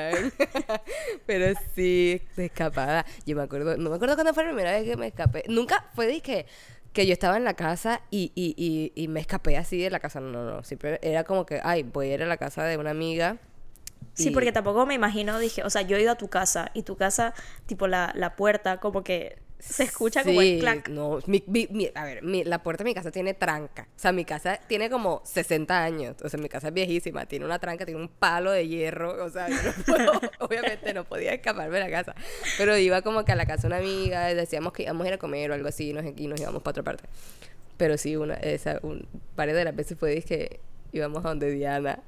pero 1.27 1.59
sí, 1.75 2.21
escapada. 2.37 3.07
Yo 3.25 3.35
me 3.37 3.43
acuerdo, 3.43 3.77
no 3.79 3.89
me 3.89 3.97
acuerdo 3.97 4.15
cuándo 4.15 4.35
fue 4.35 4.45
la 4.45 4.51
primera 4.51 4.73
vez 4.73 4.85
que 4.85 4.97
me 4.97 5.07
escapé. 5.07 5.45
Nunca 5.49 5.87
fue 5.95 6.07
de 6.07 6.21
que, 6.93 7.07
yo 7.07 7.13
estaba 7.13 7.37
en 7.37 7.45
la 7.45 7.55
casa 7.55 8.03
y, 8.11 8.33
y, 8.35 8.55
y, 8.57 8.93
y 9.01 9.09
me 9.09 9.21
escapé 9.21 9.57
así 9.57 9.79
de 9.79 9.91
la 9.91 10.01
casa. 10.01 10.21
No, 10.21 10.31
no, 10.31 10.45
no. 10.45 10.65
Siempre 10.65 10.99
era 11.03 11.25
como 11.25 11.47
que, 11.47 11.61
ay, 11.63 11.83
voy 11.83 12.11
a 12.11 12.15
ir 12.15 12.23
a 12.23 12.27
la 12.27 12.37
casa 12.37 12.65
de 12.65 12.77
una 12.77 12.91
amiga. 12.91 13.39
Sí, 14.15 14.31
porque 14.31 14.53
tampoco 14.53 14.85
me 14.87 14.95
imagino, 14.95 15.39
dije, 15.39 15.63
o 15.63 15.71
sea, 15.71 15.83
yo 15.83 15.97
he 15.97 16.03
ido 16.03 16.13
a 16.13 16.17
tu 16.17 16.29
casa 16.29 16.71
y 16.75 16.83
tu 16.83 16.97
casa, 16.97 17.33
tipo 17.67 17.87
la, 17.87 18.13
la 18.15 18.37
puerta, 18.37 18.79
como 18.79 19.03
que 19.03 19.39
se 19.61 19.85
escucha 19.85 20.25
como 20.25 20.41
el 20.43 20.59
clac. 20.61 20.89
No, 20.89 21.19
mi- 21.27 21.45
mi- 21.47 21.69
mi- 21.71 21.91
a 21.95 22.05
ver, 22.05 22.23
mi- 22.23 22.45
la 22.45 22.63
puerta 22.63 22.83
de 22.85 22.91
mi 22.91 22.95
casa 22.95 23.11
tiene 23.11 23.35
tranca. 23.35 23.89
O 23.95 23.99
sea, 23.99 24.13
mi 24.13 24.25
casa 24.25 24.59
tiene 24.67 24.91
como 24.91 25.23
60 25.25 25.83
años. 25.83 26.17
O 26.23 26.29
sea, 26.29 26.41
mi 26.41 26.49
casa 26.49 26.69
es 26.69 26.75
viejísima. 26.75 27.27
Tiene 27.27 27.45
una 27.45 27.59
tranca, 27.59 27.85
tiene 27.85 28.01
un 28.01 28.09
palo 28.09 28.51
de 28.53 28.67
hierro. 28.67 29.25
O 29.25 29.31
sea, 29.31 29.49
yo 29.49 29.57
no 29.63 29.73
puedo, 29.85 30.13
obviamente 30.41 30.93
no 30.95 31.05
podía 31.05 31.33
escaparme 31.35 31.79
de 31.79 31.85
la 31.85 31.91
casa. 31.91 32.15
Pero 32.59 32.77
iba 32.77 33.03
como 33.03 33.25
que 33.25 33.33
a 33.33 33.37
la 33.37 33.47
casa 33.47 33.63
de 33.63 33.67
una 33.69 33.77
amiga, 33.79 34.27
decíamos 34.35 34.73
que 34.73 34.83
íbamos 34.85 35.05
a 35.05 35.09
ir 35.09 35.15
a 35.15 35.19
comer 35.19 35.51
o 35.51 35.55
algo 35.55 35.69
así, 35.69 35.91
y 35.91 35.93
nos, 35.93 36.05
y 36.17 36.27
nos 36.27 36.41
íbamos 36.41 36.63
para 36.63 36.73
otra 36.73 36.83
parte. 36.83 37.05
Pero 37.77 37.97
sí, 37.97 38.17
una, 38.17 38.35
esa, 38.35 38.79
un, 38.83 39.07
varias 39.37 39.57
de 39.57 39.65
las 39.65 39.75
veces 39.77 39.99
fue 39.99 40.21
que 40.23 40.61
íbamos 40.93 41.25
a 41.25 41.29
donde 41.29 41.51
Diana. 41.51 42.01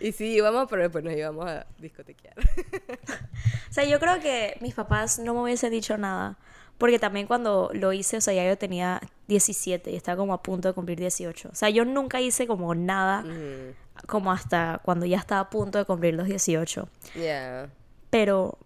Y 0.00 0.10
sí, 0.12 0.32
íbamos, 0.34 0.66
pero 0.68 0.82
después 0.82 1.04
nos 1.04 1.14
íbamos 1.14 1.46
a 1.48 1.66
discotequear. 1.78 2.34
O 3.70 3.72
sea, 3.76 3.84
yo 3.84 3.98
creo 4.00 4.20
que 4.20 4.56
mis 4.60 4.74
papás 4.74 5.18
no 5.18 5.34
me 5.34 5.42
hubiesen 5.42 5.70
dicho 5.70 5.98
nada. 5.98 6.38
Porque 6.78 6.98
también 6.98 7.26
cuando 7.26 7.70
lo 7.72 7.92
hice, 7.92 8.18
o 8.18 8.20
sea, 8.20 8.34
ya 8.34 8.46
yo 8.46 8.58
tenía 8.58 9.00
17 9.28 9.90
y 9.90 9.96
estaba 9.96 10.16
como 10.16 10.34
a 10.34 10.42
punto 10.42 10.68
de 10.68 10.74
cumplir 10.74 10.98
18. 10.98 11.48
O 11.50 11.54
sea, 11.54 11.70
yo 11.70 11.84
nunca 11.84 12.20
hice 12.20 12.46
como 12.46 12.74
nada 12.74 13.22
Mm, 13.22 13.74
como 14.06 14.30
hasta 14.30 14.80
cuando 14.84 15.06
ya 15.06 15.16
estaba 15.16 15.42
a 15.42 15.50
punto 15.50 15.78
de 15.78 15.84
cumplir 15.84 16.14
los 16.14 16.26
18. 16.26 16.88
Ya. 17.14 17.68
Pero... 18.10 18.58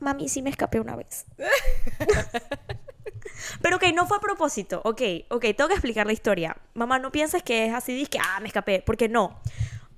Mami, 0.00 0.28
sí 0.28 0.42
me 0.42 0.50
escapé 0.50 0.80
una 0.80 0.96
vez. 0.96 1.26
Pero 3.62 3.76
ok, 3.76 3.84
no 3.94 4.06
fue 4.06 4.16
a 4.16 4.20
propósito. 4.20 4.80
Ok, 4.84 5.02
ok, 5.30 5.42
tengo 5.56 5.68
que 5.68 5.74
explicar 5.74 6.06
la 6.06 6.12
historia. 6.12 6.56
Mamá, 6.74 6.98
no 6.98 7.12
pienses 7.12 7.42
que 7.42 7.66
es 7.66 7.74
así, 7.74 8.06
que, 8.06 8.18
ah, 8.18 8.40
me 8.40 8.48
escapé. 8.48 8.82
Porque 8.84 9.08
no. 9.08 9.40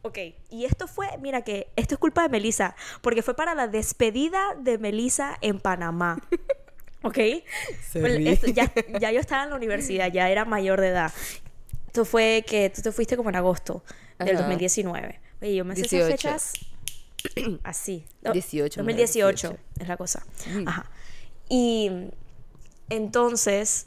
Ok, 0.06 0.18
y 0.50 0.66
esto 0.66 0.86
fue, 0.86 1.08
mira 1.22 1.40
que 1.42 1.68
esto 1.76 1.94
es 1.94 1.98
culpa 1.98 2.22
de 2.22 2.28
Melissa, 2.28 2.76
porque 3.00 3.22
fue 3.22 3.34
para 3.34 3.54
la 3.54 3.68
despedida 3.68 4.54
de 4.60 4.76
Melissa 4.76 5.38
en 5.40 5.58
Panamá. 5.60 6.18
¿Ok? 7.02 7.18
Esto- 7.94 8.46
ya, 8.48 8.70
ya 9.00 9.12
yo 9.12 9.20
estaba 9.20 9.44
en 9.44 9.50
la 9.50 9.56
universidad, 9.56 10.12
ya 10.12 10.28
era 10.28 10.44
mayor 10.44 10.80
de 10.82 10.88
edad. 10.88 11.12
Esto 11.86 12.04
fue 12.04 12.44
que 12.46 12.68
tú 12.68 12.82
te 12.82 12.92
fuiste 12.92 13.16
como 13.16 13.30
en 13.30 13.36
agosto 13.36 13.82
del 14.18 14.30
Ajá. 14.36 14.40
2019. 14.40 15.20
Oye, 15.40 15.54
yo 15.54 15.64
me 15.64 15.74
sé 15.74 15.82
esas 15.82 15.90
18. 15.90 16.12
fechas 16.12 16.52
así. 17.62 18.04
No, 18.22 18.32
18, 18.32 18.80
¿no? 18.80 18.84
2018 18.84 19.48
18. 19.48 19.64
es 19.80 19.88
la 19.88 19.96
cosa. 19.96 20.22
Mm. 20.54 20.68
Ajá. 20.68 20.90
Y 21.48 21.90
entonces 22.90 23.86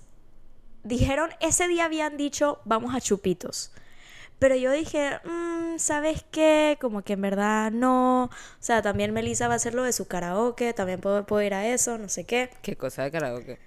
dijeron, 0.83 1.29
ese 1.41 1.67
día 1.67 1.85
habían 1.85 2.17
dicho, 2.17 2.59
vamos 2.65 2.95
a 2.95 3.01
Chupitos. 3.01 3.71
Pero 4.39 4.55
yo 4.55 4.71
dije, 4.71 5.19
"Mm, 5.23 5.77
¿sabes 5.79 6.23
qué? 6.31 6.77
Como 6.79 7.01
que 7.03 7.13
en 7.13 7.21
verdad 7.21 7.71
no. 7.71 8.25
O 8.25 8.29
sea, 8.59 8.81
también 8.81 9.13
Melissa 9.13 9.47
va 9.47 9.53
a 9.55 9.57
hacer 9.57 9.73
lo 9.73 9.83
de 9.83 9.93
su 9.93 10.07
karaoke, 10.07 10.73
también 10.73 10.99
puedo, 11.01 11.25
puedo 11.25 11.41
ir 11.43 11.53
a 11.53 11.67
eso, 11.67 11.97
no 11.97 12.09
sé 12.09 12.25
qué. 12.25 12.49
¿Qué 12.61 12.75
cosa 12.75 13.03
de 13.03 13.11
karaoke? 13.11 13.59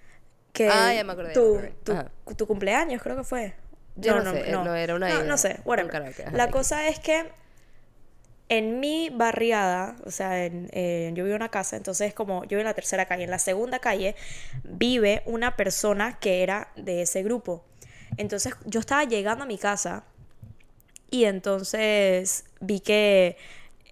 Que 0.52 0.68
Ah, 0.68 0.94
ya 0.94 1.04
me 1.04 1.12
acordé, 1.12 1.34
ya 1.34 1.40
me 1.40 1.46
Tu, 1.46 1.56
acordé. 1.56 2.10
tu, 2.26 2.34
tu 2.34 2.46
cumpleaños 2.46 3.02
creo 3.02 3.16
que 3.16 3.24
fue. 3.24 3.54
Yo 3.96 4.20
no 4.20 4.32
sé, 4.32 4.50
no, 4.52 4.74
era 4.74 4.94
una 4.94 5.08
No, 5.08 5.24
no 5.24 5.36
sé, 5.36 5.56
un 5.58 5.62
whatever. 5.64 5.90
karaoke, 5.92 6.22
ajá, 6.24 6.36
La 6.36 6.50
cosa 6.50 6.88
es 6.88 6.98
que 7.00 7.26
en 8.48 8.80
mi 8.80 9.10
barriada, 9.10 9.96
o 10.04 10.10
sea, 10.10 10.44
en, 10.44 10.68
en- 10.72 11.14
yo 11.14 11.24
vivo 11.24 11.36
en 11.36 11.42
una 11.42 11.50
casa, 11.50 11.76
entonces 11.76 12.14
como 12.14 12.42
yo 12.44 12.50
vivo 12.50 12.60
en 12.60 12.66
la 12.66 12.74
tercera 12.74 13.06
calle, 13.06 13.24
en 13.24 13.30
la 13.30 13.38
segunda 13.38 13.78
calle 13.78 14.16
vive 14.64 15.22
una 15.26 15.56
persona 15.56 16.18
que 16.18 16.42
era 16.42 16.68
de 16.76 17.02
ese 17.02 17.22
grupo. 17.22 17.64
Entonces 18.16 18.54
yo 18.64 18.80
estaba 18.80 19.04
llegando 19.04 19.44
a 19.44 19.46
mi 19.46 19.56
casa 19.56 20.04
y 21.10 21.24
entonces 21.24 22.44
vi 22.60 22.80
que 22.80 23.36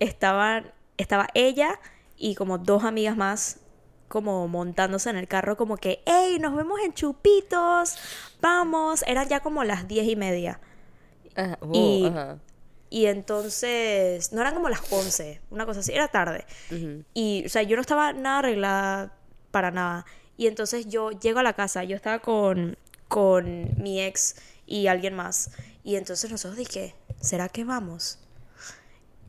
estaban, 0.00 0.72
estaba 0.96 1.28
ella 1.34 1.78
y 2.16 2.34
como 2.34 2.58
dos 2.58 2.84
amigas 2.84 3.16
más 3.16 3.60
como 4.08 4.48
montándose 4.48 5.10
en 5.10 5.16
el 5.16 5.28
carro 5.28 5.56
como 5.56 5.76
que, 5.76 6.02
hey, 6.06 6.38
nos 6.40 6.56
vemos 6.56 6.80
en 6.84 6.94
Chupitos, 6.94 7.98
vamos. 8.40 9.02
Eran 9.06 9.28
ya 9.28 9.40
como 9.40 9.64
las 9.64 9.86
diez 9.86 10.06
y 10.08 10.16
media. 10.16 10.60
Ajá. 11.36 11.58
oh, 11.60 11.70
Y- 11.74 12.06
ajá. 12.06 12.38
Y 12.90 13.04
entonces, 13.04 14.32
no 14.32 14.40
eran 14.40 14.54
como 14.54 14.70
las 14.70 14.90
11, 14.90 15.42
una 15.50 15.66
cosa 15.66 15.80
así, 15.80 15.92
era 15.92 16.08
tarde. 16.08 16.46
Y, 17.12 17.42
o 17.44 17.48
sea, 17.50 17.62
yo 17.62 17.76
no 17.76 17.82
estaba 17.82 18.14
nada 18.14 18.38
arreglada 18.38 19.12
para 19.50 19.70
nada. 19.70 20.06
Y 20.38 20.46
entonces 20.46 20.86
yo 20.86 21.10
llego 21.10 21.38
a 21.40 21.42
la 21.42 21.52
casa, 21.52 21.84
yo 21.84 21.94
estaba 21.94 22.20
con, 22.20 22.78
con 23.08 23.74
mi 23.76 24.00
ex 24.00 24.36
y 24.66 24.86
alguien 24.86 25.12
más. 25.14 25.50
Y 25.84 25.96
entonces 25.96 26.30
nosotros 26.30 26.56
dije, 26.56 26.94
¿será 27.20 27.48
que 27.48 27.64
vamos? 27.64 28.18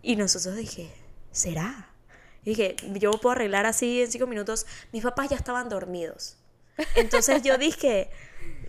Y 0.01 0.15
nosotros 0.15 0.55
dije, 0.55 0.89
¿será? 1.31 1.89
Y 2.43 2.51
dije, 2.51 2.75
yo 2.93 3.11
puedo 3.11 3.31
arreglar 3.33 3.65
así 3.65 4.01
en 4.01 4.11
cinco 4.11 4.27
minutos. 4.27 4.65
Mis 4.93 5.03
papás 5.03 5.29
ya 5.29 5.35
estaban 5.35 5.67
dormidos. 5.69 6.37
Entonces 6.95 7.41
yo 7.43 7.57
dije, 7.59 8.09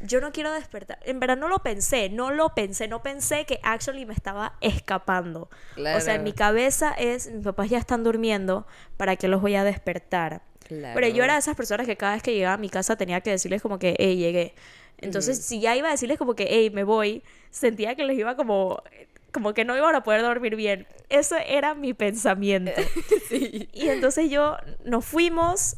yo 0.02 0.20
no 0.20 0.32
quiero 0.32 0.52
despertar. 0.52 0.98
En 1.04 1.20
verdad 1.20 1.36
no 1.36 1.48
lo 1.48 1.60
pensé, 1.60 2.08
no 2.08 2.32
lo 2.32 2.54
pensé, 2.54 2.88
no 2.88 3.02
pensé 3.02 3.46
que 3.46 3.60
actually 3.62 4.06
me 4.06 4.14
estaba 4.14 4.56
escapando. 4.60 5.42
O 5.42 5.50
sea, 5.76 5.98
Claro. 6.00 6.10
en 6.12 6.24
mi 6.24 6.32
cabeza 6.32 6.90
es, 6.92 7.30
mis 7.30 7.44
papás 7.44 7.70
ya 7.70 7.78
están 7.78 8.02
durmiendo, 8.02 8.66
¿para 8.96 9.14
qué 9.16 9.28
los 9.28 9.40
voy 9.40 9.54
a 9.54 9.62
despertar? 9.62 10.42
Claro. 10.66 10.94
Pero 10.94 11.08
yo 11.08 11.22
era 11.24 11.34
de 11.34 11.38
esas 11.40 11.56
personas 11.56 11.86
que 11.86 11.96
cada 11.96 12.14
vez 12.14 12.22
que 12.22 12.34
llegaba 12.34 12.54
a 12.54 12.58
mi 12.58 12.68
casa 12.70 12.96
tenía 12.96 13.20
que 13.20 13.30
decirles 13.30 13.62
como 13.62 13.78
que, 13.78 13.94
hey, 13.98 14.16
llegué. 14.16 14.54
Entonces, 14.98 15.42
si 15.44 15.60
ya 15.60 15.76
iba 15.76 15.88
a 15.88 15.92
decirles 15.92 16.18
como 16.18 16.34
que, 16.34 16.46
hey, 16.50 16.70
me 16.70 16.84
voy, 16.84 17.22
sentía 17.50 17.94
que 17.94 18.04
les 18.04 18.18
iba 18.18 18.36
como, 18.36 18.82
como 19.32 19.54
que 19.54 19.64
no 19.64 19.76
iban 19.76 19.94
a 19.94 20.02
poder 20.02 20.22
dormir 20.22 20.56
bien. 20.56 20.86
Eso 21.08 21.36
era 21.36 21.74
mi 21.74 21.94
pensamiento. 21.94 22.72
Sí. 23.28 23.68
Y 23.72 23.88
entonces 23.88 24.28
yo 24.28 24.56
nos 24.84 25.04
fuimos, 25.04 25.76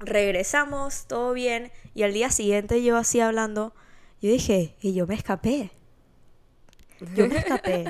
regresamos, 0.00 1.06
todo 1.06 1.32
bien, 1.32 1.70
y 1.94 2.02
al 2.02 2.12
día 2.12 2.30
siguiente 2.30 2.82
yo 2.82 2.96
así 2.96 3.20
hablando, 3.20 3.74
yo 4.20 4.30
dije, 4.30 4.74
y 4.80 4.92
yo 4.92 5.06
me 5.06 5.14
escapé. 5.14 5.70
Yo 7.14 7.28
me 7.28 7.36
escapé. 7.36 7.84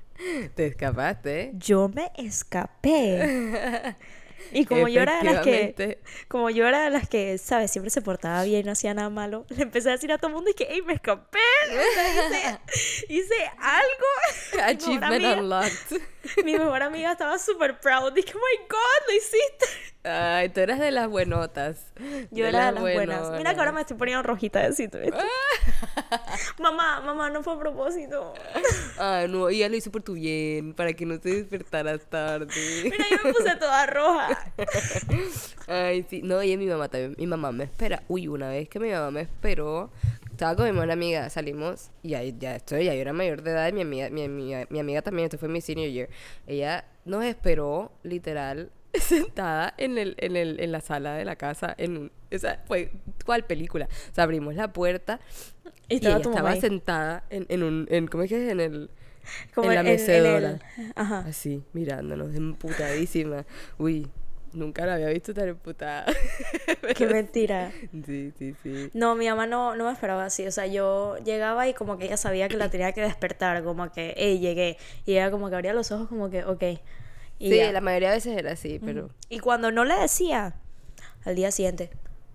Te 0.54 0.66
escapaste. 0.66 1.52
Yo 1.54 1.90
me 1.90 2.10
escapé. 2.16 3.96
Y 4.52 4.64
como 4.64 4.86
yo 4.88 5.00
era 5.02 5.18
de 5.18 5.24
las 5.24 5.42
que, 5.44 5.98
como 6.28 6.50
yo 6.50 6.66
era 6.66 6.84
de 6.84 6.90
las 6.90 7.08
que, 7.08 7.36
¿sabes? 7.38 7.70
Siempre 7.70 7.90
se 7.90 8.00
portaba 8.00 8.42
bien, 8.44 8.64
no 8.66 8.72
hacía 8.72 8.94
nada 8.94 9.10
malo, 9.10 9.44
le 9.50 9.62
empecé 9.62 9.88
a 9.88 9.92
decir 9.92 10.12
a 10.12 10.18
todo 10.18 10.28
el 10.28 10.34
mundo 10.34 10.50
y 10.50 10.54
que, 10.54 10.64
¡ey, 10.64 10.82
me 10.82 10.94
escapé! 10.94 11.38
O 11.68 12.28
sea, 12.28 12.60
hice, 12.68 13.04
hice 13.08 13.34
algo. 13.58 14.06
Mi 14.54 14.60
Achievement 14.60 15.04
amiga- 15.24 15.34
unlocked. 15.40 16.00
Mi 16.44 16.52
mejor 16.56 16.82
amiga 16.82 17.12
estaba 17.12 17.38
súper 17.38 17.78
proud. 17.80 18.12
Dije, 18.12 18.32
oh 18.34 18.38
my 18.38 18.66
God, 18.68 19.08
lo 19.08 19.14
hiciste. 19.14 19.66
Ay, 20.04 20.48
tú 20.48 20.60
eras 20.60 20.78
de 20.78 20.90
las 20.90 21.08
buenotas. 21.08 21.92
Yo 22.30 22.46
era 22.46 22.66
de 22.66 22.72
las 22.72 22.80
buenas. 22.82 23.30
Mira 23.32 23.54
que 23.54 23.60
ahora 23.60 23.72
me 23.72 23.80
estoy 23.80 23.96
poniendo 23.96 24.22
rojita 24.22 24.60
de 24.60 24.72
sitio. 24.72 25.00
Mamá, 26.70 27.00
mamá, 27.00 27.30
no 27.30 27.42
fue 27.42 27.54
a 27.54 27.58
propósito. 27.58 28.34
Ay, 28.98 29.28
no, 29.28 29.48
ella 29.48 29.68
lo 29.68 29.76
hizo 29.76 29.90
por 29.90 30.02
tu 30.02 30.14
bien, 30.14 30.74
para 30.74 30.92
que 30.92 31.06
no 31.06 31.18
te 31.20 31.30
despertaras 31.30 32.04
tarde. 32.06 32.52
Mira, 32.84 33.04
yo 33.10 33.18
me 33.24 33.32
puse 33.32 33.56
toda 33.56 33.86
roja. 33.86 34.52
Ay, 35.68 36.04
sí. 36.08 36.22
No, 36.22 36.42
y 36.42 36.56
mi 36.56 36.66
mamá 36.66 36.88
también. 36.88 37.14
Mi 37.18 37.26
mamá 37.26 37.52
me 37.52 37.64
espera. 37.64 38.02
Uy, 38.08 38.28
una 38.28 38.48
vez 38.48 38.68
que 38.68 38.78
mi 38.80 38.90
mamá 38.90 39.10
me 39.10 39.22
esperó, 39.22 39.90
estaba 40.30 40.54
con 40.54 40.66
mi 40.66 40.72
mejor 40.72 40.90
amiga, 40.90 41.30
salimos 41.30 41.90
y 42.02 42.10
ya, 42.10 42.22
ya 42.22 42.56
estoy, 42.56 42.84
ya 42.84 42.94
yo 42.94 43.00
era 43.00 43.12
mayor 43.12 43.42
de 43.42 43.52
edad, 43.52 43.68
y 43.68 43.72
mi 43.72 43.82
amiga, 43.82 44.10
mi, 44.10 44.24
amiga, 44.24 44.66
mi 44.68 44.80
amiga 44.80 45.02
también, 45.02 45.26
esto 45.26 45.38
fue 45.38 45.48
mi 45.48 45.60
senior 45.60 45.90
year. 45.90 46.08
Ella 46.46 46.84
nos 47.04 47.24
esperó, 47.24 47.92
literal, 48.02 48.70
sentada 49.00 49.74
en, 49.78 49.98
el, 49.98 50.14
en, 50.18 50.36
el, 50.36 50.60
en 50.60 50.72
la 50.72 50.80
sala 50.80 51.14
de 51.14 51.24
la 51.24 51.36
casa, 51.36 51.74
en 51.78 51.96
un, 51.96 52.12
o 52.34 52.38
sea, 52.38 52.62
fue 52.66 52.90
cual 53.24 53.44
película. 53.44 53.88
O 54.10 54.14
sea, 54.14 54.24
abrimos 54.24 54.54
la 54.54 54.72
puerta 54.72 55.20
Y 55.88 55.94
y, 55.94 56.06
estaba 56.06 56.52
ella 56.52 56.60
sentada 56.60 57.24
en, 57.30 57.46
en 57.48 57.62
un, 57.62 57.86
en, 57.90 58.06
¿cómo 58.08 58.22
es 58.24 58.28
que 58.30 58.44
es? 58.46 58.52
En 58.52 58.60
el, 58.60 58.90
Como 59.54 59.70
en 59.70 59.74
la 59.74 59.80
el- 59.82 59.86
mecedora. 59.86 60.58
Ajá. 60.94 61.20
Así, 61.20 61.62
mirándonos, 61.72 62.34
emputadísima. 62.34 63.44
Uy, 63.78 64.08
nunca 64.52 64.86
la 64.86 64.94
había 64.94 65.08
visto 65.08 65.34
tan 65.34 65.48
emputada. 65.48 66.06
Qué 66.96 67.06
mentira. 67.06 67.70
Sí, 68.06 68.32
sí, 68.38 68.54
sí. 68.62 68.90
No, 68.94 69.14
mi 69.14 69.28
mamá 69.28 69.46
no, 69.46 69.76
no 69.76 69.84
me 69.86 69.92
esperaba 69.92 70.24
así. 70.24 70.46
O 70.46 70.50
sea, 70.52 70.66
yo 70.66 71.16
llegaba 71.24 71.68
y 71.68 71.74
como 71.74 71.98
que 71.98 72.06
ella 72.06 72.16
sabía 72.16 72.48
que 72.48 72.56
la 72.56 72.70
tenía 72.70 72.92
que 72.92 73.02
despertar. 73.02 73.62
Como 73.62 73.90
que, 73.92 74.14
hey, 74.16 74.38
llegué. 74.38 74.78
Y 75.04 75.12
ella 75.12 75.30
como 75.30 75.48
que 75.50 75.56
abría 75.56 75.72
los 75.74 75.92
ojos 75.92 76.08
como 76.08 76.30
que, 76.30 76.44
ok. 76.44 76.62
Y 77.38 77.50
sí, 77.50 77.56
ya. 77.58 77.72
la 77.72 77.80
mayoría 77.80 78.10
de 78.10 78.16
veces 78.16 78.36
era 78.36 78.52
así, 78.52 78.78
pero... 78.82 79.10
Y 79.28 79.40
cuando 79.40 79.70
no 79.70 79.84
le 79.84 79.94
decía, 79.94 80.54
al 81.24 81.36
día 81.36 81.50
siguiente, 81.50 81.90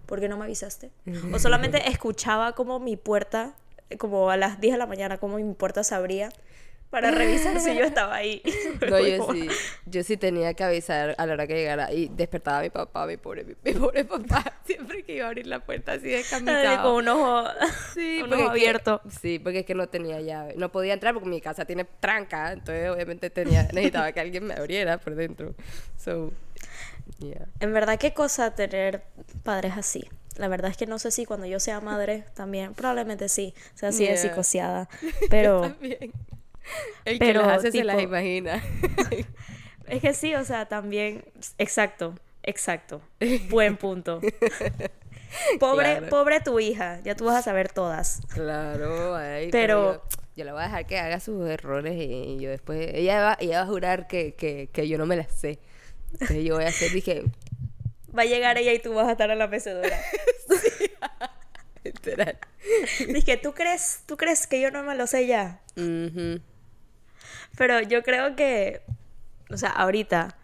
¿por 0.05 0.19
qué 0.19 0.29
no 0.29 0.37
me 0.37 0.45
avisaste? 0.45 0.91
O 1.33 1.39
solamente 1.39 1.81
escuchaba 1.89 2.53
como 2.53 2.79
mi 2.79 2.97
puerta, 2.97 3.55
como 3.97 4.29
a 4.29 4.37
las 4.37 4.59
10 4.59 4.73
de 4.73 4.77
la 4.77 4.85
mañana, 4.85 5.17
como 5.17 5.37
mi 5.37 5.53
puerta 5.53 5.83
se 5.83 5.95
abría 5.95 6.29
para 6.91 7.09
revisar 7.09 7.59
si 7.59 7.73
yo 7.75 7.83
estaba 7.85 8.13
ahí. 8.15 8.41
No, 8.87 8.99
yo 9.07 9.31
sí, 9.33 9.47
yo 9.85 10.03
sí 10.03 10.17
tenía 10.17 10.53
que 10.53 10.63
avisar 10.63 11.15
a 11.17 11.25
la 11.25 11.33
hora 11.33 11.47
que 11.47 11.55
llegara 11.55 11.91
y 11.91 12.09
despertaba 12.09 12.59
a 12.59 12.61
mi 12.61 12.69
papá, 12.69 13.07
mi 13.07 13.17
pobre, 13.17 13.43
mi, 13.45 13.55
mi 13.63 13.73
pobre 13.79 14.05
papá, 14.05 14.43
siempre 14.65 15.03
que 15.03 15.15
iba 15.15 15.25
a 15.25 15.29
abrir 15.29 15.47
la 15.47 15.61
puerta 15.65 15.93
así 15.93 16.09
descamisado. 16.09 16.83
Con 16.83 16.95
un 16.95 17.07
ojo, 17.07 17.47
Sí, 17.95 18.21
un 18.21 18.31
ojo 18.33 18.41
es 18.41 18.45
que- 18.45 18.51
abierto. 18.51 19.01
sí, 19.21 19.39
porque 19.39 19.59
es 19.59 19.65
que 19.65 19.73
no 19.73 19.87
tenía 19.87 20.21
llave. 20.21 20.53
No 20.57 20.71
podía 20.71 20.93
entrar 20.93 21.13
porque 21.13 21.29
mi 21.29 21.41
casa 21.41 21.65
tiene 21.65 21.85
tranca, 21.99 22.51
entonces 22.51 22.89
obviamente 22.91 23.29
tenía, 23.29 23.63
necesitaba 23.73 24.11
que 24.11 24.19
alguien 24.19 24.45
me 24.45 24.53
abriera 24.53 24.97
por 24.99 25.15
dentro. 25.15 25.55
So, 25.97 26.31
yeah. 27.19 27.47
En 27.61 27.73
verdad, 27.73 27.97
qué 27.97 28.13
cosa 28.13 28.53
tener 28.53 29.03
padres 29.43 29.73
así. 29.77 30.07
La 30.37 30.47
verdad 30.47 30.71
es 30.71 30.77
que 30.77 30.85
no 30.87 30.97
sé 30.99 31.11
si 31.11 31.25
cuando 31.25 31.45
yo 31.45 31.59
sea 31.59 31.81
madre 31.81 32.23
también, 32.33 32.73
probablemente 32.73 33.27
sí, 33.29 33.53
sea 33.75 33.89
así 33.89 34.03
de 34.05 34.11
Yeah. 34.13 34.17
psicoseada. 34.17 34.89
Pero 35.29 35.75
El 37.05 37.19
Pero, 37.19 37.41
que 37.41 37.47
las 37.47 37.57
hace 37.59 37.71
se 37.71 37.83
las 37.83 37.97
tipo- 37.97 38.09
imagina. 38.09 38.63
es 39.87 40.01
que 40.01 40.13
sí, 40.13 40.35
o 40.35 40.43
sea, 40.45 40.67
también, 40.67 41.23
exacto, 41.57 42.15
exacto. 42.43 43.01
Buen 43.49 43.77
punto. 43.77 44.21
Pobre, 45.59 45.91
Claro. 45.97 46.09
pobre 46.09 46.39
tu 46.41 46.59
hija, 46.59 46.99
ya 47.03 47.15
tú 47.15 47.25
vas 47.25 47.35
a 47.37 47.41
saber 47.41 47.71
todas. 47.71 48.21
claro, 48.33 49.15
ay, 49.15 49.49
Pero- 49.51 49.93
yo- 49.93 50.01
yo 50.35 50.45
la 50.45 50.53
voy 50.53 50.61
a 50.61 50.65
dejar 50.65 50.85
que 50.87 50.97
haga 50.97 51.19
sus 51.19 51.47
errores 51.49 51.93
y, 51.97 52.37
yo 52.39 52.49
después, 52.49 52.89
ella 52.93 53.21
va, 53.21 53.37
ella 53.39 53.57
va 53.59 53.63
a 53.63 53.67
jurar 53.67 54.07
que, 54.07 54.33
que, 54.33 54.69
que 54.71 54.87
yo 54.87 54.97
no 54.97 55.05
me 55.05 55.15
las 55.17 55.31
sé. 55.33 55.59
Entonces 56.13 56.43
yo 56.45 56.55
voy 56.55 56.63
a 56.65 56.69
hacer, 56.69 56.91
dije, 56.91 57.23
Va 58.17 58.23
a 58.23 58.25
llegar 58.25 58.57
ella 58.57 58.73
y 58.73 58.79
tú 58.79 58.93
vas 58.93 59.07
a 59.07 59.11
estar 59.13 59.29
en 59.31 59.39
la 59.39 59.47
mecedora. 59.47 59.97
literal. 61.83 62.37
Dije, 63.07 63.37
¿tú 63.37 63.53
crees, 63.53 64.03
¿tú 64.05 64.17
crees 64.17 64.47
que 64.47 64.61
yo 64.61 64.71
no 64.71 64.83
me 64.83 64.95
lo 64.95 65.07
sé 65.07 65.27
ya? 65.27 65.61
Ujú. 65.77 66.39
Pero 67.61 67.79
yo 67.79 68.01
creo 68.01 68.35
que, 68.35 68.81
o 69.51 69.55
sea, 69.55 69.69
ahorita, 69.69 70.35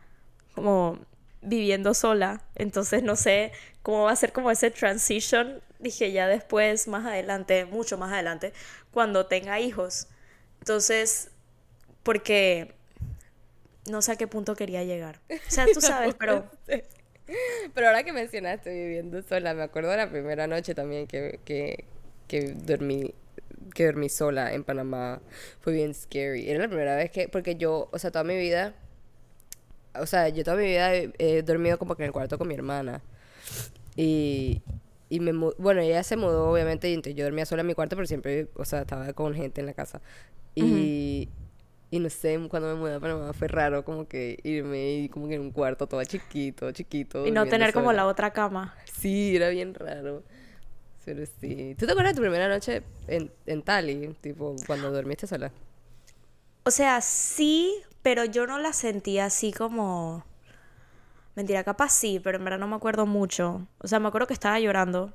como 0.54 1.00
viviendo 1.42 1.96
sola, 1.96 2.44
entonces 2.54 3.02
no 3.02 3.16
sé 3.16 3.52
cómo 3.82 4.04
va 4.04 4.12
a 4.12 4.16
ser 4.16 4.32
como 4.32 4.52
ese 4.52 4.70
transition. 4.70 5.60
Dije 5.80 6.12
ya 6.12 6.28
después, 6.28 6.88
más 6.88 7.08
adelante, 7.08 7.66
mucho 7.66 7.98
más 7.98 8.14
adelante, 8.14 8.54
cuando 8.92 9.26
tenga 9.26 9.60
hijos. 9.60 10.06
Entonces, 10.60 11.32
porque 12.04 12.76
no 13.90 14.04
sé 14.04 14.12
a 14.12 14.16
qué 14.16 14.28
punto 14.28 14.56
quería 14.56 14.84
llegar. 14.84 15.20
O 15.32 15.50
sea, 15.50 15.66
tú 15.74 15.82
sabes, 15.82 16.14
pero 16.14 16.48
Pero 17.74 17.88
ahora 17.88 18.04
que 18.04 18.14
mencionaste 18.14 18.72
viviendo 18.72 19.24
sola, 19.24 19.56
me 19.56 19.64
acuerdo 19.64 19.90
de 19.90 19.98
la 19.98 20.12
primera 20.12 20.46
noche 20.46 20.76
también 20.76 21.08
que, 21.08 21.40
que, 21.46 21.86
que 22.28 22.54
dormí 22.54 23.16
que 23.74 23.86
dormí 23.86 24.10
sola 24.10 24.54
en 24.54 24.64
Panamá. 24.64 25.22
Fue 25.62 25.74
bien 25.74 25.94
scary. 25.94 26.50
Era 26.50 26.60
la 26.60 26.68
primera 26.68 26.96
vez 26.96 27.12
que, 27.12 27.30
porque 27.30 27.56
yo, 27.56 27.90
o 27.92 28.00
sea, 28.00 28.12
toda 28.12 28.24
mi 28.24 28.38
vida, 28.38 28.74
o 30.00 30.06
sea, 30.06 30.30
yo 30.30 30.44
toda 30.44 30.58
mi 30.58 30.66
vida 30.66 30.94
he, 30.96 31.12
he 31.20 31.42
dormido 31.44 31.78
como 31.78 31.96
que 31.96 32.04
en 32.04 32.08
el 32.08 32.14
cuarto 32.14 32.38
con 32.38 32.48
mi 32.48 32.56
hermana. 32.56 33.02
Y, 33.96 34.62
y 35.10 35.20
me, 35.20 35.32
bueno, 35.58 35.82
ella 35.82 36.04
se 36.04 36.18
mudó 36.18 36.52
obviamente 36.52 36.90
y 36.90 36.94
entonces 36.94 37.16
yo 37.16 37.24
dormía 37.26 37.46
sola 37.46 37.62
en 37.62 37.68
mi 37.68 37.74
cuarto, 37.74 37.96
pero 37.96 38.08
siempre, 38.08 38.50
o 38.56 38.66
sea, 38.66 38.82
estaba 38.82 39.12
con 39.14 39.34
gente 39.34 39.62
en 39.62 39.68
la 39.68 39.74
casa. 39.74 40.02
Y, 40.56 41.30
y 41.92 42.00
no 42.00 42.10
sé, 42.10 42.40
cuando 42.50 42.70
me 42.74 42.76
mudé 42.80 42.96
a 42.96 43.00
Panamá 43.00 43.34
fue 43.34 43.48
raro 43.48 43.86
como 43.86 44.08
que 44.08 44.40
irme 44.44 44.94
y 45.00 45.10
como 45.10 45.28
que 45.28 45.36
en 45.36 45.42
un 45.42 45.52
cuarto 45.52 45.88
todo 45.88 46.04
chiquito, 46.04 46.72
chiquito. 46.72 47.26
y 47.26 47.32
no 47.32 47.48
tener 47.48 47.74
como 47.74 47.92
sola. 47.92 48.04
la 48.04 48.08
otra 48.08 48.32
cama. 48.34 48.76
Sí, 48.86 49.36
era 49.36 49.50
bien 49.50 49.74
raro. 49.74 50.24
Pero 51.08 51.26
sí. 51.40 51.74
¿Tú 51.80 51.86
te 51.86 51.94
acuerdas 51.94 52.12
de 52.12 52.16
tu 52.18 52.22
primera 52.22 52.50
noche 52.50 52.84
en, 53.08 53.32
en 53.46 53.62
Tali? 53.62 54.14
Tipo, 54.20 54.58
cuando 54.66 54.92
dormiste 54.92 55.26
sola. 55.26 55.54
O 56.66 56.70
sea, 56.70 57.00
sí, 57.00 57.74
pero 58.02 58.26
yo 58.26 58.46
no 58.46 58.60
la 58.60 58.74
sentía 58.74 59.24
así 59.24 59.54
como... 59.54 60.26
Mentira, 61.34 61.64
capaz 61.64 61.94
sí, 61.94 62.20
pero 62.22 62.38
en 62.38 62.44
verdad 62.44 62.60
no 62.60 62.68
me 62.68 62.76
acuerdo 62.76 63.06
mucho. 63.06 63.66
O 63.78 63.88
sea, 63.88 64.02
me 64.02 64.10
acuerdo 64.10 64.28
que 64.28 64.34
estaba 64.34 64.60
llorando 64.60 65.14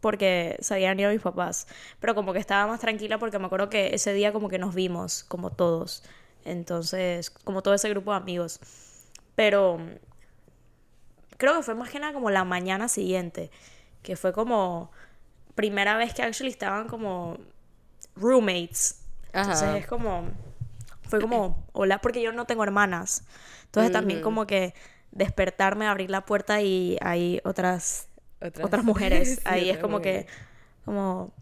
porque 0.00 0.56
se 0.58 0.74
habían 0.74 0.98
ido 0.98 1.12
mis 1.12 1.20
papás. 1.20 1.68
Pero 2.00 2.16
como 2.16 2.32
que 2.32 2.40
estaba 2.40 2.66
más 2.66 2.80
tranquila 2.80 3.20
porque 3.20 3.38
me 3.38 3.46
acuerdo 3.46 3.70
que 3.70 3.94
ese 3.94 4.12
día 4.14 4.32
como 4.32 4.48
que 4.48 4.58
nos 4.58 4.74
vimos, 4.74 5.22
como 5.22 5.50
todos. 5.50 6.02
Entonces, 6.44 7.30
como 7.30 7.62
todo 7.62 7.74
ese 7.74 7.88
grupo 7.90 8.10
de 8.10 8.16
amigos. 8.16 8.58
Pero 9.36 9.78
creo 11.36 11.54
que 11.54 11.62
fue 11.62 11.76
más 11.76 11.90
que 11.90 12.00
nada 12.00 12.12
como 12.12 12.28
la 12.28 12.42
mañana 12.42 12.88
siguiente. 12.88 13.52
Que 14.02 14.16
fue 14.16 14.32
como 14.32 14.90
primera 15.58 15.96
vez 15.96 16.14
que 16.14 16.22
actually 16.22 16.52
estaban 16.52 16.86
como 16.86 17.36
roommates. 18.14 19.00
Entonces 19.32 19.62
Ajá. 19.64 19.76
es 19.78 19.86
como, 19.88 20.28
fue 21.02 21.20
como, 21.20 21.66
hola, 21.72 22.00
porque 22.00 22.22
yo 22.22 22.30
no 22.30 22.44
tengo 22.46 22.62
hermanas. 22.62 23.24
Entonces 23.64 23.90
también 23.90 24.20
como 24.22 24.46
que 24.46 24.72
despertarme, 25.10 25.88
abrir 25.88 26.10
la 26.10 26.24
puerta 26.24 26.62
y 26.62 26.96
hay 27.00 27.40
otras, 27.44 28.06
Otras- 28.40 28.64
otras 28.66 28.84
mujeres. 28.84 29.28
Sí, 29.34 29.40
Ahí 29.46 29.68
es 29.70 29.78
como 29.78 30.00
que, 30.00 30.12
mujeres. 30.12 30.32
como, 30.84 31.34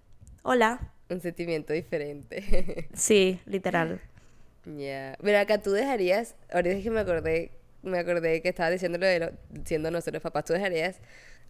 hola. 0.43 0.81
Un 1.11 1.21
sentimiento 1.21 1.75
diferente. 1.75 2.89
Sí, 2.95 3.39
literal. 3.45 4.01
Ya. 4.65 5.17
Pero 5.23 5.39
acá 5.39 5.59
tú 5.61 5.73
dejarías. 5.73 6.35
Ahorita 6.51 6.75
es 6.77 6.83
que 6.83 6.91
me 6.91 7.01
acordé. 7.01 7.53
Me 7.83 7.99
acordé 7.99 8.41
que 8.41 8.49
estaba 8.49 8.71
diciendo 8.71 8.97
lo 8.97 9.07
de 9.07 9.21
lo- 9.21 9.33
siendo 9.67 9.91
nosotros 9.91 10.23
papás. 10.23 10.47
Tú 10.47 10.55
dejarías 10.55 10.97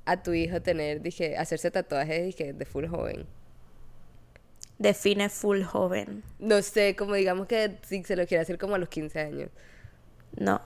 a 0.06 0.22
tu 0.22 0.32
hijo 0.32 0.62
tener, 0.62 1.02
dije, 1.02 1.36
hacerse 1.36 1.70
tatuajes, 1.70 2.24
dije, 2.24 2.52
de 2.52 2.64
full 2.64 2.86
joven. 2.86 3.26
Define 4.78 5.28
full 5.28 5.62
joven. 5.62 6.22
No 6.38 6.60
sé, 6.62 6.94
como 6.96 7.14
digamos 7.14 7.46
que 7.46 7.78
si 7.82 8.02
se 8.04 8.14
lo 8.16 8.26
quiere 8.26 8.42
hacer 8.42 8.58
como 8.58 8.74
a 8.74 8.78
los 8.78 8.88
15 8.88 9.20
años. 9.20 9.50
No. 10.36 10.60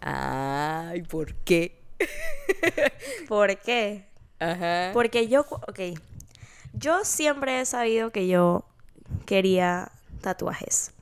Ay, 0.00 1.02
¿por 1.02 1.34
qué? 1.36 1.78
¿Por 3.28 3.56
qué? 3.58 4.04
Ajá. 4.38 4.90
Porque 4.92 5.28
yo, 5.28 5.42
ok, 5.42 5.80
yo 6.72 7.04
siempre 7.04 7.60
he 7.60 7.66
sabido 7.66 8.10
que 8.10 8.26
yo 8.26 8.64
quería 9.26 9.92
tatuajes. 10.20 10.92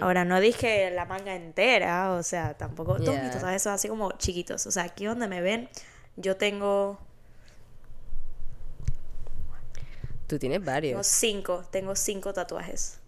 Ahora, 0.00 0.24
no 0.24 0.38
dije 0.38 0.88
la 0.92 1.04
manga 1.04 1.34
entera, 1.34 2.12
o 2.12 2.22
sea, 2.22 2.54
tampoco. 2.54 2.96
Todos 2.98 3.14
mis 3.14 3.22
Yeah. 3.22 3.30
tatuajes 3.32 3.62
son 3.62 3.72
así 3.72 3.88
como 3.88 4.12
chiquitos. 4.12 4.64
O 4.66 4.70
sea, 4.70 4.84
aquí 4.84 5.04
donde 5.06 5.26
me 5.26 5.40
ven, 5.40 5.68
yo 6.18 6.36
tengo, 6.36 6.98
Tú 10.26 10.38
tienes 10.38 10.58
tengo 10.58 10.70
varios. 10.72 11.06
cinco, 11.06 11.64
tengo 11.70 11.96
cinco 11.96 12.32
tatuajes. 12.32 12.98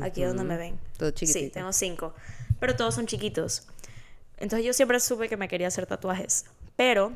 Aquí 0.00 0.22
donde 0.22 0.44
me 0.44 0.56
ven. 0.56 0.78
Todo 0.96 1.08
Sí, 1.10 1.26
chiquitito. 1.26 1.54
tengo 1.54 1.72
cinco. 1.72 2.14
Pero 2.60 2.76
todos 2.76 2.94
son 2.94 3.06
chiquitos. 3.06 3.66
Entonces 4.36 4.64
yo 4.66 4.72
siempre 4.72 5.00
supe 5.00 5.28
que 5.28 5.36
me 5.36 5.48
quería 5.48 5.68
hacer 5.68 5.86
tatuajes. 5.86 6.44
Pero 6.76 7.12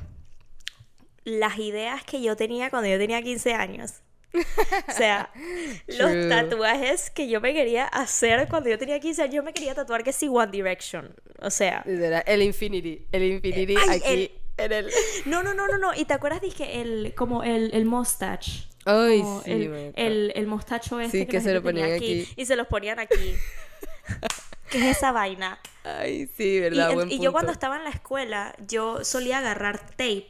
las 1.24 1.58
ideas 1.58 2.02
que 2.02 2.20
yo 2.20 2.34
tenía 2.34 2.70
cuando 2.70 2.88
yo 2.88 2.98
tenía 2.98 3.22
15 3.22 3.54
años. 3.54 3.92
O 4.34 4.92
sea, 4.92 5.30
los 5.86 6.28
tatuajes 6.28 7.10
que 7.10 7.28
yo 7.28 7.40
me 7.40 7.52
quería 7.52 7.84
hacer 7.86 8.48
cuando 8.48 8.68
yo 8.70 8.78
tenía 8.78 8.98
15 8.98 9.22
años, 9.22 9.34
yo 9.36 9.42
me 9.44 9.52
quería 9.52 9.74
tatuar 9.74 10.02
que 10.02 10.12
sí 10.12 10.26
One 10.28 10.50
Direction. 10.50 11.14
O 11.40 11.50
sea, 11.50 11.82
El 11.86 12.42
Infinity. 12.42 13.06
El 13.12 13.22
Infinity 13.24 13.76
Ay, 13.88 13.98
aquí 13.98 14.10
el- 14.12 14.32
en 14.64 14.72
el. 14.72 14.90
no, 15.26 15.42
no, 15.42 15.54
no, 15.54 15.66
no, 15.68 15.78
no. 15.78 15.94
¿Y 15.94 16.04
te 16.04 16.14
acuerdas 16.14 16.40
dije 16.40 16.80
el 16.80 17.14
como 17.14 17.42
el, 17.42 17.70
el 17.74 17.84
mustache? 17.84 18.64
Ay, 18.84 19.22
sí, 19.44 19.50
el, 19.50 19.92
el, 19.94 20.32
el 20.34 20.46
mostacho 20.48 20.98
este 20.98 21.20
Sí, 21.20 21.26
que 21.26 21.36
la 21.36 21.42
se 21.42 21.54
lo 21.54 21.62
ponían 21.62 21.92
aquí. 21.92 22.26
y 22.36 22.46
se 22.46 22.56
los 22.56 22.66
ponían 22.66 22.98
aquí. 22.98 23.34
¿Qué 24.70 24.78
es 24.90 24.96
esa 24.96 25.12
vaina? 25.12 25.58
Ay, 25.84 26.28
sí, 26.36 26.44
Y, 26.56 26.60
verdad, 26.60 26.90
en- 26.90 26.94
buen 26.96 27.12
y 27.12 27.18
yo 27.20 27.30
cuando 27.32 27.48
punto. 27.48 27.52
estaba 27.52 27.76
en 27.76 27.84
la 27.84 27.90
escuela, 27.90 28.54
yo 28.66 29.04
solía 29.04 29.38
agarrar 29.38 29.78
tape 29.90 30.28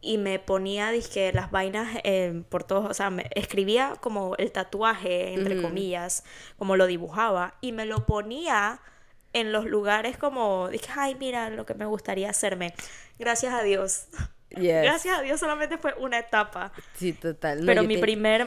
y 0.00 0.18
me 0.18 0.38
ponía, 0.38 0.90
dizque, 0.90 1.32
las 1.32 1.50
vainas 1.50 1.98
eh, 2.04 2.42
por 2.48 2.64
todos, 2.64 2.90
o 2.90 2.94
sea, 2.94 3.10
me 3.10 3.30
escribía 3.34 3.94
como 4.00 4.34
el 4.36 4.50
tatuaje, 4.52 5.32
entre 5.34 5.62
comillas, 5.62 6.24
como 6.58 6.76
lo 6.76 6.86
dibujaba, 6.86 7.54
y 7.60 7.70
me 7.72 7.86
lo 7.86 8.04
ponía 8.04 8.80
en 9.32 9.52
los 9.52 9.64
lugares 9.64 10.18
como, 10.18 10.68
dije, 10.68 10.88
ay, 10.94 11.14
mira 11.18 11.48
lo 11.50 11.64
que 11.64 11.74
me 11.74 11.86
gustaría 11.86 12.28
hacerme. 12.30 12.74
Gracias 13.18 13.52
a 13.52 13.62
Dios. 13.62 14.06
Yes. 14.50 14.82
Gracias 14.82 15.18
a 15.18 15.22
Dios 15.22 15.40
solamente 15.40 15.78
fue 15.78 15.94
una 15.94 16.18
etapa. 16.18 16.72
Sí, 16.96 17.12
total. 17.12 17.60
No, 17.60 17.66
Pero 17.66 17.82
mi 17.84 17.94
te- 17.96 18.00
primer, 18.00 18.46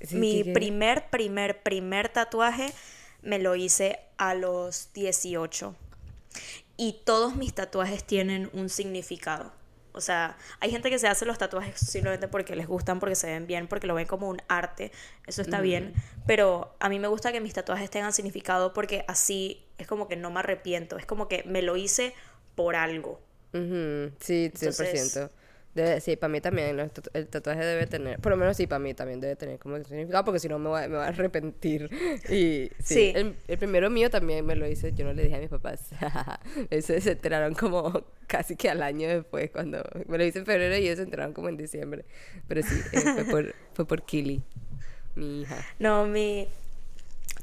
sí, 0.00 0.16
mi 0.16 0.42
sí 0.42 0.52
primer, 0.52 1.08
primer, 1.10 1.62
primer 1.62 2.08
tatuaje 2.08 2.72
me 3.22 3.38
lo 3.38 3.54
hice 3.56 4.00
a 4.18 4.34
los 4.34 4.92
18. 4.92 5.74
Y 6.76 7.00
todos 7.04 7.36
mis 7.36 7.54
tatuajes 7.54 8.04
tienen 8.04 8.50
un 8.52 8.68
significado. 8.68 9.52
O 9.92 10.00
sea, 10.00 10.36
hay 10.58 10.72
gente 10.72 10.90
que 10.90 10.98
se 10.98 11.06
hace 11.06 11.24
los 11.24 11.38
tatuajes 11.38 11.78
simplemente 11.78 12.26
porque 12.26 12.56
les 12.56 12.66
gustan, 12.66 12.98
porque 12.98 13.14
se 13.14 13.28
ven 13.28 13.46
bien, 13.46 13.68
porque 13.68 13.86
lo 13.86 13.94
ven 13.94 14.08
como 14.08 14.28
un 14.28 14.42
arte. 14.48 14.90
Eso 15.28 15.40
está 15.40 15.60
bien. 15.60 15.94
Pero 16.26 16.74
a 16.80 16.88
mí 16.88 16.98
me 16.98 17.06
gusta 17.06 17.30
que 17.30 17.40
mis 17.40 17.54
tatuajes 17.54 17.90
tengan 17.90 18.12
significado 18.12 18.72
porque 18.74 19.04
así 19.06 19.64
es 19.78 19.86
como 19.86 20.08
que 20.08 20.16
no 20.16 20.32
me 20.32 20.40
arrepiento. 20.40 20.98
Es 20.98 21.06
como 21.06 21.28
que 21.28 21.44
me 21.44 21.62
lo 21.62 21.76
hice 21.76 22.12
por 22.54 22.76
algo. 22.76 23.20
Ujú, 23.52 24.12
Sí, 24.20 24.50
100%. 24.54 24.66
Entonces- 24.66 25.30
Debe- 25.74 25.98
sí, 26.00 26.14
para 26.14 26.28
mí 26.32 26.40
también 26.40 26.78
el 26.78 27.26
tatuaje 27.28 27.64
debe 27.64 27.88
tener, 27.88 28.20
por 28.20 28.30
lo 28.30 28.36
menos 28.36 28.56
sí, 28.56 28.68
para 28.68 28.78
mí 28.78 28.94
también 28.94 29.20
debe 29.20 29.34
tener 29.34 29.58
como 29.58 29.76
significado, 29.82 30.24
porque 30.24 30.38
si 30.38 30.48
no 30.48 30.56
me 30.60 30.68
voy, 30.68 30.82
a- 30.84 30.88
me 30.88 30.94
voy 30.98 31.04
a 31.04 31.08
arrepentir. 31.08 31.90
Y 32.28 32.70
sí, 32.78 32.94
Sí. 32.94 33.12
El, 33.16 33.34
el 33.48 33.58
primero 33.58 33.90
mío 33.90 34.08
también 34.08 34.46
me 34.46 34.54
lo 34.54 34.68
hice, 34.68 34.92
yo 34.92 35.04
no 35.04 35.12
le 35.12 35.24
dije 35.24 35.34
a 35.34 35.40
mis 35.40 35.48
papás. 35.48 35.88
Eso 36.70 37.00
se 37.00 37.10
enteraron 37.10 37.54
como 37.54 38.04
casi 38.28 38.54
que 38.54 38.70
al 38.70 38.84
año 38.84 39.08
después, 39.08 39.50
cuando 39.50 39.82
me 40.06 40.16
lo 40.16 40.24
hice 40.24 40.38
en 40.38 40.46
febrero 40.46 40.76
y 40.76 40.84
ellos 40.84 40.98
se 40.98 41.02
enteraron 41.02 41.32
como 41.34 41.48
en 41.48 41.56
diciembre. 41.56 42.04
Pero 42.46 42.62
sí, 42.62 42.80
eh, 42.92 43.00
fue, 43.00 43.24
por, 43.24 43.54
fue 43.72 43.84
por 43.84 44.02
Kili, 44.04 44.42
mi 45.16 45.42
hija. 45.42 45.56
No, 45.80 46.06
mi... 46.06 46.46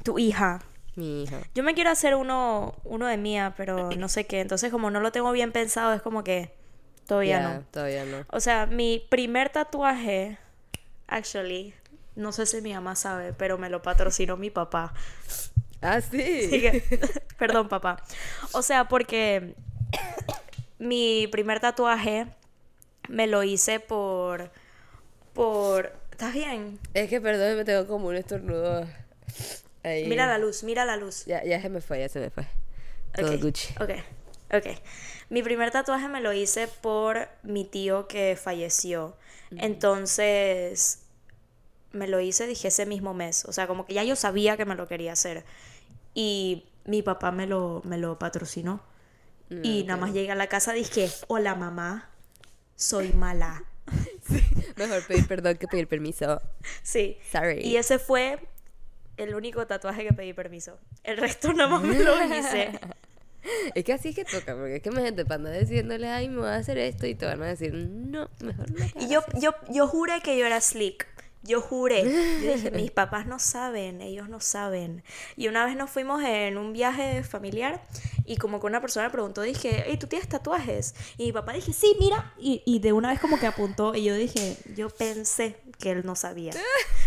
Tu 0.04 0.18
hija. 0.18 0.62
Mi 0.94 1.22
hija. 1.22 1.38
Yo 1.54 1.62
me 1.62 1.74
quiero 1.74 1.90
hacer 1.90 2.14
uno, 2.14 2.74
uno 2.84 3.06
de 3.06 3.16
mía, 3.16 3.54
pero 3.56 3.90
no 3.92 4.08
sé 4.08 4.26
qué. 4.26 4.40
Entonces, 4.40 4.70
como 4.70 4.90
no 4.90 5.00
lo 5.00 5.10
tengo 5.12 5.32
bien 5.32 5.52
pensado, 5.52 5.94
es 5.94 6.02
como 6.02 6.22
que 6.22 6.52
todavía 7.06 7.40
no. 7.40 7.64
Todavía 7.70 8.04
no. 8.04 8.24
O 8.30 8.40
sea, 8.40 8.66
mi 8.66 9.04
primer 9.08 9.48
tatuaje, 9.48 10.38
actually, 11.06 11.74
no 12.14 12.30
sé 12.32 12.44
si 12.46 12.60
mi 12.60 12.74
mamá 12.74 12.94
sabe, 12.94 13.32
pero 13.32 13.56
me 13.56 13.70
lo 13.70 13.80
patrocinó 13.82 14.36
mi 14.36 14.50
papá. 14.50 14.92
Ah, 15.80 16.00
sí. 16.00 16.10
Que- 16.50 16.82
perdón, 17.38 17.68
papá. 17.68 18.02
O 18.52 18.60
sea, 18.62 18.86
porque 18.88 19.54
mi 20.78 21.26
primer 21.28 21.58
tatuaje 21.60 22.26
me 23.08 23.26
lo 23.26 23.42
hice 23.42 23.80
por, 23.80 24.50
por 25.32 25.92
¿Estás 26.10 26.34
bien? 26.34 26.78
Es 26.94 27.08
que 27.08 27.20
perdón, 27.20 27.56
me 27.56 27.64
tengo 27.64 27.86
como 27.86 28.08
un 28.08 28.16
estornudo 28.16 28.86
ahí. 29.82 30.06
Mira 30.06 30.26
la 30.26 30.38
luz, 30.38 30.62
mira 30.62 30.84
la 30.84 30.96
luz. 30.96 31.24
Ya, 31.26 31.42
ya 31.44 31.60
se 31.60 31.68
me 31.68 31.80
fue, 31.80 32.00
ya 32.00 32.08
se 32.08 32.20
me 32.20 32.30
fue. 32.30 32.46
Todo 33.14 33.32
Ok, 33.34 33.40
Gucci. 33.42 33.74
Ok, 33.80 33.90
ok. 34.52 34.66
Mi 35.28 35.42
primer 35.42 35.70
tatuaje 35.70 36.08
me 36.08 36.20
lo 36.20 36.32
hice 36.32 36.68
por 36.68 37.28
mi 37.42 37.64
tío 37.64 38.06
que 38.08 38.36
falleció. 38.36 39.16
Entonces, 39.50 41.00
me 41.92 42.08
lo 42.08 42.20
hice, 42.20 42.46
dije, 42.46 42.68
ese 42.68 42.86
mismo 42.86 43.14
mes. 43.14 43.44
O 43.44 43.52
sea, 43.52 43.66
como 43.66 43.86
que 43.86 43.94
ya 43.94 44.04
yo 44.04 44.16
sabía 44.16 44.56
que 44.56 44.64
me 44.64 44.74
lo 44.74 44.88
quería 44.88 45.12
hacer. 45.12 45.44
Y 46.14 46.64
mi 46.84 47.02
papá 47.02 47.32
me 47.32 47.46
lo, 47.46 47.82
me 47.84 47.98
lo 47.98 48.18
patrocinó. 48.18 48.82
Y 49.62 49.84
nada 49.84 50.00
más 50.00 50.14
llegué 50.14 50.30
a 50.30 50.34
la 50.34 50.46
casa, 50.46 50.72
dije, 50.72 51.10
hola 51.28 51.54
mamá, 51.54 52.08
soy 52.74 53.12
mala. 53.12 53.64
Mejor 54.76 55.06
pedir 55.06 55.28
perdón 55.28 55.58
que 55.58 55.68
pedir 55.68 55.88
permiso. 55.88 56.40
Sí. 56.82 57.18
Sorry. 57.30 57.60
Y 57.60 57.76
ese 57.76 57.98
fue 57.98 58.38
el 59.22 59.34
único 59.34 59.66
tatuaje 59.66 60.04
que 60.04 60.12
pedí 60.12 60.32
permiso. 60.32 60.78
El 61.04 61.16
resto 61.16 61.52
nada 61.52 61.68
más 61.68 61.82
me 61.82 61.98
lo 62.04 62.24
hice. 62.24 62.70
Es 63.74 63.84
que 63.84 63.92
así 63.92 64.10
es 64.10 64.14
que 64.14 64.24
toca, 64.24 64.54
porque 64.54 64.76
es 64.76 64.82
que 64.82 64.90
imagínate, 64.90 65.24
para 65.24 65.36
andar 65.36 65.58
diciéndole, 65.58 66.08
ay, 66.08 66.28
me 66.28 66.38
voy 66.38 66.48
a 66.48 66.56
hacer 66.56 66.78
esto 66.78 67.06
y 67.06 67.14
te 67.14 67.26
van 67.26 67.42
a 67.42 67.46
decir, 67.46 67.74
no, 67.74 68.28
mejor 68.40 68.70
no. 68.70 68.84
Y 69.00 69.08
yo, 69.08 69.22
yo, 69.40 69.54
yo 69.68 69.88
juré 69.88 70.20
que 70.22 70.38
yo 70.38 70.46
era 70.46 70.60
slick. 70.60 71.08
Yo 71.44 71.60
juré. 71.60 72.04
Yo 72.04 72.52
dije, 72.54 72.70
mis 72.70 72.92
papás 72.92 73.26
no 73.26 73.40
saben, 73.40 74.00
ellos 74.00 74.28
no 74.28 74.40
saben. 74.40 75.02
Y 75.36 75.48
una 75.48 75.66
vez 75.66 75.76
nos 75.76 75.90
fuimos 75.90 76.22
en 76.22 76.56
un 76.56 76.72
viaje 76.72 77.24
familiar 77.24 77.82
y 78.24 78.36
como 78.36 78.60
que 78.60 78.66
una 78.66 78.80
persona 78.80 79.06
me 79.06 79.12
preguntó, 79.12 79.42
dije, 79.42 79.84
hey, 79.86 79.96
¿tú 79.98 80.06
tienes 80.06 80.28
tatuajes? 80.28 80.94
Y 81.18 81.26
mi 81.26 81.32
papá 81.32 81.52
dije, 81.52 81.72
sí, 81.72 81.96
mira. 81.98 82.32
Y, 82.38 82.62
y 82.64 82.78
de 82.78 82.92
una 82.92 83.10
vez 83.10 83.18
como 83.18 83.40
que 83.40 83.46
apuntó 83.46 83.94
y 83.94 84.04
yo 84.04 84.14
dije, 84.14 84.56
yo 84.76 84.88
pensé 84.88 85.56
que 85.82 85.90
él 85.90 86.02
no 86.06 86.14
sabía. 86.14 86.52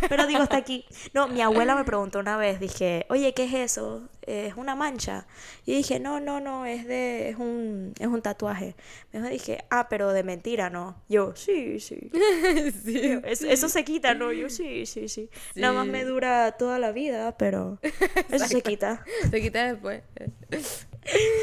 Pero 0.09 0.27
digo, 0.27 0.43
está 0.43 0.57
aquí. 0.57 0.85
No, 1.13 1.27
mi 1.29 1.41
abuela 1.41 1.75
me 1.75 1.85
preguntó 1.85 2.19
una 2.19 2.35
vez, 2.35 2.59
dije, 2.59 3.05
oye, 3.09 3.33
¿qué 3.33 3.45
es 3.45 3.53
eso? 3.53 4.09
¿Es 4.23 4.55
una 4.55 4.75
mancha? 4.75 5.25
Y 5.65 5.75
dije, 5.75 5.99
no, 5.99 6.19
no, 6.19 6.41
no, 6.41 6.65
es 6.65 6.85
de, 6.85 7.29
es 7.29 7.38
un, 7.38 7.93
es 7.97 8.07
un 8.07 8.21
tatuaje. 8.21 8.75
Me 9.13 9.19
dijo, 9.19 9.31
dije, 9.31 9.63
ah, 9.69 9.88
pero 9.89 10.11
de 10.11 10.23
mentira, 10.23 10.69
¿no? 10.69 11.01
Yo, 11.07 11.33
sí, 11.35 11.79
sí. 11.79 12.11
sí. 12.83 13.19
Es- 13.23 13.41
Eso 13.43 13.69
se 13.69 13.85
quita, 13.85 14.13
¿no? 14.13 14.33
Yo 14.33 14.49
sí, 14.49 14.85
sí, 14.85 15.07
sí, 15.07 15.29
Nada 15.55 15.73
más 15.73 15.85
Sí. 15.85 15.91
me 15.91 16.03
dura 16.03 16.51
toda 16.57 16.77
la 16.77 16.91
vida, 16.91 17.38
pero 17.38 17.79
eso 18.29 18.47
se 18.47 18.61
quita. 18.61 19.03
Se 19.31 19.41
quita 19.41 19.65
después. 19.71 20.03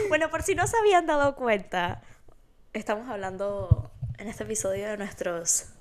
Bueno, 0.08 0.28
por 0.28 0.42
si 0.42 0.54
no 0.56 0.66
se 0.66 0.76
habían 0.76 1.06
dado 1.06 1.36
cuenta, 1.36 2.02
estamos 2.72 3.08
hablando 3.08 3.90
en 4.18 4.26
este 4.28 4.42
episodio 4.42 4.88
de 4.88 4.96
nuestras 4.96 5.72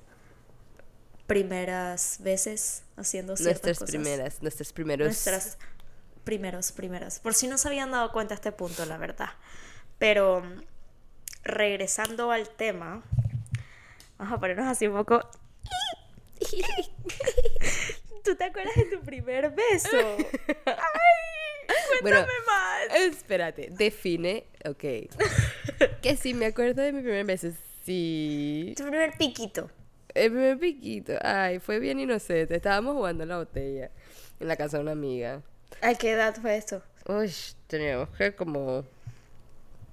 primeras 1.32 2.18
veces 2.20 2.84
haciendo 2.98 3.38
ciertas 3.38 3.64
Nuestras 3.64 3.80
cosas. 3.80 3.90
primeras, 3.90 4.42
nuestros 4.42 4.74
primeros. 4.74 5.06
Nuestras 5.06 5.58
primeros, 6.26 6.74
primeras. 6.74 7.20
Por 7.20 7.34
si 7.34 7.48
no 7.48 7.58
se 7.58 7.70
habían 7.70 7.92
dado 7.92 8.12
cuenta 8.12 8.34
a 8.34 8.36
este 8.36 8.52
punto, 8.52 8.86
la 8.86 8.98
verdad. 8.98 9.30
Pero 9.98 10.44
regresando 11.44 12.32
al 12.32 12.50
tema, 12.50 13.02
vamos 14.18 14.34
a 14.34 14.40
ponernos 14.42 14.68
así 14.68 14.88
un 14.88 14.98
poco. 14.98 15.22
¿Tú 18.26 18.36
te 18.36 18.44
acuerdas 18.44 18.76
de 18.76 18.86
tu 18.86 19.00
primer 19.00 19.52
beso? 19.52 19.90
¡Ay! 20.66 20.76
Bueno, 22.02 22.18
Cuéntame 22.18 22.40
más. 22.46 22.98
espérate, 23.00 23.70
define, 23.72 24.46
ok. 24.66 24.84
que 26.02 26.18
si 26.18 26.34
me 26.34 26.48
acuerdo 26.48 26.82
de 26.82 26.92
mi 26.92 27.02
primer 27.02 27.26
beso, 27.26 27.52
sí. 27.86 28.74
Tu 28.76 28.84
primer 28.84 29.14
piquito. 29.18 29.70
El 30.14 30.32
primer 30.32 30.60
piquito, 30.60 31.14
ay, 31.22 31.60
fue 31.60 31.80
bien 31.80 32.00
inocente. 32.00 32.56
Estábamos 32.56 32.96
jugando 32.96 33.24
a 33.24 33.28
la 33.28 33.38
botella 33.38 33.92
en 34.40 34.48
la 34.48 34.56
casa 34.56 34.78
de 34.78 34.84
una 34.84 34.92
amiga. 34.92 35.42
¿A 35.82 35.94
qué 35.96 36.12
edad 36.12 36.36
fue 36.42 36.58
esto? 36.58 36.82
Uy, 37.08 37.34
teníamos 37.68 38.10
que 38.10 38.36
como, 38.36 38.84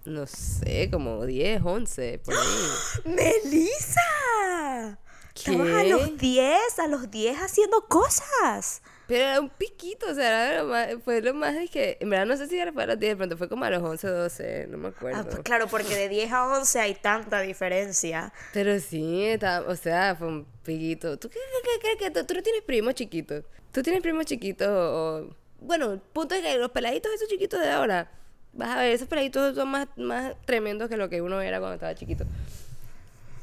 no 0.04 0.26
sé, 0.26 0.90
como 0.90 1.24
10, 1.24 1.62
11, 1.64 2.20
por 2.24 2.34
ahí. 2.34 2.68
¡Melissa! 3.04 4.98
Estabas 5.34 5.68
a 5.68 5.82
¿Qué? 5.82 5.88
los 5.88 6.18
10, 6.18 6.78
a 6.80 6.88
los 6.88 7.10
10 7.10 7.36
haciendo 7.38 7.86
cosas. 7.86 8.82
Pero 9.08 9.24
era 9.24 9.40
un 9.40 9.48
piquito, 9.48 10.06
o 10.10 10.14
sea, 10.14 10.50
era 10.50 10.62
lo 10.62 10.68
más, 10.68 10.88
fue 11.02 11.22
lo 11.22 11.32
más 11.32 11.54
de 11.54 11.66
que, 11.68 11.96
en 11.98 12.10
verdad 12.10 12.26
no 12.26 12.36
sé 12.36 12.46
si 12.46 12.58
era 12.58 12.70
para 12.72 12.88
los 12.92 13.00
10, 13.00 13.12
de 13.12 13.16
pronto 13.16 13.36
fue 13.38 13.48
como 13.48 13.64
a 13.64 13.70
los 13.70 13.82
11, 13.82 14.06
12, 14.06 14.66
no 14.68 14.76
me 14.76 14.88
acuerdo. 14.88 15.18
Ah, 15.18 15.24
pues 15.24 15.38
claro, 15.38 15.66
porque 15.66 15.94
de 15.96 16.10
10 16.10 16.30
a 16.30 16.46
11 16.46 16.78
hay 16.78 16.94
tanta 16.94 17.40
diferencia. 17.40 18.34
Pero 18.52 18.78
sí, 18.78 19.24
estaba- 19.24 19.66
o 19.66 19.74
sea, 19.76 20.14
fue 20.14 20.28
un 20.28 20.44
piquito. 20.62 21.18
¿Tú 21.18 21.30
qué 21.30 21.38
crees 21.80 21.96
que 21.96 22.10
tú, 22.10 22.26
tú 22.26 22.34
no 22.34 22.42
tienes 22.42 22.62
primos 22.62 22.94
chiquitos? 22.94 23.44
¿Tú 23.72 23.82
tienes 23.82 24.02
primos 24.02 24.26
chiquitos 24.26 24.68
o...? 24.70 25.34
Bueno, 25.60 25.90
el 25.92 26.00
punto 26.00 26.34
es 26.34 26.42
que 26.42 26.58
los 26.58 26.70
peladitos 26.70 27.10
esos 27.12 27.28
chiquitos 27.28 27.60
de 27.60 27.70
ahora, 27.70 28.10
vas 28.52 28.68
a 28.76 28.80
ver, 28.80 28.92
esos 28.92 29.08
peladitos 29.08 29.54
son 29.54 29.68
más, 29.70 29.88
más 29.96 30.34
tremendos 30.44 30.90
que 30.90 30.98
lo 30.98 31.08
que 31.08 31.22
uno 31.22 31.40
era 31.40 31.58
cuando 31.60 31.74
estaba 31.74 31.94
chiquito. 31.94 32.24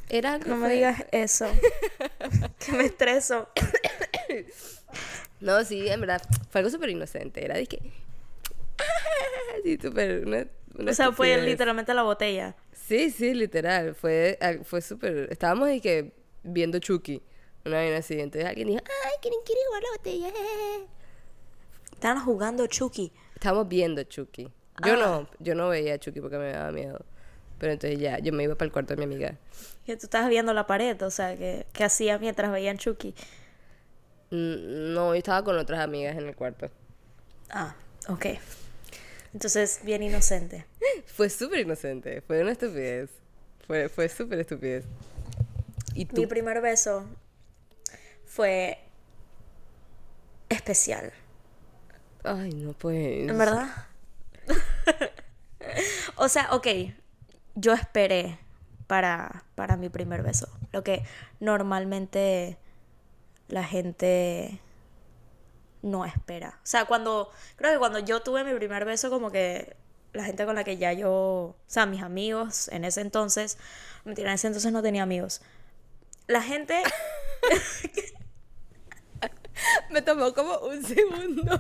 Era 0.10 0.34
algo 0.34 0.48
No 0.52 0.58
me 0.58 0.70
digas 0.70 1.04
eso. 1.12 1.48
que 2.64 2.72
me 2.74 2.86
estreso. 2.86 3.50
No, 5.40 5.64
sí, 5.64 5.88
en 5.88 6.02
verdad, 6.02 6.22
fue 6.50 6.60
algo 6.60 6.70
súper 6.72 6.90
inocente. 6.90 7.44
Era 7.44 7.56
de 7.56 7.68
que... 7.68 7.80
Sí, 9.64 9.78
súper... 9.82 10.26
Una, 10.26 10.48
una 10.78 10.92
O 10.92 10.94
sea, 10.94 11.12
fue 11.12 11.36
literalmente 11.42 11.94
la 11.94 12.04
botella. 12.04 12.56
Sí, 12.72 13.10
sí, 13.10 13.34
literal. 13.34 13.96
Fue, 13.96 14.38
fue 14.64 14.82
súper. 14.82 15.28
Estábamos 15.32 15.68
de 15.70 15.82
que 15.82 16.12
viendo 16.44 16.78
Chucky. 16.80 17.22
Una 17.66 17.78
vaina 17.78 17.98
así. 17.98 18.20
Entonces 18.20 18.48
alguien 18.48 18.68
dijo, 18.68 18.82
ay, 18.86 19.14
¿quién 19.22 19.34
quiere 19.46 19.62
jugar 19.68 19.84
la 19.84 19.90
botella? 19.98 20.34
Estaban 21.94 22.24
jugando 22.24 22.68
Chucky. 22.68 23.12
Estábamos 23.34 23.68
viendo 23.68 24.04
Chucky. 24.04 24.44
Yo 24.86 24.94
Ah. 24.94 24.98
no, 24.98 25.30
yo 25.40 25.56
no 25.56 25.70
veía 25.70 25.96
a 25.96 25.98
Chucky 25.98 26.20
porque 26.22 26.38
me 26.38 26.52
daba 26.52 26.72
miedo. 26.72 27.04
Pero 27.58 27.72
entonces 27.72 27.98
ya, 28.00 28.20
yo 28.20 28.34
me 28.34 28.44
iba 28.44 28.56
para 28.56 28.66
el 28.68 28.72
cuarto 28.74 28.94
de 28.94 28.98
mi 28.98 29.06
amiga. 29.06 29.38
Que 29.86 29.96
tú 29.96 30.06
estabas 30.08 30.30
viendo 30.30 30.54
la 30.54 30.68
pared, 30.68 31.02
o 31.02 31.10
sea, 31.10 31.38
que, 31.38 31.66
que 31.72 31.84
hacía 31.86 32.20
mientras 32.20 32.52
veían 32.52 32.78
Chucky. 32.78 33.16
Mm, 34.32 34.94
No, 34.94 35.14
yo 35.14 35.16
estaba 35.16 35.44
con 35.44 35.58
otras 35.58 35.80
amigas 35.80 36.18
en 36.18 36.28
el 36.28 36.36
cuarto. 36.36 36.70
Ah, 37.50 37.76
ok. 38.08 38.26
Entonces, 39.34 39.82
bien 39.84 40.02
inocente. 40.04 40.66
Fue 41.06 41.30
súper 41.30 41.60
inocente. 41.60 42.22
Fue 42.22 42.42
una 42.42 42.52
estupidez. 42.52 43.10
Fue, 43.68 43.90
fue 43.90 44.08
súper 44.10 44.40
estupidez. 44.40 44.86
¿Y 45.94 46.06
tú? 46.06 46.22
Mi 46.22 46.28
primer 46.28 46.62
beso 46.62 47.06
fue 48.26 48.80
especial. 50.50 51.14
Ay, 52.24 52.54
no 52.54 52.74
pues. 52.74 53.30
¿En 53.30 53.38
verdad? 53.38 53.70
o 56.18 56.28
sea, 56.30 56.54
ok, 56.54 56.68
yo 57.56 57.74
esperé 57.74 58.38
para, 58.88 59.44
para 59.56 59.78
mi 59.78 59.90
primer 59.90 60.22
beso. 60.22 60.48
Lo 60.72 60.84
que 60.84 61.04
normalmente 61.40 62.58
la 63.48 63.64
gente 63.64 64.60
no 65.82 66.06
espera. 66.06 66.60
O 66.64 66.66
sea, 66.66 66.86
cuando, 66.86 67.30
creo 67.56 67.72
que 67.72 67.80
cuando 67.80 68.00
yo 68.00 68.22
tuve 68.22 68.44
mi 68.44 68.54
primer 68.54 68.86
beso, 68.86 69.10
como 69.10 69.32
que 69.32 69.76
la 70.14 70.24
gente 70.24 70.46
con 70.46 70.56
la 70.56 70.64
que 70.64 70.78
ya 70.78 70.94
yo, 70.94 71.12
o 71.12 71.56
sea, 71.68 71.86
mis 71.86 72.02
amigos 72.02 72.70
en 72.70 72.86
ese 72.86 73.02
entonces, 73.02 73.58
mentira, 74.04 74.30
en 74.30 74.36
ese 74.36 74.48
entonces 74.48 74.72
no 74.72 74.82
tenía 74.82 75.04
amigos. 75.04 75.42
La 76.28 76.42
gente, 76.42 76.82
Me 79.90 80.02
tomó 80.02 80.34
como 80.34 80.58
un 80.60 80.84
segundo. 80.84 81.58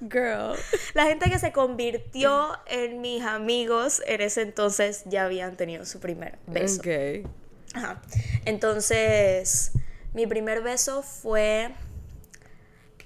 Girl. 0.00 0.56
la 0.94 1.06
gente 1.06 1.30
que 1.30 1.38
se 1.38 1.52
convirtió 1.52 2.58
en 2.66 3.00
mis 3.00 3.22
amigos 3.22 4.02
en 4.06 4.20
ese 4.20 4.42
entonces 4.42 5.04
ya 5.06 5.24
habían 5.24 5.56
tenido 5.56 5.86
su 5.86 6.00
primer 6.00 6.38
beso. 6.46 6.80
Ok. 6.80 7.26
Ajá. 7.74 8.02
Entonces, 8.44 9.72
mi 10.14 10.26
primer 10.26 10.62
beso 10.62 11.02
fue 11.02 11.70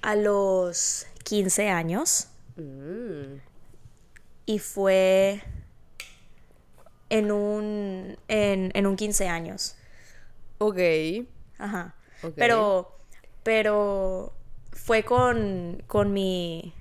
a 0.03 0.15
los 0.17 1.07
15 1.25 1.69
años 1.71 2.29
Mm. 2.57 3.39
y 4.47 4.59
fue 4.61 5.43
en 7.11 7.31
un, 7.31 8.17
en, 8.29 8.71
en 8.75 8.87
un 8.87 8.97
15 8.97 9.29
años. 9.29 9.77
Ok. 10.59 10.79
Ajá. 11.59 11.95
Ok. 12.23 12.33
Pero, 12.37 12.97
pero 13.43 14.33
fue 14.73 15.03
con, 15.05 15.83
con 15.87 16.13
mi, 16.15 16.73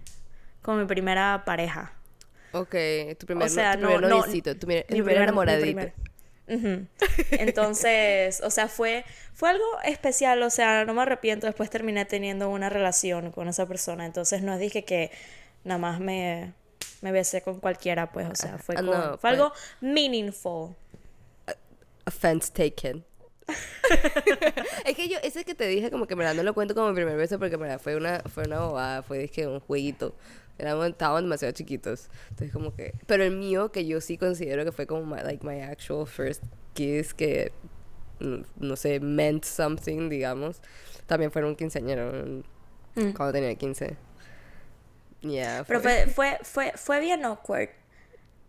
con 0.61 0.79
mi 0.79 0.85
primera 0.85 1.43
pareja. 1.45 1.91
Ok, 2.53 2.73
tu 3.19 3.25
primer, 3.25 3.47
o 3.47 3.49
sea, 3.49 3.73
tu 3.73 3.81
no, 3.81 3.87
primer 3.89 4.09
no, 4.09 4.17
noviecito, 4.19 4.53
tu 4.57 4.65
primer, 4.65 4.85
mi 4.89 4.99
tu 4.99 5.03
primer 5.03 5.05
primer- 5.05 5.17
mi 5.17 5.71
enamoradito. 5.71 5.93
Entonces, 7.31 8.41
o 8.41 8.49
sea, 8.51 8.67
fue, 8.67 9.03
fue 9.33 9.49
algo 9.49 9.65
especial, 9.83 10.41
o 10.43 10.49
sea, 10.49 10.85
no 10.85 10.93
me 10.93 11.01
arrepiento, 11.01 11.47
después 11.47 11.69
terminé 11.69 12.05
teniendo 12.05 12.49
una 12.49 12.69
relación 12.69 13.31
con 13.31 13.47
esa 13.47 13.65
persona, 13.67 14.05
entonces 14.05 14.41
no 14.43 14.57
dije 14.57 14.83
que 14.85 15.11
nada 15.63 15.79
más 15.79 15.99
me, 15.99 16.53
me 17.01 17.11
besé 17.11 17.41
con 17.41 17.59
cualquiera, 17.59 18.11
pues, 18.11 18.27
o 18.29 18.35
sea, 18.35 18.57
fue, 18.57 18.75
Ah, 18.75 18.79
con- 18.79 18.87
no, 18.87 19.17
fue 19.17 19.29
algo 19.31 19.51
meaningful. 19.81 20.75
Offense 22.05 22.51
taken. 22.51 23.03
es 24.85 24.95
que 24.95 25.07
yo, 25.07 25.17
ese 25.23 25.43
que 25.45 25.55
te 25.55 25.67
dije, 25.67 25.91
como 25.91 26.07
que 26.07 26.15
me 26.15 26.31
no 26.33 26.43
lo 26.43 26.53
cuento 26.53 26.73
como 26.73 26.89
mi 26.89 26.95
primer 26.95 27.15
beso 27.17 27.37
porque 27.39 27.57
me 27.57 27.77
fue 27.79 27.95
una, 27.95 28.21
fue 28.21 28.45
una 28.45 28.59
bobada, 28.59 29.03
fue 29.03 29.19
dije, 29.19 29.47
un 29.47 29.59
jueguito. 29.59 30.15
Éramos, 30.57 30.87
estábamos 30.87 31.23
demasiado 31.23 31.53
chiquitos. 31.53 32.09
Entonces, 32.29 32.51
como 32.51 32.73
que. 32.75 32.93
Pero 33.07 33.23
el 33.23 33.35
mío, 33.35 33.71
que 33.71 33.85
yo 33.85 33.99
sí 34.01 34.17
considero 34.17 34.63
que 34.63 34.71
fue 34.71 34.87
como 34.87 35.05
my, 35.05 35.21
like 35.23 35.45
my 35.45 35.61
actual 35.61 36.07
first 36.07 36.43
kiss, 36.73 37.13
que 37.13 37.51
mm, 38.19 38.41
no 38.57 38.75
sé, 38.75 38.99
meant 38.99 39.43
something, 39.43 40.09
digamos. 40.09 40.61
También 41.07 41.31
fueron 41.31 41.51
un 41.51 41.55
quinceañero 41.55 42.43
Mm. 42.95 43.11
cuando 43.11 43.33
tenía 43.33 43.53
15. 43.55 43.97
Yeah, 45.21 45.63
Pero 45.67 45.81
fue, 45.81 46.07
fue, 46.07 46.37
fue, 46.43 46.71
fue 46.75 46.99
bien 46.99 47.25
awkward. 47.25 47.69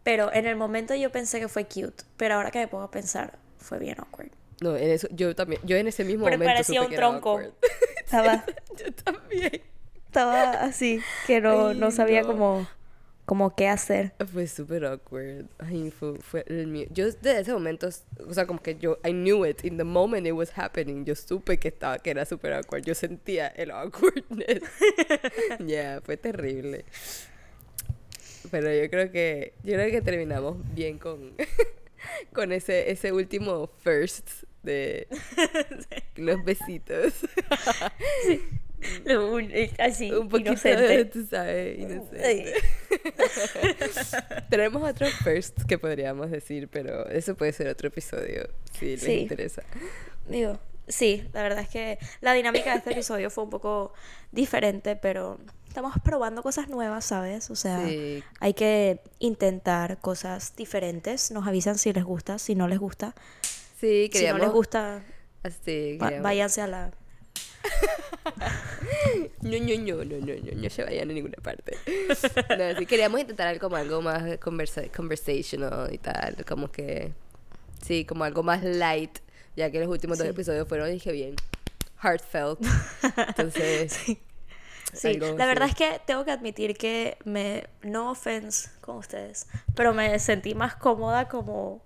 Pero 0.03 0.33
en 0.33 0.47
el 0.47 0.57
momento 0.57 0.95
yo 0.95 1.11
pensé 1.11 1.41
que 1.41 1.49
fue 1.49 1.65
cute. 1.65 2.05
Pero 2.17 2.35
ahora 2.35 2.51
que 2.51 2.61
me 2.61 2.69
pongo 2.69 2.85
a 2.85 2.91
pensar, 2.91 3.39
fue 3.59 3.79
bien 3.79 3.99
awkward. 3.99 4.31
No, 4.61 4.77
en 4.77 4.91
eso, 4.91 5.09
yo 5.11 5.35
también, 5.35 5.61
yo 5.65 5.77
en 5.77 5.89
ese 5.89 6.05
mismo 6.05 6.25
Pero 6.25 6.39
momento 6.39 6.55
parecía 6.55 6.81
supe 6.83 6.95
un 6.95 6.97
tronco. 6.97 7.41
Estaba, 8.05 8.45
yo 8.79 8.93
también. 8.93 9.63
Estaba 10.17 10.51
así, 10.65 11.01
que 11.27 11.41
no, 11.41 11.69
Ay, 11.69 11.77
no 11.79 11.91
sabía 11.91 12.23
no. 12.23 12.29
cómo, 12.29 12.67
cómo 13.27 13.55
qué 13.55 13.69
hacer. 13.69 14.15
Fue 14.33 14.47
súper 14.47 14.87
awkward. 14.87 15.45
Ay, 15.59 15.91
fue, 15.91 16.19
fue 16.21 16.45
el 16.49 16.67
mío. 16.69 16.87
Yo 16.91 17.05
desde 17.07 17.41
ese 17.41 17.53
momento, 17.53 17.89
o 18.27 18.33
sea, 18.33 18.47
como 18.47 18.63
que 18.63 18.77
yo, 18.77 18.99
I 19.05 19.11
knew 19.13 19.45
it. 19.45 19.63
In 19.65 19.77
the 19.77 19.85
moment 19.85 20.27
it 20.27 20.33
was 20.33 20.51
happening, 20.57 21.05
yo 21.05 21.15
supe 21.15 21.59
que 21.59 21.69
estaba, 21.69 21.99
que 21.99 22.11
era 22.11 22.25
súper 22.25 22.55
awkward. 22.55 22.83
Yo 22.85 22.95
sentía 22.95 23.49
el 23.49 23.71
awkwardness. 23.71 24.63
yeah, 25.67 26.01
fue 26.03 26.17
terrible. 26.17 26.85
Pero 28.51 28.73
yo 28.73 28.89
creo 28.89 29.11
que, 29.11 29.53
yo 29.65 29.75
creo 29.75 29.91
que 29.91 30.01
terminamos 30.01 30.57
bien 30.75 30.99
con, 30.99 31.35
con 32.33 32.53
ese, 32.53 32.91
ese 32.91 33.13
último 33.13 33.69
first 33.83 34.45
de 34.63 35.09
los 36.17 36.43
besitos. 36.45 37.13
Un- 38.29 38.66
eh, 38.83 39.71
Así, 39.79 40.11
Un 40.13 40.29
poquito, 40.29 40.51
inocente. 40.53 41.05
tú 41.13 41.27
sabes, 41.29 41.79
inocente. 41.79 42.55
Tenemos 44.51 44.83
otro 44.89 45.07
first 45.25 45.63
que 45.67 45.79
podríamos 45.79 46.31
decir, 46.31 46.69
pero 46.69 47.09
eso 47.09 47.35
puede 47.35 47.53
ser 47.53 47.69
otro 47.69 47.89
episodio, 47.89 48.49
si 48.79 48.93
les 48.93 49.01
Sí. 49.03 49.13
interesa. 49.21 49.63
Digo, 50.29 50.59
sí, 50.89 51.27
la 51.33 51.43
verdad 51.43 51.61
es 51.61 51.69
que 51.69 51.99
la 52.21 52.33
dinámica 52.33 52.73
de 52.73 52.79
este 52.79 52.93
episodio 52.93 53.31
fue 53.31 53.45
un 53.45 53.51
poco 53.51 53.93
diferente, 54.33 54.97
pero 54.97 55.39
estamos 55.69 55.95
probando 56.03 56.43
cosas 56.43 56.69
nuevas, 56.69 57.05
¿sabes? 57.05 57.51
O 57.51 57.57
sea, 57.57 57.85
Sí. 57.87 58.23
hay 58.41 58.55
que 58.55 59.01
intentar 59.19 59.99
cosas 59.99 60.55
diferentes. 60.57 61.31
Nos 61.31 61.47
avisan 61.47 61.79
si 61.79 61.93
les 61.93 62.05
gusta, 62.05 62.39
si 62.39 62.55
no 62.55 62.67
les 62.69 62.79
gusta. 62.79 63.15
Sí, 63.79 64.05
Si 64.05 64.09
queríamos... 64.11 64.41
no 64.41 64.47
les 64.47 64.55
gusta, 64.55 65.03
Así, 65.43 65.99
queríamos- 66.01 66.23
váyanse 66.23 66.61
a 66.63 66.67
la... 66.67 66.91
No, 69.43 69.59
no, 69.59 69.59
no, 69.59 70.05
no, 70.05 70.05
no, 70.05 70.35
no, 70.35 70.63
no 70.63 70.71
se 70.71 70.85
vayan 70.85 71.11
a 71.11 71.13
ninguna 71.15 71.37
parte. 71.43 71.77
No, 72.59 72.79
sí, 72.79 72.87
queríamos 72.87 73.21
intentar 73.21 73.47
algo 73.49 73.61
como 73.61 73.77
algo 73.77 74.03
más 74.03 74.39
conversa 74.39 74.83
conversational 74.95 75.93
y 75.93 75.99
tal, 75.99 76.45
como 76.45 76.71
que... 76.71 77.13
Sí, 77.85 78.05
como 78.05 78.25
algo 78.25 78.43
más 78.43 78.65
light, 78.65 79.19
ya 79.55 79.71
que 79.71 79.79
los 79.81 79.89
últimos 79.89 80.19
dos 80.19 80.27
Sí. 80.27 80.31
episodios 80.33 80.67
fueron, 80.67 80.91
dije 80.91 81.13
bien, 81.13 81.35
heartfelt. 82.03 82.61
Entonces... 83.29 83.99
Sí, 84.93 85.09
algo 85.09 85.37
la 85.37 85.47
verdad 85.47 85.69
es 85.69 85.75
que 85.75 86.01
tengo 86.07 86.25
que 86.25 86.31
admitir 86.31 86.77
que 86.77 87.19
me... 87.25 87.65
No 87.83 88.13
offense 88.13 88.71
con 88.81 88.97
ustedes, 88.97 89.47
pero 89.75 89.93
me 89.93 90.19
sentí 90.21 90.55
más 90.55 90.77
cómoda 90.77 91.29
como... 91.29 91.85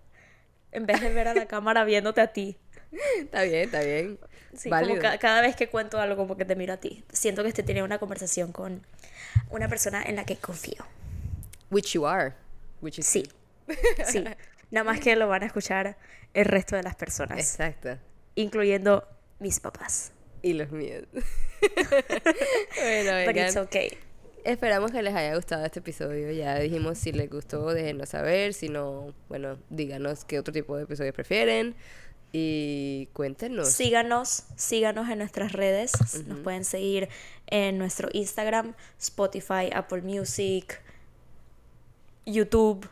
En 0.71 0.87
vez 0.87 1.01
de 1.01 1.13
ver 1.13 1.27
a 1.27 1.35
la 1.35 1.47
cámara 1.49 1.83
viéndote 1.85 2.21
a 2.21 2.33
ti. 2.33 2.59
Está 3.19 3.43
bien, 3.43 3.63
está 3.65 3.81
bien. 3.83 4.19
Sí, 4.57 4.69
como 4.69 4.99
ca- 4.99 5.19
cada 5.19 5.41
vez 5.43 5.55
que 5.55 5.69
cuento 5.69 5.99
algo 6.01 6.17
como 6.17 6.37
que 6.37 6.45
te 6.45 6.57
miro 6.57 6.73
a 6.73 6.77
ti. 6.79 7.05
Siento 7.13 7.43
que 7.43 7.49
estoy 7.49 7.65
teniendo 7.65 7.87
una 7.87 7.99
conversación 7.99 8.51
con 8.53 8.85
una 9.51 9.69
persona 9.69 10.03
en 10.03 10.17
la 10.17 10.25
que 10.25 10.37
confío. 10.37 10.85
Which 11.71 11.93
you 11.93 12.07
are. 12.07 12.33
Which 12.81 12.99
is 12.99 13.07
Sí, 13.07 13.29
sí. 14.07 14.25
Nada 14.73 14.85
más 14.85 14.99
que 15.01 15.15
lo 15.17 15.29
van 15.29 15.43
a 15.45 15.47
escuchar 15.47 15.97
el 16.35 16.45
resto 16.47 16.75
de 16.77 16.83
las 16.83 16.97
personas, 16.97 17.39
Exacto. 17.39 17.97
incluyendo 18.35 19.07
mis 19.39 19.61
papás. 19.61 20.13
Y 20.43 20.55
los 20.55 20.71
míos. 20.73 21.05
bueno, 21.63 23.27
But 23.27 23.37
it's 23.37 23.57
okay. 23.57 23.97
esperamos 24.45 24.91
que 24.91 25.03
les 25.03 25.15
haya 25.15 25.35
gustado 25.35 25.65
este 25.65 25.81
episodio. 25.81 26.31
Ya 26.33 26.59
dijimos 26.59 26.99
si 26.99 27.13
les 27.13 27.29
gustó, 27.31 27.73
déjenos 27.73 28.09
saber. 28.11 28.55
Si 28.55 28.69
no, 28.69 29.15
bueno, 29.29 29.59
díganos 29.69 30.25
qué 30.25 30.39
otro 30.39 30.53
tipo 30.53 30.77
de 30.77 30.85
episodios 30.85 31.15
prefieren. 31.15 31.75
Y 32.33 33.09
cuéntenos. 33.13 33.69
Síganos, 33.69 34.45
síganos 34.57 35.09
en 35.09 35.19
nuestras 35.19 35.53
redes. 35.53 35.93
Nos 36.27 36.39
pueden 36.41 36.65
seguir 36.65 37.09
en 37.49 37.79
nuestro 37.79 38.09
Instagram, 38.13 38.75
Spotify, 38.99 39.71
Apple 39.73 40.03
Music, 40.03 40.81
YouTube. 42.25 42.89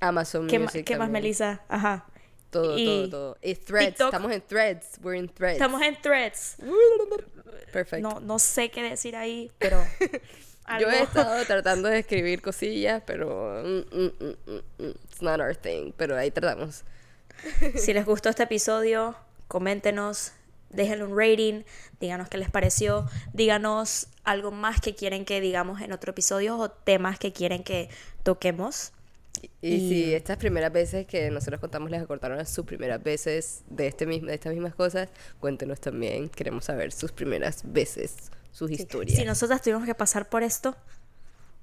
Amazon 0.00 0.46
¿Qué, 0.46 0.58
Music. 0.58 0.86
qué 0.86 0.96
más. 0.96 1.10
Melissa? 1.10 1.62
Ajá. 1.68 2.06
Todo, 2.50 2.78
Y 2.78 2.84
todo, 2.84 3.10
todo. 3.10 3.38
Y 3.42 3.54
threads. 3.54 3.88
TikTok. 3.88 4.06
Estamos 4.06 4.32
en 4.32 4.42
threads. 4.42 4.86
We're 5.02 5.18
in 5.18 5.28
threads. 5.28 5.54
Estamos 5.54 5.82
en 5.82 6.00
Threads. 6.00 6.56
Perfecto. 7.72 8.08
No, 8.08 8.20
no 8.20 8.38
sé 8.38 8.70
qué 8.70 8.82
decir 8.82 9.16
ahí, 9.16 9.50
pero... 9.58 9.84
Yo 10.80 10.90
he 10.90 11.02
estado 11.02 11.44
tratando 11.46 11.88
de 11.88 12.00
escribir 12.00 12.42
cosillas, 12.42 13.02
pero 13.06 13.62
mm, 13.64 13.96
mm, 13.96 14.36
mm, 14.78 14.90
it's 15.04 15.22
not 15.22 15.40
our 15.40 15.54
thing. 15.54 15.92
Pero 15.96 16.16
ahí 16.16 16.30
tratamos. 16.30 16.82
Si 17.76 17.92
les 17.92 18.04
gustó 18.04 18.28
este 18.28 18.42
episodio, 18.44 19.16
coméntenos, 19.48 20.32
déjenle 20.70 21.04
un 21.04 21.16
rating, 21.18 21.62
díganos 22.00 22.28
qué 22.28 22.38
les 22.38 22.50
pareció, 22.50 23.06
díganos 23.32 24.08
algo 24.24 24.50
más 24.50 24.80
que 24.80 24.94
quieren 24.94 25.24
que 25.24 25.40
digamos 25.40 25.80
en 25.80 25.92
otro 25.92 26.10
episodio 26.10 26.56
o 26.58 26.70
temas 26.70 27.18
que 27.18 27.32
quieren 27.32 27.62
que 27.62 27.88
toquemos. 28.22 28.92
Y, 29.60 29.74
Y- 29.74 29.88
si 29.88 30.14
estas 30.14 30.38
primeras 30.38 30.72
veces 30.72 31.06
que 31.06 31.30
nosotros 31.30 31.60
contamos 31.60 31.90
les 31.90 32.02
acortaron 32.02 32.38
a 32.40 32.44
sus 32.46 32.64
primeras 32.64 33.02
veces 33.02 33.62
de, 33.68 33.86
este 33.86 34.06
mismo, 34.06 34.28
de 34.28 34.34
estas 34.34 34.52
mismas 34.52 34.74
cosas, 34.74 35.08
cuéntenos 35.40 35.80
también. 35.80 36.28
Queremos 36.30 36.64
saber 36.64 36.90
sus 36.90 37.12
primeras 37.12 37.60
veces, 37.64 38.30
sus 38.50 38.70
historias. 38.70 39.18
Si 39.18 39.24
nosotras 39.24 39.60
tuvimos 39.62 39.84
que 39.84 39.94
pasar 39.94 40.28
por 40.28 40.42
esto, 40.42 40.74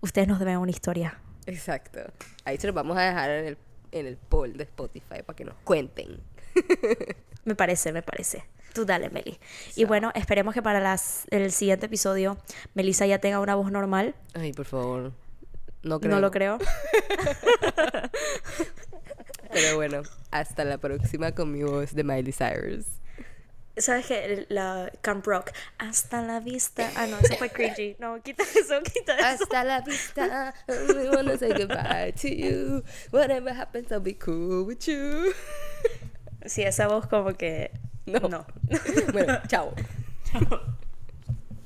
ustedes 0.01 0.27
nos 0.27 0.39
deben 0.39 0.57
una 0.57 0.71
historia. 0.71 1.19
Exacto. 1.47 1.99
Ahí 2.45 2.57
se 2.57 2.67
los 2.67 2.75
vamos 2.75 2.95
a 2.97 3.01
dejar 3.01 3.29
en 3.31 3.45
el, 3.47 3.57
en 3.93 4.07
el 4.07 4.17
poll 4.17 4.57
de 4.57 4.63
Spotify 4.63 5.21
para 5.25 5.35
que 5.35 5.45
nos 5.45 5.55
cuenten. 5.63 6.19
Me 7.45 7.55
parece, 7.55 7.91
me 7.91 8.01
parece. 8.01 8.45
Tú 8.73 8.85
dale, 8.85 9.09
Meli. 9.09 9.37
Y 9.75 9.83
bueno, 9.83 10.13
esperemos 10.15 10.53
que 10.53 10.61
para 10.61 10.79
las, 10.79 11.25
el 11.29 11.51
siguiente 11.51 11.87
episodio 11.87 12.37
Melissa 12.73 13.05
ya 13.05 13.19
tenga 13.19 13.41
una 13.41 13.55
voz 13.55 13.69
normal. 13.69 14.15
Ay, 14.33 14.53
por 14.53 14.65
favor. 14.65 15.11
No 15.83 15.99
creo. 15.99 16.15
No 16.15 16.21
lo 16.21 16.31
creo. 16.31 16.57
Pero 19.51 19.75
bueno, 19.75 20.03
hasta 20.31 20.63
la 20.63 20.77
próxima 20.77 21.33
con 21.33 21.51
mi 21.51 21.63
voz 21.63 21.93
de 21.93 22.03
Miley 22.05 22.31
Cyrus. 22.31 22.85
¿Sabes 23.77 24.05
qué? 24.05 24.45
La 24.49 24.91
Camp 25.01 25.25
Rock. 25.25 25.51
Hasta 25.79 26.21
la 26.21 26.39
vista. 26.39 26.91
Ah, 26.95 27.07
no, 27.07 27.17
eso 27.17 27.35
fue 27.37 27.49
cringy. 27.49 27.95
No, 27.99 28.21
quita 28.21 28.43
eso, 28.43 28.81
quita 28.83 29.17
eso. 29.17 29.43
Hasta 29.43 29.63
la 29.63 29.81
vista. 29.81 30.53
I 30.67 31.09
wanna 31.09 31.37
say 31.37 31.53
goodbye 31.53 32.13
to 32.21 32.27
you. 32.27 32.83
Whatever 33.11 33.53
happens, 33.53 33.91
I'll 33.91 33.99
be 33.99 34.13
cool 34.13 34.65
with 34.65 34.87
you. 34.87 35.33
Sí, 36.45 36.61
esa 36.63 36.87
voz 36.87 37.07
como 37.07 37.33
que... 37.33 37.71
No. 38.05 38.19
no. 38.27 38.45
Bueno, 39.13 39.41
chao. 39.47 39.73
Chao. 40.31 40.77